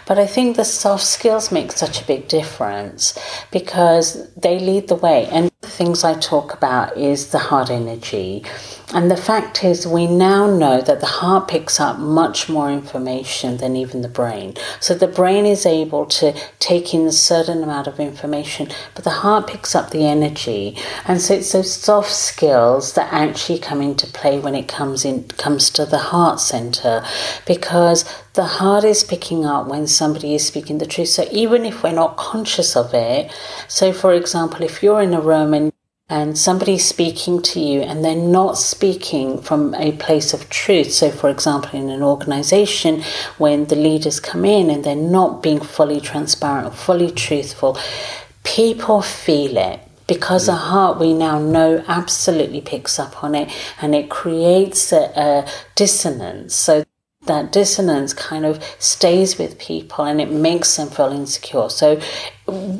But 0.07 0.17
I 0.17 0.25
think 0.25 0.55
the 0.55 0.65
soft 0.65 1.03
skills 1.03 1.51
make 1.51 1.71
such 1.71 2.01
a 2.01 2.05
big 2.05 2.27
difference 2.27 3.17
because 3.51 4.33
they 4.35 4.59
lead 4.59 4.87
the 4.87 4.95
way. 4.95 5.27
And 5.27 5.51
the 5.61 5.67
things 5.67 6.03
I 6.03 6.15
talk 6.15 6.53
about 6.53 6.97
is 6.97 7.27
the 7.27 7.37
hard 7.39 7.69
energy 7.69 8.43
and 8.93 9.11
the 9.11 9.17
fact 9.17 9.63
is, 9.63 9.85
we 9.85 10.07
now 10.07 10.47
know 10.47 10.81
that 10.81 10.99
the 10.99 11.05
heart 11.05 11.47
picks 11.47 11.79
up 11.79 11.99
much 11.99 12.49
more 12.49 12.71
information 12.71 13.57
than 13.57 13.75
even 13.75 14.01
the 14.01 14.07
brain. 14.09 14.55
So 14.79 14.95
the 14.95 15.07
brain 15.07 15.45
is 15.45 15.65
able 15.65 16.07
to 16.07 16.33
take 16.57 16.93
in 16.93 17.05
a 17.05 17.11
certain 17.11 17.61
amount 17.61 17.87
of 17.87 17.99
information, 17.99 18.69
but 18.95 19.03
the 19.03 19.11
heart 19.11 19.47
picks 19.47 19.75
up 19.75 19.91
the 19.91 20.07
energy. 20.07 20.75
And 21.05 21.21
so 21.21 21.35
it's 21.35 21.51
those 21.51 21.71
soft 21.71 22.11
skills 22.11 22.93
that 22.93 23.13
actually 23.13 23.59
come 23.59 23.81
into 23.81 24.07
play 24.07 24.39
when 24.39 24.55
it 24.55 24.67
comes 24.67 25.05
in 25.05 25.25
comes 25.27 25.69
to 25.71 25.85
the 25.85 25.97
heart 25.97 26.39
center, 26.39 27.05
because 27.45 28.05
the 28.33 28.45
heart 28.45 28.83
is 28.83 29.03
picking 29.03 29.45
up 29.45 29.67
when 29.67 29.85
somebody 29.85 30.33
is 30.33 30.47
speaking 30.47 30.79
the 30.79 30.85
truth. 30.87 31.09
So 31.09 31.27
even 31.31 31.65
if 31.65 31.83
we're 31.83 31.91
not 31.91 32.17
conscious 32.17 32.75
of 32.75 32.93
it, 32.93 33.31
so 33.67 33.93
for 33.93 34.13
example, 34.13 34.63
if 34.63 34.81
you're 34.81 35.01
in 35.01 35.13
a 35.13 35.21
room 35.21 35.53
and 35.53 35.71
and 36.09 36.37
somebody's 36.37 36.85
speaking 36.85 37.41
to 37.41 37.59
you 37.59 37.81
and 37.81 38.03
they're 38.03 38.15
not 38.15 38.57
speaking 38.57 39.39
from 39.41 39.75
a 39.75 39.91
place 39.93 40.33
of 40.33 40.49
truth. 40.49 40.91
So, 40.91 41.11
for 41.11 41.29
example, 41.29 41.79
in 41.79 41.89
an 41.89 42.01
organization, 42.01 43.03
when 43.37 43.65
the 43.65 43.75
leaders 43.75 44.19
come 44.19 44.43
in 44.43 44.71
and 44.71 44.83
they're 44.83 44.95
not 44.95 45.43
being 45.43 45.59
fully 45.59 46.01
transparent, 46.01 46.73
fully 46.73 47.11
truthful, 47.11 47.77
people 48.43 49.03
feel 49.03 49.57
it 49.57 49.81
because 50.07 50.47
the 50.47 50.55
heart 50.55 50.99
we 50.99 51.13
now 51.13 51.37
know 51.37 51.83
absolutely 51.87 52.61
picks 52.61 52.97
up 52.97 53.23
on 53.23 53.35
it 53.35 53.51
and 53.79 53.93
it 53.93 54.09
creates 54.09 54.91
a, 54.91 55.11
a 55.15 55.47
dissonance. 55.75 56.55
So 56.55 56.83
that 57.29 57.51
dissonance 57.51 58.11
kind 58.11 58.43
of 58.43 58.61
stays 58.79 59.37
with 59.37 59.59
people 59.59 60.03
and 60.03 60.19
it 60.19 60.31
makes 60.31 60.75
them 60.75 60.89
feel 60.89 61.11
insecure. 61.11 61.69
So, 61.69 62.01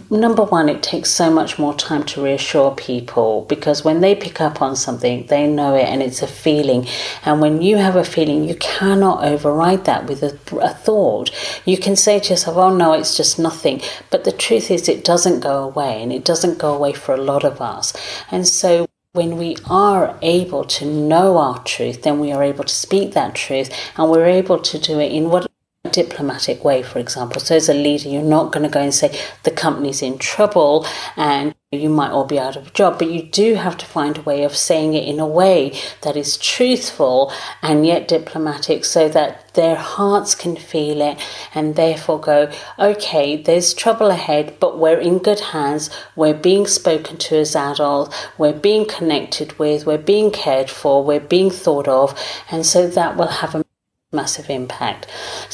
number 0.10 0.44
one, 0.44 0.68
it 0.70 0.82
takes 0.82 1.12
so 1.12 1.30
much 1.30 1.60
more 1.60 1.76
time 1.76 2.04
to 2.06 2.24
reassure 2.24 2.72
people 2.72 3.46
because 3.48 3.86
when 3.86 4.02
they 4.02 4.16
pick 4.16 4.42
up 4.42 4.60
on 4.60 4.76
something, 4.76 5.28
they 5.28 5.46
know 5.46 5.76
it 5.76 5.86
and 5.86 6.02
it's 6.02 6.24
a 6.24 6.28
feeling. 6.28 6.88
And 7.24 7.40
when 7.40 7.62
you 7.62 7.78
have 7.78 7.96
a 7.96 8.04
feeling, 8.04 8.44
you 8.44 8.56
cannot 8.56 9.24
override 9.24 9.86
that 9.86 10.08
with 10.08 10.24
a, 10.24 10.34
a 10.60 10.74
thought. 10.74 11.30
You 11.66 11.78
can 11.78 11.96
say 11.96 12.20
to 12.20 12.30
yourself, 12.32 12.58
oh 12.58 12.76
no, 12.76 12.94
it's 12.94 13.16
just 13.16 13.38
nothing. 13.38 13.82
But 14.10 14.24
the 14.24 14.32
truth 14.32 14.72
is, 14.72 14.90
it 14.90 15.06
doesn't 15.06 15.42
go 15.42 15.64
away 15.64 16.02
and 16.02 16.12
it 16.12 16.26
doesn't 16.26 16.58
go 16.58 16.74
away 16.74 16.94
for 16.94 17.14
a 17.14 17.22
lot 17.22 17.44
of 17.44 17.62
us. 17.62 17.94
And 18.32 18.48
so, 18.48 18.88
when 19.20 19.36
we 19.36 19.58
are 19.70 20.18
able 20.22 20.64
to 20.64 20.86
know 20.86 21.38
our 21.38 21.62
truth, 21.66 22.04
then 22.04 22.22
we 22.22 22.32
are 22.32 22.42
able 22.42 22.64
to 22.64 22.74
speak 22.74 23.12
that 23.12 23.36
truth 23.36 23.70
and 23.98 24.10
we're 24.10 24.26
able 24.26 24.58
to 24.58 24.80
do 24.80 24.98
it 24.98 25.12
in 25.12 25.30
what 25.30 25.46
diplomatic 25.92 26.64
way, 26.64 26.82
for 26.82 27.00
example. 27.00 27.42
So, 27.42 27.58
as 27.58 27.68
a 27.68 27.74
leader, 27.74 28.08
you're 28.08 28.22
not 28.22 28.54
going 28.54 28.64
to 28.64 28.70
go 28.70 28.80
and 28.80 28.94
say 28.94 29.20
the 29.44 29.52
company's 29.52 30.02
in 30.02 30.18
trouble 30.20 30.86
and 31.18 31.54
you 31.72 31.90
might 31.90 32.10
all 32.10 32.26
be 32.26 32.40
out 32.40 32.56
of 32.56 32.66
a 32.66 32.72
job, 32.72 32.98
but 32.98 33.12
you 33.12 33.22
do 33.22 33.54
have 33.54 33.78
to 33.78 33.86
find 33.86 34.18
a 34.18 34.22
way 34.24 34.44
of 34.44 34.56
saying 34.56 34.96
it 34.96 35.08
in 35.08 35.20
a 35.20 35.28
way 35.28 35.72
that 36.02 36.18
is 36.18 36.36
truthful 36.36 37.32
and 37.62 37.86
yet 37.86 38.08
diplomatic 38.08 38.84
so 38.84 39.08
that 39.08 39.54
their 39.54 39.76
hearts 39.76 40.34
can 40.34 40.56
feel 40.56 41.00
it 41.00 41.20
and 41.54 41.76
therefore 41.76 42.20
go, 42.20 42.52
okay, 42.80 43.40
there's 43.40 43.76
trouble 43.76 44.10
ahead, 44.10 44.58
but 44.60 44.80
we're 44.80 44.98
in 44.98 45.20
good 45.20 45.40
hands. 45.40 45.92
We're 46.16 46.34
being 46.34 46.66
spoken 46.66 47.18
to 47.18 47.38
as 47.38 47.56
adults, 47.56 48.16
we're 48.40 48.52
being 48.52 48.88
connected 48.88 49.60
with, 49.60 49.86
we're 49.86 50.00
being 50.00 50.32
cared 50.32 50.72
for, 50.72 51.04
we're 51.04 51.20
being 51.20 51.52
thought 51.52 51.88
of, 51.88 52.20
and 52.50 52.66
so 52.66 52.88
that 52.88 53.16
will 53.16 53.28
have 53.28 53.54
a 53.54 53.64
massive 54.12 54.50
impact. 54.50 55.06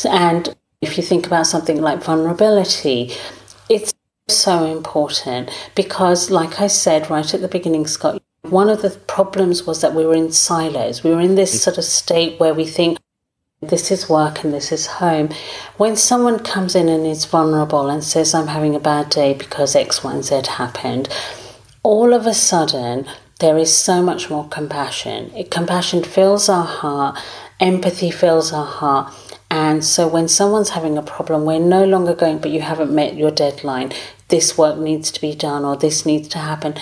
And 0.09 0.55
if 0.79 0.95
you 0.95 1.03
think 1.03 1.27
about 1.27 1.47
something 1.47 1.81
like 1.81 2.01
vulnerability, 2.01 3.11
it's 3.67 3.93
So 4.27 4.65
important 4.65 5.51
because, 5.75 6.31
like 6.31 6.59
I 6.59 6.65
said 6.65 7.11
right 7.11 7.31
at 7.31 7.41
the 7.41 7.47
beginning, 7.47 7.85
Scott, 7.85 8.19
one 8.41 8.69
of 8.69 8.81
the 8.81 8.89
problems 8.89 9.67
was 9.67 9.81
that 9.81 9.93
we 9.93 10.03
were 10.03 10.15
in 10.15 10.31
silos. 10.31 11.03
We 11.03 11.11
were 11.11 11.21
in 11.21 11.35
this 11.35 11.61
sort 11.61 11.77
of 11.77 11.83
state 11.83 12.39
where 12.39 12.53
we 12.53 12.65
think, 12.65 12.97
this 13.61 13.91
is 13.91 14.09
work 14.09 14.43
and 14.43 14.51
this 14.51 14.71
is 14.71 14.87
home. 14.87 15.29
When 15.77 15.95
someone 15.95 16.39
comes 16.39 16.73
in 16.73 16.89
and 16.89 17.05
is 17.05 17.25
vulnerable 17.25 17.87
and 17.87 18.03
says, 18.03 18.33
I'm 18.33 18.47
having 18.47 18.75
a 18.75 18.79
bad 18.79 19.11
day 19.11 19.35
because 19.35 19.75
X, 19.75 20.03
Y, 20.03 20.13
and 20.13 20.23
Z 20.25 20.41
happened, 20.47 21.07
all 21.83 22.11
of 22.11 22.25
a 22.25 22.33
sudden 22.33 23.05
there 23.39 23.57
is 23.59 23.75
so 23.75 24.01
much 24.01 24.29
more 24.31 24.47
compassion. 24.49 25.31
Compassion 25.51 26.03
fills 26.03 26.49
our 26.49 26.65
heart, 26.65 27.19
empathy 27.59 28.09
fills 28.09 28.51
our 28.51 28.65
heart. 28.65 29.13
And 29.51 29.85
so 29.85 30.07
when 30.07 30.27
someone's 30.27 30.69
having 30.69 30.97
a 30.97 31.03
problem, 31.03 31.45
we're 31.45 31.59
no 31.59 31.85
longer 31.85 32.13
going, 32.13 32.39
but 32.39 32.51
you 32.51 32.61
haven't 32.61 32.93
met 32.93 33.15
your 33.15 33.31
deadline. 33.31 33.93
This 34.27 34.57
work 34.57 34.77
needs 34.77 35.11
to 35.11 35.21
be 35.21 35.35
done 35.35 35.65
or 35.65 35.75
this 35.77 36.05
needs 36.05 36.27
to 36.29 36.39
happen. 36.39 36.75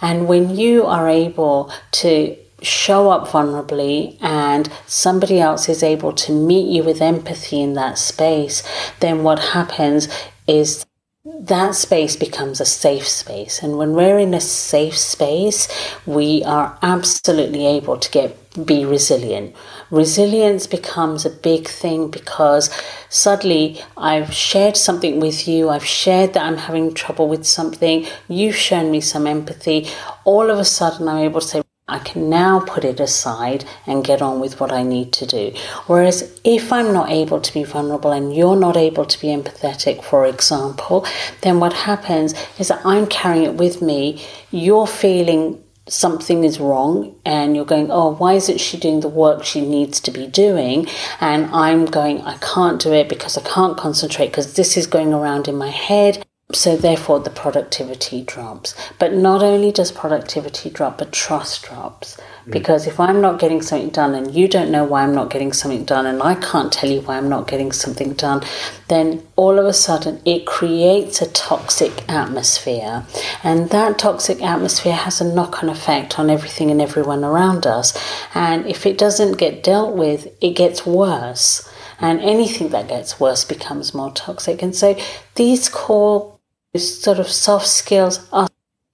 And 0.00 0.28
when 0.28 0.56
you 0.56 0.84
are 0.86 1.08
able 1.08 1.72
to 1.92 2.36
show 2.62 3.10
up 3.10 3.28
vulnerably 3.28 4.18
and 4.20 4.70
somebody 4.86 5.40
else 5.40 5.68
is 5.68 5.82
able 5.82 6.12
to 6.12 6.32
meet 6.32 6.70
you 6.70 6.84
with 6.84 7.00
empathy 7.00 7.60
in 7.60 7.74
that 7.74 7.98
space, 7.98 8.62
then 9.00 9.22
what 9.22 9.38
happens 9.38 10.08
is 10.46 10.84
that 11.24 11.74
space 11.74 12.16
becomes 12.16 12.60
a 12.60 12.64
safe 12.64 13.06
space. 13.06 13.62
And 13.62 13.76
when 13.76 13.92
we're 13.92 14.18
in 14.18 14.34
a 14.34 14.40
safe 14.40 14.96
space, 14.96 15.68
we 16.06 16.42
are 16.44 16.78
absolutely 16.82 17.66
able 17.66 17.98
to 17.98 18.10
get 18.10 18.39
be 18.64 18.84
resilient. 18.84 19.54
Resilience 19.90 20.66
becomes 20.66 21.24
a 21.24 21.30
big 21.30 21.68
thing 21.68 22.10
because 22.10 22.68
suddenly 23.08 23.80
I've 23.96 24.32
shared 24.32 24.76
something 24.76 25.20
with 25.20 25.46
you, 25.46 25.68
I've 25.68 25.86
shared 25.86 26.34
that 26.34 26.44
I'm 26.44 26.56
having 26.56 26.92
trouble 26.92 27.28
with 27.28 27.46
something, 27.46 28.06
you've 28.28 28.56
shown 28.56 28.90
me 28.90 29.00
some 29.00 29.26
empathy. 29.26 29.86
All 30.24 30.50
of 30.50 30.58
a 30.58 30.64
sudden, 30.64 31.08
I'm 31.08 31.18
able 31.18 31.40
to 31.40 31.46
say, 31.46 31.62
I 31.90 31.98
can 31.98 32.30
now 32.30 32.60
put 32.60 32.84
it 32.84 33.00
aside 33.00 33.64
and 33.84 34.04
get 34.04 34.22
on 34.22 34.38
with 34.38 34.60
what 34.60 34.70
I 34.70 34.84
need 34.84 35.12
to 35.14 35.26
do. 35.26 35.52
Whereas 35.86 36.40
if 36.44 36.72
I'm 36.72 36.92
not 36.92 37.10
able 37.10 37.40
to 37.40 37.52
be 37.52 37.64
vulnerable 37.64 38.12
and 38.12 38.34
you're 38.34 38.56
not 38.56 38.76
able 38.76 39.04
to 39.04 39.20
be 39.20 39.26
empathetic, 39.28 40.02
for 40.04 40.24
example, 40.24 41.04
then 41.42 41.58
what 41.58 41.72
happens 41.72 42.34
is 42.60 42.68
that 42.68 42.84
I'm 42.86 43.08
carrying 43.08 43.44
it 43.44 43.54
with 43.54 43.82
me. 43.82 44.24
You're 44.52 44.86
feeling 44.86 45.62
something 45.90 46.44
is 46.44 46.60
wrong 46.60 47.14
and 47.24 47.56
you're 47.56 47.64
going, 47.64 47.90
oh, 47.90 48.14
why 48.14 48.34
isn't 48.34 48.60
she 48.60 48.78
doing 48.78 49.00
the 49.00 49.08
work 49.08 49.44
she 49.44 49.60
needs 49.60 50.00
to 50.00 50.10
be 50.10 50.26
doing? 50.26 50.86
And 51.20 51.46
I'm 51.46 51.86
going, 51.86 52.20
I 52.22 52.36
can't 52.38 52.80
do 52.80 52.92
it 52.92 53.08
because 53.08 53.36
I 53.36 53.42
can't 53.42 53.76
concentrate 53.76 54.28
because 54.28 54.54
this 54.54 54.76
is 54.76 54.86
going 54.86 55.12
around 55.12 55.48
in 55.48 55.56
my 55.56 55.70
head 55.70 56.24
so 56.52 56.76
therefore 56.76 57.20
the 57.20 57.30
productivity 57.30 58.22
drops 58.22 58.74
but 58.98 59.12
not 59.12 59.40
only 59.40 59.70
does 59.70 59.92
productivity 59.92 60.68
drop 60.68 60.98
but 60.98 61.12
trust 61.12 61.62
drops. 61.62 62.18
Because 62.50 62.86
if 62.86 62.98
i'm 63.00 63.20
not 63.20 63.38
getting 63.38 63.62
something 63.62 63.90
done 63.90 64.14
and 64.14 64.34
you 64.34 64.48
don't 64.48 64.70
know 64.70 64.84
why 64.84 65.02
i'm 65.02 65.14
not 65.14 65.30
getting 65.30 65.52
something 65.52 65.84
done 65.84 66.06
and 66.06 66.22
i 66.22 66.34
can't 66.34 66.72
tell 66.72 66.90
you 66.90 67.00
why 67.02 67.16
i'm 67.16 67.28
not 67.28 67.46
getting 67.46 67.72
something 67.72 68.12
done 68.14 68.42
then 68.90 69.22
all 69.36 69.56
of 69.58 69.64
a 69.64 69.72
sudden 69.72 70.20
it 70.24 70.44
creates 70.46 71.22
a 71.22 71.30
toxic 71.30 72.08
atmosphere. 72.10 73.06
And 73.44 73.70
that 73.70 73.98
toxic 74.00 74.42
atmosphere 74.42 74.94
has 74.94 75.20
a 75.20 75.32
knock-on 75.32 75.70
effect 75.70 76.18
on 76.18 76.28
everything 76.28 76.72
and 76.72 76.82
everyone 76.82 77.24
around 77.24 77.66
us. 77.66 77.96
And 78.34 78.66
if 78.66 78.84
it 78.86 78.98
doesn't 78.98 79.38
get 79.38 79.62
dealt 79.62 79.96
with 79.96 80.26
it 80.40 80.56
gets 80.56 80.84
worse. 80.84 81.68
And 82.00 82.20
anything 82.20 82.70
that 82.70 82.88
gets 82.88 83.20
worse 83.20 83.44
becomes 83.44 83.94
more 83.94 84.10
toxic. 84.10 84.60
And 84.60 84.74
so 84.74 84.98
these 85.36 85.68
core 85.68 86.38
sort 86.76 87.20
of 87.20 87.28
soft 87.28 87.68
skills 87.68 88.28
are 88.32 88.48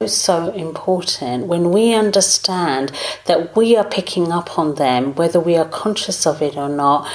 so 0.07 0.53
important 0.53 1.47
when 1.47 1.71
we 1.73 1.95
understand 1.95 2.93
that 3.25 3.57
we 3.57 3.77
are 3.77 3.85
picking 3.85 4.31
up 4.31 4.59
on 4.59 4.75
them, 4.75 5.15
whether 5.15 5.41
we 5.41 5.57
are 5.57 5.69
conscious 5.69 6.27
of 6.27 6.43
it 6.43 6.57
or 6.57 6.69
not. 6.69 7.11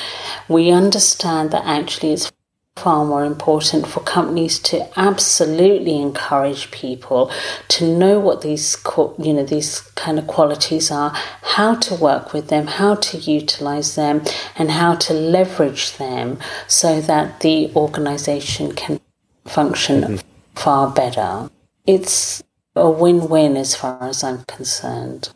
We 0.47 0.71
understand 0.71 1.51
that 1.51 1.63
actually 1.65 2.13
it's 2.13 2.31
far 2.75 3.05
more 3.05 3.23
important 3.23 3.85
for 3.85 3.99
companies 3.99 4.57
to 4.57 4.87
absolutely 4.99 6.01
encourage 6.01 6.71
people 6.71 7.31
to 7.67 7.85
know 7.85 8.19
what 8.19 8.41
these 8.41 8.77
you 9.19 9.33
know 9.33 9.43
these 9.43 9.81
kind 9.95 10.17
of 10.17 10.25
qualities 10.25 10.89
are 10.89 11.11
how 11.41 11.75
to 11.75 11.93
work 11.93 12.31
with 12.31 12.47
them 12.47 12.65
how 12.65 12.95
to 12.95 13.17
utilize 13.17 13.95
them 13.95 14.23
and 14.55 14.71
how 14.71 14.95
to 14.95 15.13
leverage 15.13 15.97
them 15.97 16.39
so 16.65 17.01
that 17.01 17.41
the 17.41 17.69
organization 17.75 18.71
can 18.71 18.99
function 19.45 20.01
mm-hmm 20.01 20.27
far 20.55 20.91
better. 20.91 21.49
It's 21.87 22.43
a 22.75 22.89
win 22.89 23.27
win 23.27 23.57
as 23.57 23.75
far 23.75 24.01
as 24.03 24.23
I'm 24.23 24.43
concerned. 24.45 25.29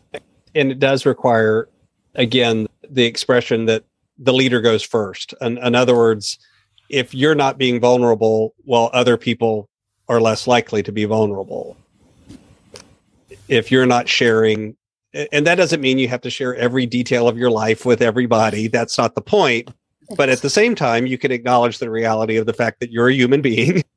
And 0.54 0.70
it 0.72 0.78
does 0.78 1.04
require, 1.04 1.68
again, 2.14 2.66
the 2.88 3.04
expression 3.04 3.66
that 3.66 3.84
the 4.18 4.32
leader 4.32 4.60
goes 4.60 4.82
first. 4.82 5.34
And 5.40 5.58
in 5.58 5.74
other 5.74 5.94
words, 5.94 6.38
if 6.88 7.14
you're 7.14 7.34
not 7.34 7.58
being 7.58 7.80
vulnerable, 7.80 8.54
well, 8.64 8.90
other 8.92 9.16
people 9.16 9.68
are 10.08 10.20
less 10.20 10.46
likely 10.46 10.82
to 10.84 10.92
be 10.92 11.04
vulnerable. 11.04 11.76
If 13.48 13.70
you're 13.70 13.86
not 13.86 14.08
sharing, 14.08 14.76
and 15.32 15.46
that 15.46 15.56
doesn't 15.56 15.80
mean 15.80 15.98
you 15.98 16.08
have 16.08 16.20
to 16.22 16.30
share 16.30 16.54
every 16.54 16.86
detail 16.86 17.28
of 17.28 17.36
your 17.36 17.50
life 17.50 17.84
with 17.84 18.00
everybody. 18.02 18.68
That's 18.68 18.96
not 18.98 19.14
the 19.14 19.20
point. 19.20 19.70
But 20.16 20.28
at 20.28 20.40
the 20.40 20.50
same 20.50 20.76
time, 20.76 21.06
you 21.06 21.18
can 21.18 21.32
acknowledge 21.32 21.78
the 21.78 21.90
reality 21.90 22.36
of 22.36 22.46
the 22.46 22.52
fact 22.52 22.78
that 22.80 22.92
you're 22.92 23.08
a 23.08 23.14
human 23.14 23.42
being 23.42 23.82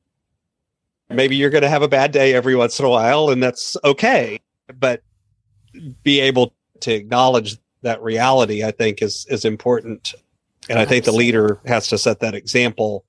maybe 1.10 1.36
you're 1.36 1.50
going 1.50 1.62
to 1.62 1.68
have 1.68 1.82
a 1.82 1.88
bad 1.88 2.12
day 2.12 2.34
every 2.34 2.54
once 2.54 2.78
in 2.78 2.84
a 2.84 2.88
while 2.88 3.30
and 3.30 3.42
that's 3.42 3.76
okay. 3.84 4.40
But 4.78 5.02
be 6.02 6.20
able 6.20 6.54
to 6.80 6.92
acknowledge 6.92 7.56
that 7.82 8.02
reality 8.02 8.64
i 8.64 8.70
think 8.70 9.02
is 9.02 9.26
is 9.30 9.44
important. 9.44 10.14
And 10.68 10.78
i 10.78 10.84
think 10.84 11.04
the 11.04 11.12
leader 11.12 11.60
has 11.66 11.88
to 11.88 11.98
set 11.98 12.20
that 12.20 12.34
example 12.34 13.04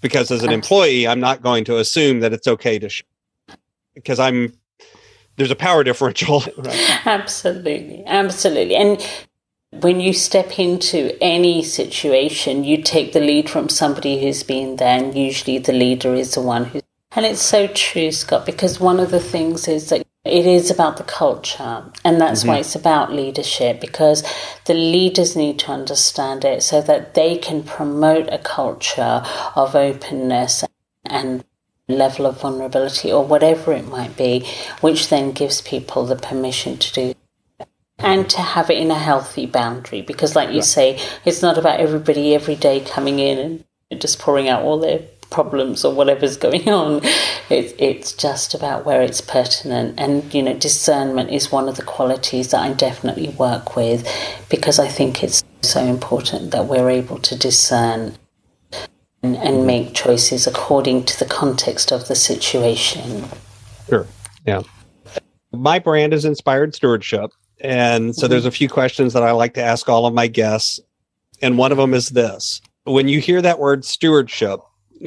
because 0.00 0.30
as 0.30 0.42
an 0.42 0.52
employee 0.52 1.06
i'm 1.06 1.20
not 1.20 1.42
going 1.42 1.64
to 1.64 1.78
assume 1.78 2.20
that 2.20 2.32
it's 2.32 2.46
okay 2.46 2.78
to 2.78 2.88
sh- 2.88 3.02
because 3.94 4.18
i'm 4.18 4.52
there's 5.36 5.50
a 5.50 5.56
power 5.56 5.84
differential. 5.90 6.40
Right? 6.58 7.06
absolutely. 7.06 8.04
Absolutely. 8.06 8.74
And 8.74 9.06
when 9.72 10.00
you 10.00 10.12
step 10.12 10.58
into 10.58 11.16
any 11.22 11.62
situation, 11.62 12.64
you 12.64 12.82
take 12.82 13.12
the 13.12 13.20
lead 13.20 13.50
from 13.50 13.68
somebody 13.68 14.22
who's 14.22 14.42
been 14.42 14.76
there, 14.76 14.98
and 14.98 15.14
usually 15.14 15.58
the 15.58 15.72
leader 15.72 16.14
is 16.14 16.34
the 16.34 16.40
one 16.40 16.66
who's 16.66 16.82
and 17.16 17.24
it's 17.24 17.42
so 17.42 17.66
true, 17.66 18.12
Scott, 18.12 18.44
because 18.44 18.78
one 18.78 19.00
of 19.00 19.10
the 19.10 19.20
things 19.20 19.66
is 19.66 19.88
that 19.88 20.06
it 20.24 20.44
is 20.44 20.70
about 20.70 20.98
the 20.98 21.02
culture, 21.02 21.84
and 22.04 22.20
that's 22.20 22.40
mm-hmm. 22.40 22.50
why 22.50 22.58
it's 22.58 22.74
about 22.74 23.12
leadership 23.12 23.80
because 23.80 24.22
the 24.66 24.74
leaders 24.74 25.34
need 25.34 25.58
to 25.60 25.72
understand 25.72 26.44
it 26.44 26.62
so 26.62 26.82
that 26.82 27.14
they 27.14 27.38
can 27.38 27.62
promote 27.62 28.28
a 28.30 28.38
culture 28.38 29.22
of 29.54 29.74
openness 29.74 30.62
and 31.04 31.42
level 31.88 32.26
of 32.26 32.40
vulnerability 32.40 33.10
or 33.10 33.24
whatever 33.24 33.72
it 33.72 33.88
might 33.88 34.16
be, 34.16 34.46
which 34.80 35.08
then 35.08 35.32
gives 35.32 35.62
people 35.62 36.04
the 36.04 36.16
permission 36.16 36.76
to 36.76 36.92
do 36.92 37.14
and 37.98 38.28
to 38.28 38.42
have 38.42 38.68
it 38.68 38.76
in 38.76 38.90
a 38.90 38.98
healthy 38.98 39.46
boundary 39.46 40.02
because 40.02 40.36
like 40.36 40.52
you 40.52 40.60
say 40.60 41.00
it's 41.24 41.40
not 41.40 41.56
about 41.56 41.80
everybody 41.80 42.34
every 42.34 42.54
day 42.54 42.78
coming 42.80 43.18
in 43.18 43.64
and 43.90 44.00
just 44.00 44.18
pouring 44.18 44.48
out 44.48 44.62
all 44.62 44.78
their 44.78 45.00
problems 45.30 45.84
or 45.84 45.94
whatever's 45.94 46.36
going 46.46 46.68
on. 46.68 47.04
It, 47.50 47.74
it's 47.78 48.12
just 48.12 48.54
about 48.54 48.84
where 48.84 49.02
it's 49.02 49.20
pertinent. 49.20 49.98
And, 49.98 50.32
you 50.32 50.42
know, 50.42 50.54
discernment 50.54 51.30
is 51.30 51.52
one 51.52 51.68
of 51.68 51.76
the 51.76 51.82
qualities 51.82 52.50
that 52.50 52.60
I 52.60 52.72
definitely 52.72 53.28
work 53.30 53.76
with 53.76 54.06
because 54.48 54.78
I 54.78 54.88
think 54.88 55.22
it's 55.22 55.44
so 55.62 55.84
important 55.84 56.50
that 56.52 56.66
we're 56.66 56.90
able 56.90 57.18
to 57.18 57.36
discern 57.36 58.16
and, 59.22 59.36
and 59.36 59.66
make 59.66 59.94
choices 59.94 60.46
according 60.46 61.04
to 61.04 61.18
the 61.18 61.24
context 61.24 61.92
of 61.92 62.08
the 62.08 62.14
situation. 62.14 63.24
Sure. 63.88 64.06
Yeah. 64.46 64.62
My 65.52 65.78
brand 65.78 66.12
is 66.12 66.24
Inspired 66.24 66.74
Stewardship. 66.74 67.30
And 67.60 68.14
so 68.14 68.22
mm-hmm. 68.22 68.30
there's 68.30 68.44
a 68.44 68.50
few 68.50 68.68
questions 68.68 69.12
that 69.14 69.22
I 69.22 69.32
like 69.32 69.54
to 69.54 69.62
ask 69.62 69.88
all 69.88 70.06
of 70.06 70.14
my 70.14 70.26
guests. 70.26 70.78
And 71.42 71.58
one 71.58 71.72
of 71.72 71.78
them 71.78 71.94
is 71.94 72.10
this 72.10 72.60
when 72.86 73.08
you 73.08 73.20
hear 73.20 73.42
that 73.42 73.58
word 73.58 73.84
stewardship, 73.84 74.60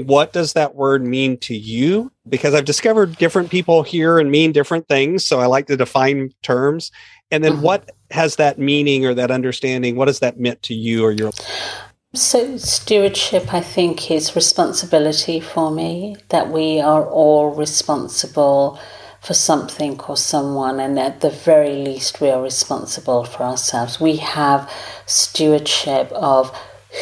what 0.05 0.33
does 0.33 0.53
that 0.53 0.75
word 0.75 1.05
mean 1.05 1.37
to 1.39 1.55
you? 1.55 2.11
Because 2.27 2.53
I've 2.53 2.65
discovered 2.65 3.17
different 3.17 3.49
people 3.49 3.83
hear 3.83 4.19
and 4.19 4.31
mean 4.31 4.51
different 4.51 4.87
things. 4.87 5.25
So 5.25 5.39
I 5.39 5.45
like 5.45 5.67
to 5.67 5.77
define 5.77 6.31
terms. 6.43 6.91
And 7.31 7.43
then 7.43 7.53
mm-hmm. 7.53 7.61
what 7.61 7.91
has 8.11 8.37
that 8.37 8.59
meaning 8.59 9.05
or 9.05 9.13
that 9.13 9.31
understanding? 9.31 9.95
What 9.95 10.07
has 10.07 10.19
that 10.19 10.39
meant 10.39 10.61
to 10.63 10.73
you 10.73 11.03
or 11.03 11.11
your? 11.11 11.31
So, 12.15 12.57
stewardship, 12.57 13.53
I 13.53 13.61
think, 13.61 14.09
is 14.09 14.35
responsibility 14.35 15.39
for 15.39 15.69
me, 15.69 16.15
that 16.29 16.49
we 16.49 16.81
are 16.81 17.05
all 17.05 17.51
responsible 17.51 18.79
for 19.21 19.35
something 19.35 19.99
or 20.01 20.17
someone, 20.17 20.79
and 20.79 20.97
at 20.97 21.21
the 21.21 21.29
very 21.29 21.75
least, 21.75 22.19
we 22.19 22.31
are 22.31 22.41
responsible 22.41 23.25
for 23.25 23.43
ourselves. 23.43 23.99
We 23.99 24.15
have 24.15 24.71
stewardship 25.05 26.11
of 26.13 26.51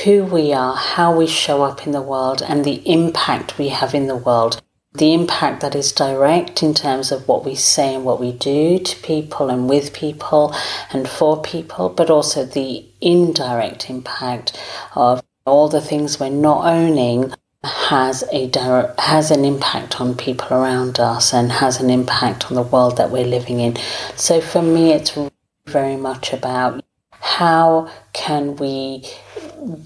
who 0.04 0.24
we 0.24 0.54
are, 0.54 0.76
how 0.76 1.16
we 1.16 1.28
show 1.28 1.64
up 1.64 1.86
in 1.86 1.92
the 1.94 2.02
world, 2.02 2.42
and 2.42 2.64
the 2.66 2.82
impact 2.92 3.58
we 3.58 3.70
have 3.70 3.94
in 3.94 4.08
the 4.08 4.16
world. 4.16 4.62
the 4.98 5.14
impact 5.14 5.62
that 5.62 5.76
is 5.76 5.92
direct 5.92 6.64
in 6.64 6.74
terms 6.74 7.12
of 7.12 7.28
what 7.28 7.46
we 7.46 7.56
say 7.56 7.96
and 7.96 8.04
what 8.04 8.20
we 8.20 8.32
do 8.32 8.80
to 8.80 8.96
people 9.02 9.50
and 9.50 9.70
with 9.70 9.94
people 9.94 10.54
and 10.92 11.08
for 11.08 11.42
people, 11.42 11.90
but 11.90 12.10
also 12.10 12.46
the 12.46 12.86
indirect 13.02 13.90
impact 13.90 14.60
of 14.96 15.24
all 15.46 15.70
the 15.70 15.82
things 15.82 16.20
we're 16.20 16.30
not 16.30 16.66
owning 16.66 17.32
has 17.64 18.24
a 18.32 18.48
direct, 18.48 19.00
has 19.00 19.32
an 19.32 19.44
impact 19.44 20.00
on 20.00 20.16
people 20.16 20.56
around 20.56 21.00
us 21.00 21.34
and 21.34 21.52
has 21.52 21.80
an 21.80 21.90
impact 21.90 22.50
on 22.50 22.56
the 22.56 22.62
world 22.62 22.98
that 22.98 23.12
we're 23.12 23.26
living 23.26 23.60
in. 23.60 23.76
So 24.16 24.42
for 24.42 24.62
me, 24.62 24.94
it's 24.94 25.18
very 25.66 25.98
much 25.98 26.34
about 26.34 26.84
how 27.28 27.92
can 28.14 28.56
we 28.56 29.04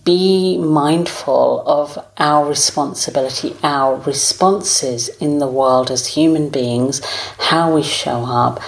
be 0.05 0.57
mindful 0.59 1.63
of 1.65 1.97
our 2.17 2.47
responsibility, 2.47 3.55
our 3.63 3.99
responses 4.01 5.09
in 5.17 5.39
the 5.39 5.47
world 5.47 5.89
as 5.89 6.05
human 6.05 6.49
beings, 6.49 7.03
how 7.39 7.73
we 7.73 7.81
show 7.81 8.23
up, 8.25 8.61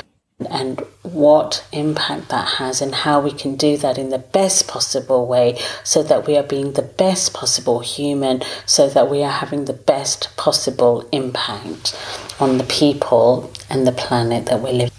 and 0.49 0.81
what 1.03 1.63
impact 1.71 2.29
that 2.29 2.47
has, 2.57 2.81
and 2.81 2.95
how 2.95 3.21
we 3.21 3.31
can 3.31 3.55
do 3.55 3.77
that 3.77 3.99
in 3.99 4.09
the 4.09 4.17
best 4.17 4.67
possible 4.67 5.27
way 5.27 5.57
so 5.83 6.01
that 6.01 6.25
we 6.25 6.35
are 6.35 6.43
being 6.43 6.73
the 6.73 6.81
best 6.81 7.33
possible 7.33 7.79
human, 7.79 8.41
so 8.65 8.89
that 8.89 9.07
we 9.09 9.21
are 9.21 9.31
having 9.31 9.65
the 9.65 9.73
best 9.73 10.35
possible 10.35 11.07
impact 11.11 11.95
on 12.39 12.57
the 12.57 12.63
people 12.65 13.51
and 13.69 13.85
the 13.85 13.91
planet 13.91 14.47
that 14.47 14.61
we 14.61 14.71
live. 14.71 14.91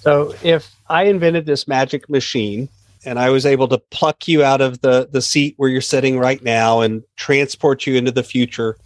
So, 0.00 0.32
if 0.44 0.76
I 0.88 1.04
invented 1.04 1.44
this 1.44 1.66
magic 1.66 2.08
machine 2.08 2.68
and 3.06 3.20
I 3.20 3.30
was 3.30 3.46
able 3.46 3.68
to 3.68 3.78
pluck 3.78 4.28
you 4.28 4.42
out 4.42 4.60
of 4.60 4.80
the 4.82 5.08
the 5.10 5.22
seat 5.22 5.54
where 5.56 5.70
you're 5.70 5.80
sitting 5.80 6.18
right 6.18 6.42
now 6.42 6.80
and 6.80 7.02
transport 7.14 7.86
you 7.86 7.94
into 7.94 8.10
the 8.10 8.24
future, 8.24 8.76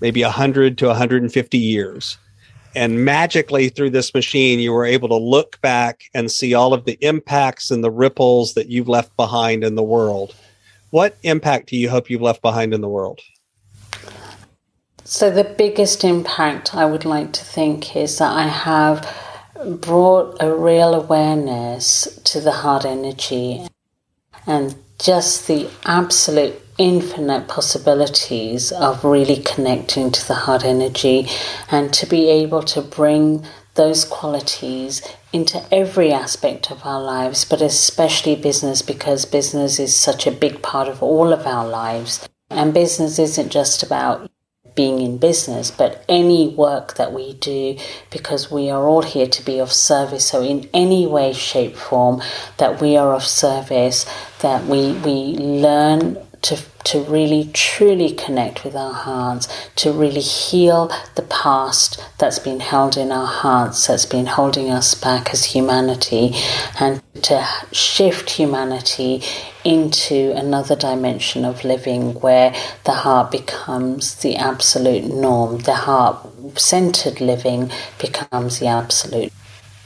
maybe 0.00 0.22
100 0.22 0.78
to 0.78 0.86
150 0.86 1.58
years. 1.58 2.16
And 2.76 3.04
magically 3.04 3.68
through 3.68 3.90
this 3.90 4.14
machine, 4.14 4.58
you 4.58 4.72
were 4.72 4.84
able 4.84 5.08
to 5.08 5.16
look 5.16 5.60
back 5.60 6.04
and 6.14 6.30
see 6.30 6.54
all 6.54 6.72
of 6.72 6.86
the 6.86 6.98
impacts 7.00 7.70
and 7.70 7.84
the 7.84 7.90
ripples 7.90 8.54
that 8.54 8.68
you've 8.68 8.88
left 8.88 9.14
behind 9.16 9.62
in 9.62 9.74
the 9.74 9.82
world. 9.82 10.34
What 10.90 11.16
impact 11.22 11.68
do 11.68 11.76
you 11.76 11.90
hope 11.90 12.10
you've 12.10 12.22
left 12.22 12.42
behind 12.42 12.74
in 12.74 12.80
the 12.80 12.88
world? 12.88 13.20
So, 15.04 15.30
the 15.30 15.44
biggest 15.44 16.02
impact 16.02 16.74
I 16.74 16.86
would 16.86 17.04
like 17.04 17.32
to 17.34 17.44
think 17.44 17.94
is 17.94 18.18
that 18.18 18.32
I 18.32 18.46
have 18.46 19.06
brought 19.64 20.36
a 20.40 20.54
real 20.54 20.94
awareness 20.94 22.20
to 22.24 22.40
the 22.40 22.52
heart 22.52 22.84
energy 22.84 23.66
and 24.46 24.74
just 24.98 25.46
the 25.46 25.68
absolute 25.84 26.60
infinite 26.78 27.46
possibilities 27.48 28.72
of 28.72 29.04
really 29.04 29.42
connecting 29.42 30.10
to 30.10 30.26
the 30.26 30.34
heart 30.34 30.64
energy 30.64 31.28
and 31.70 31.92
to 31.92 32.06
be 32.06 32.28
able 32.28 32.62
to 32.62 32.80
bring 32.80 33.44
those 33.74 34.04
qualities 34.04 35.02
into 35.32 35.62
every 35.72 36.12
aspect 36.12 36.70
of 36.70 36.84
our 36.86 37.00
lives, 37.00 37.44
but 37.44 37.60
especially 37.60 38.36
business 38.36 38.82
because 38.82 39.24
business 39.24 39.78
is 39.78 39.94
such 39.94 40.26
a 40.26 40.32
big 40.32 40.62
part 40.62 40.88
of 40.88 41.02
all 41.02 41.32
of 41.32 41.46
our 41.46 41.66
lives. 41.66 42.28
And 42.50 42.72
business 42.72 43.18
isn't 43.18 43.50
just 43.50 43.82
about 43.82 44.30
being 44.74 45.00
in 45.00 45.18
business, 45.18 45.70
but 45.70 46.04
any 46.08 46.48
work 46.48 46.94
that 46.94 47.12
we 47.12 47.34
do, 47.34 47.76
because 48.10 48.50
we 48.50 48.70
are 48.70 48.86
all 48.86 49.02
here 49.02 49.26
to 49.26 49.44
be 49.44 49.58
of 49.58 49.72
service. 49.72 50.26
So, 50.26 50.42
in 50.42 50.68
any 50.74 51.06
way, 51.06 51.32
shape, 51.32 51.76
form 51.76 52.22
that 52.58 52.80
we 52.80 52.96
are 52.96 53.14
of 53.14 53.24
service, 53.24 54.06
that 54.40 54.64
we, 54.66 54.92
we 54.92 55.36
learn 55.36 56.18
to, 56.44 56.62
to 56.84 57.02
really 57.04 57.50
truly 57.54 58.12
connect 58.12 58.64
with 58.64 58.76
our 58.76 58.92
hearts, 58.92 59.48
to 59.76 59.90
really 59.90 60.20
heal 60.20 60.92
the 61.14 61.22
past 61.22 62.04
that's 62.18 62.38
been 62.38 62.60
held 62.60 62.98
in 62.98 63.10
our 63.10 63.26
hearts, 63.26 63.86
that's 63.86 64.04
been 64.04 64.26
holding 64.26 64.70
us 64.70 64.94
back 64.94 65.32
as 65.32 65.46
humanity, 65.46 66.32
and 66.78 67.02
to 67.22 67.42
shift 67.72 68.28
humanity 68.28 69.22
into 69.64 70.32
another 70.36 70.76
dimension 70.76 71.46
of 71.46 71.64
living 71.64 72.12
where 72.20 72.54
the 72.84 72.92
heart 72.92 73.30
becomes 73.30 74.16
the 74.16 74.36
absolute 74.36 75.04
norm, 75.04 75.60
the 75.60 75.74
heart 75.74 76.18
centered 76.58 77.22
living 77.22 77.72
becomes 77.98 78.58
the 78.58 78.66
absolute. 78.66 79.32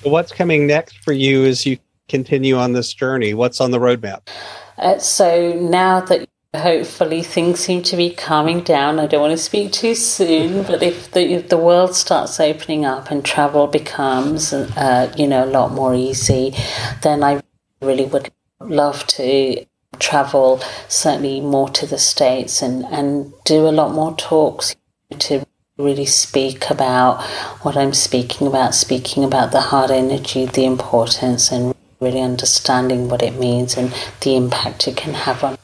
What's 0.03 0.33
coming 0.33 0.67
next 0.67 0.99
for 1.05 1.13
you 1.13 1.45
as 1.45 1.65
you 1.65 1.79
continue 2.09 2.57
on 2.57 2.73
this 2.73 2.93
journey? 2.93 3.33
What's 3.33 3.61
on 3.61 3.71
the 3.71 3.79
roadmap? 3.79 4.29
Uh, 4.77 4.99
so 4.99 5.53
now 5.55 6.01
that 6.01 6.29
hopefully 6.57 7.23
things 7.23 7.61
seem 7.61 7.83
to 7.83 7.97
be 7.97 8.11
calming 8.11 8.63
down. 8.63 8.99
I 8.99 9.07
don't 9.07 9.21
want 9.21 9.33
to 9.33 9.39
speak 9.43 9.73
too 9.73 9.95
soon, 9.95 10.63
but 10.63 10.83
if 10.83 11.11
the, 11.11 11.21
if 11.21 11.49
the 11.49 11.59
world 11.59 11.95
starts 11.95 12.41
opening 12.41 12.87
up 12.87 13.11
and 13.11 13.25
travel 13.25 13.67
becomes, 13.67 14.53
uh, 14.53 15.13
you 15.17 15.27
know, 15.27 15.45
a 15.45 15.47
lot 15.47 15.73
more 15.73 15.95
easy, 15.95 16.55
then 17.03 17.23
I 17.23 17.43
really 17.83 18.07
would 18.07 18.31
love 18.61 19.07
to 19.07 19.67
travel 19.99 20.61
certainly 20.89 21.41
more 21.41 21.69
to 21.71 21.87
the 21.87 21.99
States 21.99 22.63
and, 22.63 22.85
and 22.87 23.33
do 23.45 23.69
a 23.69 23.71
lot 23.71 23.93
more 23.93 24.17
talks 24.17 24.75
to 25.19 25.45
really 25.77 26.07
speak 26.07 26.71
about 26.71 27.23
what 27.63 27.77
I'm 27.77 27.95
speaking 27.95 28.47
about, 28.47 28.75
speaking 28.75 29.23
about 29.23 29.53
the 29.53 29.61
heart 29.61 29.91
energy, 29.91 30.47
the 30.47 30.65
importance, 30.65 31.53
and 31.53 31.75
really 32.01 32.21
understanding 32.21 33.09
what 33.09 33.23
it 33.23 33.39
means 33.39 33.77
and 33.77 33.95
the 34.23 34.35
impact 34.37 34.89
it 34.89 34.97
can 34.97 35.15
have 35.15 35.45
on 35.45 35.59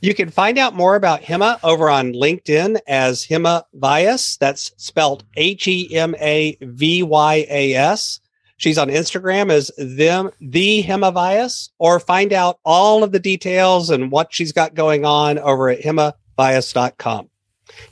you 0.00 0.14
can 0.14 0.30
find 0.30 0.58
out 0.58 0.74
more 0.74 0.94
about 0.94 1.22
Hema 1.22 1.58
over 1.62 1.90
on 1.90 2.12
LinkedIn 2.12 2.80
as 2.86 3.26
Hema 3.26 3.64
Vyas. 3.78 4.38
That's 4.38 4.72
spelled 4.76 5.24
H 5.36 5.68
E 5.68 5.94
M 5.94 6.14
A 6.20 6.56
V 6.60 7.02
Y 7.02 7.46
A 7.48 7.74
S. 7.74 8.20
She's 8.56 8.78
on 8.78 8.88
Instagram 8.88 9.50
as 9.50 9.70
them 9.78 10.30
the 10.40 10.82
Hema 10.82 11.14
Vyas, 11.14 11.70
or 11.78 11.98
find 11.98 12.32
out 12.32 12.58
all 12.64 13.02
of 13.02 13.12
the 13.12 13.18
details 13.18 13.88
and 13.88 14.12
what 14.12 14.34
she's 14.34 14.52
got 14.52 14.74
going 14.74 15.04
on 15.04 15.38
over 15.38 15.70
at 15.70 15.80
hemavyas.com. 15.80 17.30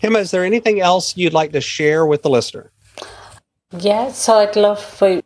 Hema, 0.03 0.19
is 0.19 0.31
there 0.31 0.45
anything 0.45 0.81
else 0.81 1.17
you'd 1.17 1.33
like 1.33 1.53
to 1.53 1.61
share 1.61 2.05
with 2.05 2.23
the 2.23 2.31
listener? 2.31 2.71
Yeah, 3.79 4.13
so 4.13 4.35
I'd 4.35 4.57
love 4.57 4.83
for 4.83 5.23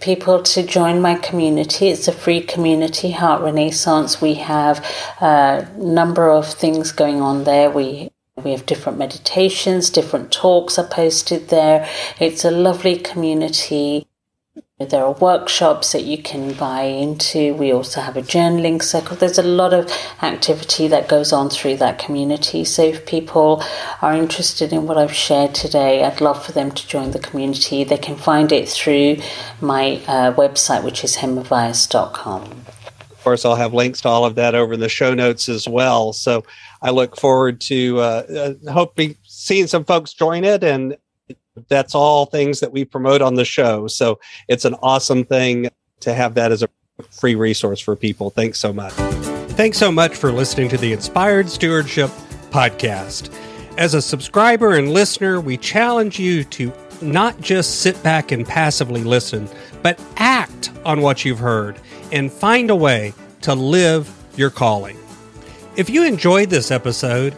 people 0.00 0.42
to 0.42 0.62
join 0.62 1.02
my 1.02 1.14
community. 1.14 1.88
It's 1.88 2.08
a 2.08 2.12
free 2.12 2.40
community, 2.40 3.10
Heart 3.10 3.42
Renaissance. 3.42 4.20
We 4.20 4.34
have 4.34 4.82
a 5.20 5.68
number 5.76 6.30
of 6.30 6.46
things 6.46 6.90
going 6.90 7.20
on 7.20 7.44
there. 7.44 7.70
We 7.70 8.10
we 8.42 8.50
have 8.50 8.66
different 8.66 8.98
meditations, 8.98 9.90
different 9.90 10.32
talks 10.32 10.78
are 10.78 10.88
posted 10.88 11.48
there. 11.50 11.88
It's 12.18 12.44
a 12.44 12.50
lovely 12.50 12.98
community. 12.98 14.08
There 14.80 15.04
are 15.04 15.12
workshops 15.12 15.92
that 15.92 16.02
you 16.02 16.20
can 16.20 16.52
buy 16.52 16.82
into. 16.82 17.54
We 17.54 17.72
also 17.72 18.00
have 18.00 18.16
a 18.16 18.22
journaling 18.22 18.82
circle. 18.82 19.16
There's 19.16 19.38
a 19.38 19.42
lot 19.44 19.72
of 19.72 19.88
activity 20.20 20.88
that 20.88 21.08
goes 21.08 21.32
on 21.32 21.48
through 21.48 21.76
that 21.76 22.00
community. 22.00 22.64
So, 22.64 22.82
if 22.82 23.06
people 23.06 23.62
are 24.02 24.14
interested 24.14 24.72
in 24.72 24.88
what 24.88 24.98
I've 24.98 25.14
shared 25.14 25.54
today, 25.54 26.02
I'd 26.02 26.20
love 26.20 26.44
for 26.44 26.50
them 26.50 26.72
to 26.72 26.88
join 26.88 27.12
the 27.12 27.20
community. 27.20 27.84
They 27.84 27.96
can 27.96 28.16
find 28.16 28.50
it 28.50 28.68
through 28.68 29.18
my 29.60 30.02
uh, 30.08 30.34
website, 30.34 30.82
which 30.82 31.04
is 31.04 31.18
hemavyas.com. 31.18 32.42
Of 32.42 33.22
course, 33.22 33.44
I'll 33.44 33.54
have 33.54 33.74
links 33.74 34.00
to 34.00 34.08
all 34.08 34.24
of 34.24 34.34
that 34.34 34.56
over 34.56 34.74
in 34.74 34.80
the 34.80 34.88
show 34.88 35.14
notes 35.14 35.48
as 35.48 35.68
well. 35.68 36.12
So, 36.12 36.42
I 36.82 36.90
look 36.90 37.16
forward 37.16 37.60
to 37.60 38.00
uh, 38.00 38.54
uh, 38.66 38.72
hope 38.72 38.98
seeing 39.22 39.68
some 39.68 39.84
folks 39.84 40.14
join 40.14 40.42
it 40.42 40.64
and 40.64 40.96
that's 41.68 41.94
all 41.94 42.26
things 42.26 42.60
that 42.60 42.72
we 42.72 42.84
promote 42.84 43.22
on 43.22 43.34
the 43.34 43.44
show. 43.44 43.86
So 43.86 44.18
it's 44.48 44.64
an 44.64 44.74
awesome 44.82 45.24
thing 45.24 45.68
to 46.00 46.14
have 46.14 46.34
that 46.34 46.52
as 46.52 46.62
a 46.62 46.68
free 47.10 47.34
resource 47.34 47.80
for 47.80 47.96
people. 47.96 48.30
Thanks 48.30 48.58
so 48.58 48.72
much. 48.72 48.92
Thanks 49.52 49.78
so 49.78 49.92
much 49.92 50.16
for 50.16 50.32
listening 50.32 50.68
to 50.70 50.76
the 50.76 50.92
Inspired 50.92 51.48
Stewardship 51.48 52.10
podcast. 52.50 53.32
As 53.78 53.94
a 53.94 54.02
subscriber 54.02 54.74
and 54.74 54.92
listener, 54.92 55.40
we 55.40 55.56
challenge 55.56 56.18
you 56.18 56.44
to 56.44 56.72
not 57.00 57.40
just 57.40 57.80
sit 57.80 58.00
back 58.02 58.32
and 58.32 58.46
passively 58.46 59.02
listen, 59.02 59.48
but 59.82 60.00
act 60.16 60.70
on 60.84 61.02
what 61.02 61.24
you've 61.24 61.38
heard 61.38 61.78
and 62.12 62.32
find 62.32 62.70
a 62.70 62.76
way 62.76 63.12
to 63.42 63.54
live 63.54 64.12
your 64.36 64.50
calling. 64.50 64.96
If 65.76 65.90
you 65.90 66.04
enjoyed 66.04 66.50
this 66.50 66.70
episode, 66.70 67.36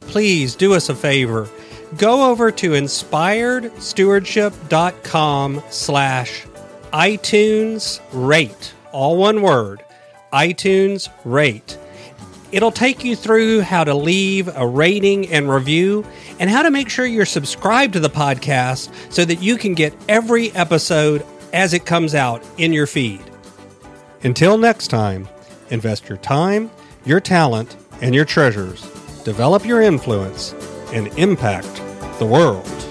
please 0.00 0.54
do 0.54 0.74
us 0.74 0.88
a 0.88 0.94
favor 0.94 1.48
go 1.96 2.30
over 2.30 2.52
to 2.52 2.70
inspiredstewardship.com 2.70 5.62
slash 5.70 6.46
iTunes 6.92 8.00
rate, 8.12 8.74
all 8.92 9.16
one 9.16 9.42
word, 9.42 9.82
iTunes 10.32 11.08
rate. 11.24 11.76
It'll 12.52 12.72
take 12.72 13.04
you 13.04 13.14
through 13.14 13.60
how 13.60 13.84
to 13.84 13.94
leave 13.94 14.48
a 14.56 14.66
rating 14.66 15.28
and 15.28 15.48
review 15.48 16.04
and 16.40 16.50
how 16.50 16.62
to 16.62 16.70
make 16.70 16.88
sure 16.88 17.06
you're 17.06 17.24
subscribed 17.24 17.92
to 17.92 18.00
the 18.00 18.10
podcast 18.10 18.90
so 19.12 19.24
that 19.24 19.40
you 19.40 19.56
can 19.56 19.74
get 19.74 19.94
every 20.08 20.50
episode 20.52 21.24
as 21.52 21.74
it 21.74 21.86
comes 21.86 22.14
out 22.14 22.44
in 22.58 22.72
your 22.72 22.88
feed. 22.88 23.22
Until 24.22 24.58
next 24.58 24.88
time, 24.88 25.28
invest 25.70 26.08
your 26.08 26.18
time, 26.18 26.70
your 27.04 27.20
talent, 27.20 27.76
and 28.02 28.14
your 28.14 28.24
treasures. 28.24 28.82
Develop 29.22 29.64
your 29.64 29.80
influence 29.80 30.52
and 30.92 31.06
impact 31.18 31.82
the 32.18 32.26
world. 32.26 32.89